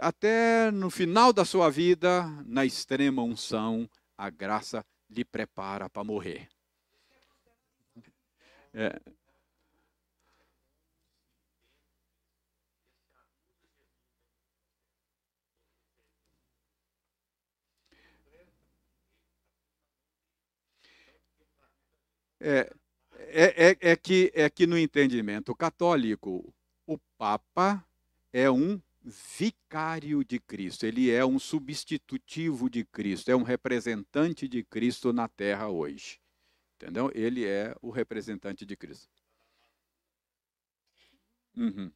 até 0.00 0.70
no 0.70 0.90
final 0.90 1.32
da 1.32 1.44
sua 1.44 1.70
vida, 1.70 2.24
na 2.44 2.66
extrema 2.66 3.22
unção, 3.22 3.88
a 4.16 4.28
graça 4.28 4.84
lhe 5.08 5.24
prepara 5.24 5.88
para 5.88 6.04
morrer. 6.04 6.48
É. 8.74 9.00
É, 22.42 22.72
é, 23.12 23.70
é, 23.70 23.76
é, 23.92 23.96
que, 23.96 24.32
é 24.34 24.48
que 24.48 24.66
no 24.66 24.78
entendimento 24.78 25.54
católico, 25.54 26.54
o 26.86 26.98
Papa 27.18 27.84
é 28.32 28.50
um 28.50 28.80
vicário 29.02 30.24
de 30.24 30.38
Cristo, 30.38 30.84
ele 30.84 31.10
é 31.10 31.24
um 31.24 31.38
substitutivo 31.38 32.68
de 32.68 32.84
Cristo, 32.84 33.30
é 33.30 33.36
um 33.36 33.42
representante 33.42 34.46
de 34.46 34.62
Cristo 34.62 35.12
na 35.12 35.28
terra 35.28 35.68
hoje. 35.68 36.20
Entendeu? 36.76 37.10
Ele 37.14 37.44
é 37.44 37.74
o 37.82 37.90
representante 37.90 38.64
de 38.64 38.76
Cristo. 38.76 39.08
Uhum. 41.56 41.90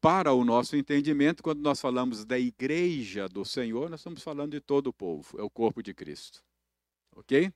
Para 0.00 0.32
o 0.32 0.44
nosso 0.44 0.76
entendimento, 0.76 1.44
quando 1.44 1.60
nós 1.60 1.80
falamos 1.80 2.24
da 2.24 2.36
igreja 2.36 3.28
do 3.28 3.44
Senhor, 3.44 3.88
nós 3.88 4.00
estamos 4.00 4.20
falando 4.22 4.50
de 4.50 4.60
todo 4.60 4.88
o 4.88 4.92
povo, 4.92 5.38
é 5.38 5.42
o 5.42 5.50
corpo 5.50 5.80
de 5.80 5.94
Cristo. 5.94 6.42
Ok? 7.14 7.52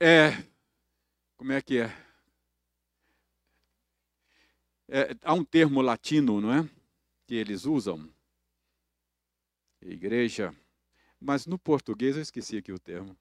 É. 0.00 0.44
Como 1.36 1.52
é 1.52 1.62
que 1.62 1.78
é? 1.78 2.11
É, 4.94 5.16
há 5.22 5.32
um 5.32 5.42
termo 5.42 5.80
latino, 5.80 6.38
não 6.38 6.52
é? 6.52 6.68
Que 7.26 7.34
eles 7.34 7.64
usam. 7.64 8.06
Igreja. 9.80 10.54
Mas 11.18 11.46
no 11.46 11.58
português 11.58 12.14
eu 12.14 12.20
esqueci 12.20 12.58
aqui 12.58 12.70
o 12.70 12.78
termo. 12.78 13.16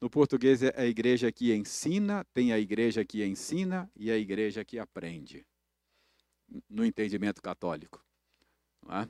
No 0.00 0.08
português 0.08 0.62
é 0.62 0.72
a 0.74 0.86
igreja 0.86 1.30
que 1.30 1.52
ensina, 1.52 2.24
tem 2.32 2.50
a 2.50 2.58
igreja 2.58 3.04
que 3.04 3.22
ensina 3.22 3.90
e 3.94 4.10
a 4.10 4.16
igreja 4.16 4.64
que 4.64 4.78
aprende. 4.78 5.44
No 6.66 6.82
entendimento 6.82 7.42
católico. 7.42 8.02
É? 8.88 9.06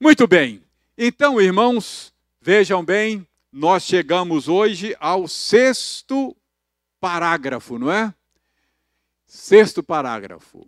Muito 0.00 0.28
bem. 0.28 0.62
Então, 0.96 1.40
irmãos, 1.40 2.14
vejam 2.40 2.84
bem, 2.84 3.26
nós 3.50 3.82
chegamos 3.82 4.46
hoje 4.46 4.96
ao 5.00 5.26
sexto 5.26 6.36
parágrafo, 7.00 7.80
não 7.80 7.90
é? 7.90 8.14
Sexto 9.30 9.82
parágrafo. 9.82 10.66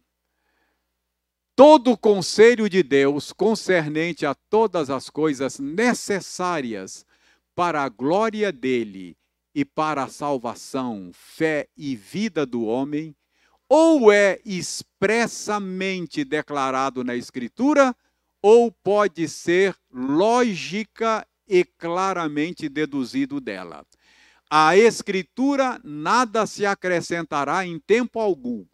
Todo 1.56 1.92
o 1.92 1.96
conselho 1.96 2.68
de 2.68 2.82
Deus 2.82 3.32
concernente 3.32 4.26
a 4.26 4.34
todas 4.34 4.90
as 4.90 5.08
coisas 5.08 5.58
necessárias 5.58 7.06
para 7.54 7.82
a 7.82 7.88
glória 7.88 8.52
dele 8.52 9.16
e 9.54 9.64
para 9.64 10.02
a 10.04 10.08
salvação, 10.08 11.10
fé 11.14 11.70
e 11.74 11.96
vida 11.96 12.44
do 12.44 12.64
homem, 12.64 13.16
ou 13.66 14.12
é 14.12 14.38
expressamente 14.44 16.22
declarado 16.22 17.02
na 17.02 17.16
Escritura, 17.16 17.96
ou 18.42 18.70
pode 18.70 19.26
ser 19.26 19.74
lógica 19.90 21.26
e 21.48 21.64
claramente 21.64 22.68
deduzido 22.68 23.40
dela. 23.40 23.86
A 24.52 24.76
Escritura 24.76 25.80
nada 25.84 26.44
se 26.44 26.66
acrescentará 26.66 27.64
em 27.64 27.78
tempo 27.78 28.18
algum, 28.18 28.66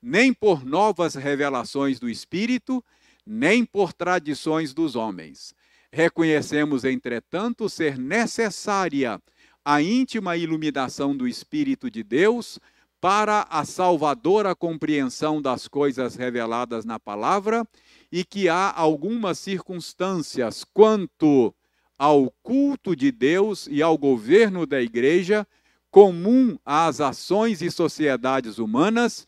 nem 0.00 0.32
por 0.32 0.64
novas 0.64 1.14
revelações 1.14 2.00
do 2.00 2.08
Espírito, 2.08 2.82
nem 3.26 3.62
por 3.62 3.92
tradições 3.92 4.72
dos 4.72 4.96
homens. 4.96 5.52
Reconhecemos, 5.92 6.82
entretanto, 6.82 7.68
ser 7.68 7.98
necessária 7.98 9.20
a 9.62 9.82
íntima 9.82 10.34
iluminação 10.34 11.14
do 11.14 11.28
Espírito 11.28 11.90
de 11.90 12.02
Deus 12.02 12.58
para 12.98 13.46
a 13.50 13.66
salvadora 13.66 14.54
compreensão 14.54 15.42
das 15.42 15.68
coisas 15.68 16.14
reveladas 16.16 16.86
na 16.86 16.98
palavra 16.98 17.68
e 18.10 18.24
que 18.24 18.48
há 18.48 18.72
algumas 18.74 19.38
circunstâncias 19.38 20.64
quanto 20.64 21.54
ao 21.98 22.30
culto 22.42 22.94
de 22.94 23.10
Deus 23.10 23.66
e 23.70 23.82
ao 23.82 23.98
governo 23.98 24.64
da 24.64 24.80
igreja, 24.80 25.46
comum 25.90 26.56
às 26.64 27.00
ações 27.00 27.60
e 27.60 27.70
sociedades 27.70 28.58
humanas, 28.58 29.26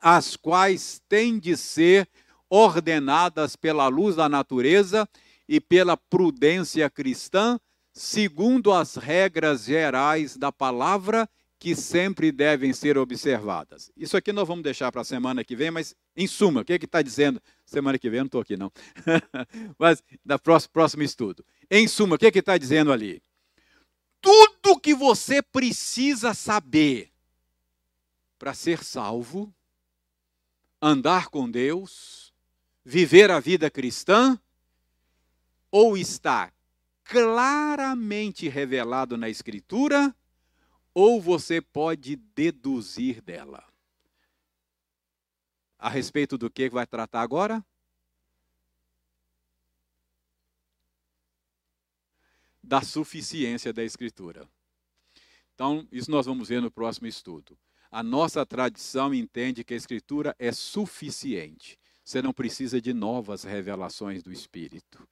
as 0.00 0.36
quais 0.36 1.02
têm 1.08 1.38
de 1.38 1.56
ser 1.56 2.08
ordenadas 2.48 3.56
pela 3.56 3.88
luz 3.88 4.16
da 4.16 4.28
natureza 4.28 5.08
e 5.48 5.60
pela 5.60 5.96
prudência 5.96 6.88
cristã, 6.88 7.58
segundo 7.92 8.72
as 8.72 8.96
regras 8.96 9.64
gerais 9.64 10.36
da 10.36 10.52
palavra 10.52 11.28
que 11.62 11.76
sempre 11.76 12.32
devem 12.32 12.72
ser 12.72 12.98
observadas. 12.98 13.88
Isso 13.96 14.16
aqui 14.16 14.32
nós 14.32 14.48
vamos 14.48 14.64
deixar 14.64 14.90
para 14.90 15.02
a 15.02 15.04
semana 15.04 15.44
que 15.44 15.54
vem, 15.54 15.70
mas 15.70 15.94
em 16.16 16.26
suma, 16.26 16.62
o 16.62 16.64
que 16.64 16.72
é 16.72 16.76
está 16.76 17.00
dizendo? 17.00 17.40
Semana 17.64 17.96
que 18.00 18.10
vem 18.10 18.18
eu 18.18 18.24
não 18.24 18.26
estou 18.26 18.40
aqui, 18.40 18.56
não. 18.56 18.72
mas 19.78 20.02
da 20.24 20.40
próximo, 20.40 20.72
próximo 20.72 21.04
estudo. 21.04 21.44
Em 21.70 21.86
suma, 21.86 22.16
o 22.16 22.18
que 22.18 22.26
é 22.26 22.30
está 22.36 22.58
dizendo 22.58 22.90
ali? 22.90 23.22
Tudo 24.20 24.80
que 24.80 24.92
você 24.92 25.40
precisa 25.40 26.34
saber 26.34 27.12
para 28.40 28.54
ser 28.54 28.82
salvo, 28.82 29.54
andar 30.80 31.28
com 31.28 31.48
Deus, 31.48 32.34
viver 32.84 33.30
a 33.30 33.38
vida 33.38 33.70
cristã, 33.70 34.36
ou 35.70 35.96
está 35.96 36.52
claramente 37.04 38.48
revelado 38.48 39.16
na 39.16 39.28
Escritura, 39.28 40.12
ou 40.94 41.20
você 41.20 41.60
pode 41.60 42.16
deduzir 42.16 43.22
dela. 43.22 43.64
A 45.78 45.88
respeito 45.88 46.38
do 46.38 46.50
que 46.50 46.70
vai 46.70 46.86
tratar 46.86 47.22
agora? 47.22 47.64
Da 52.62 52.82
suficiência 52.82 53.72
da 53.72 53.82
Escritura. 53.82 54.48
Então, 55.54 55.86
isso 55.90 56.10
nós 56.10 56.26
vamos 56.26 56.48
ver 56.48 56.62
no 56.62 56.70
próximo 56.70 57.06
estudo. 57.06 57.58
A 57.90 58.02
nossa 58.02 58.46
tradição 58.46 59.12
entende 59.12 59.64
que 59.64 59.74
a 59.74 59.76
Escritura 59.76 60.34
é 60.38 60.52
suficiente. 60.52 61.78
Você 62.04 62.22
não 62.22 62.32
precisa 62.32 62.80
de 62.80 62.92
novas 62.92 63.44
revelações 63.44 64.22
do 64.22 64.32
Espírito. 64.32 65.06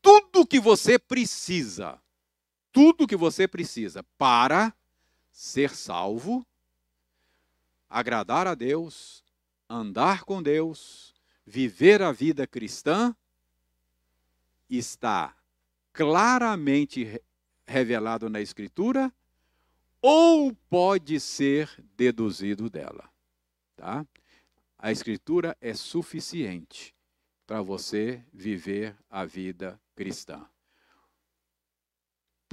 Tudo 0.00 0.46
que 0.46 0.60
você 0.60 0.98
precisa, 0.98 2.00
tudo 2.74 3.06
que 3.06 3.14
você 3.14 3.46
precisa 3.46 4.02
para 4.18 4.74
ser 5.30 5.70
salvo, 5.70 6.44
agradar 7.88 8.48
a 8.48 8.54
Deus, 8.56 9.24
andar 9.70 10.24
com 10.24 10.42
Deus, 10.42 11.14
viver 11.46 12.02
a 12.02 12.10
vida 12.10 12.48
cristã, 12.48 13.14
está 14.68 15.36
claramente 15.92 17.22
revelado 17.64 18.28
na 18.28 18.40
Escritura 18.40 19.14
ou 20.02 20.52
pode 20.68 21.20
ser 21.20 21.70
deduzido 21.96 22.68
dela. 22.68 23.08
Tá? 23.76 24.04
A 24.76 24.90
Escritura 24.90 25.56
é 25.60 25.74
suficiente 25.74 26.92
para 27.46 27.62
você 27.62 28.20
viver 28.32 28.96
a 29.08 29.24
vida 29.24 29.80
cristã. 29.94 30.44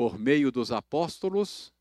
Por 0.02 0.18
meio 0.18 0.52
dos 0.52 0.72
apóstolos, 0.72 1.72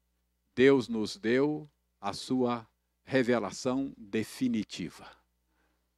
Deus 0.54 0.88
nos 0.88 1.16
deu 1.16 1.66
a 1.98 2.12
sua 2.12 2.68
revelação 3.02 3.94
definitiva. 3.96 5.10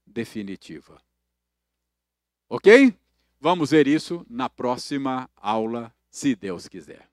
Definitiva. 0.06 1.02
Ok? 2.48 2.96
Vamos 3.40 3.72
ver 3.72 3.88
isso 3.88 4.24
na 4.30 4.48
próxima 4.48 5.28
aula, 5.34 5.92
se 6.08 6.36
Deus 6.36 6.68
quiser. 6.68 7.11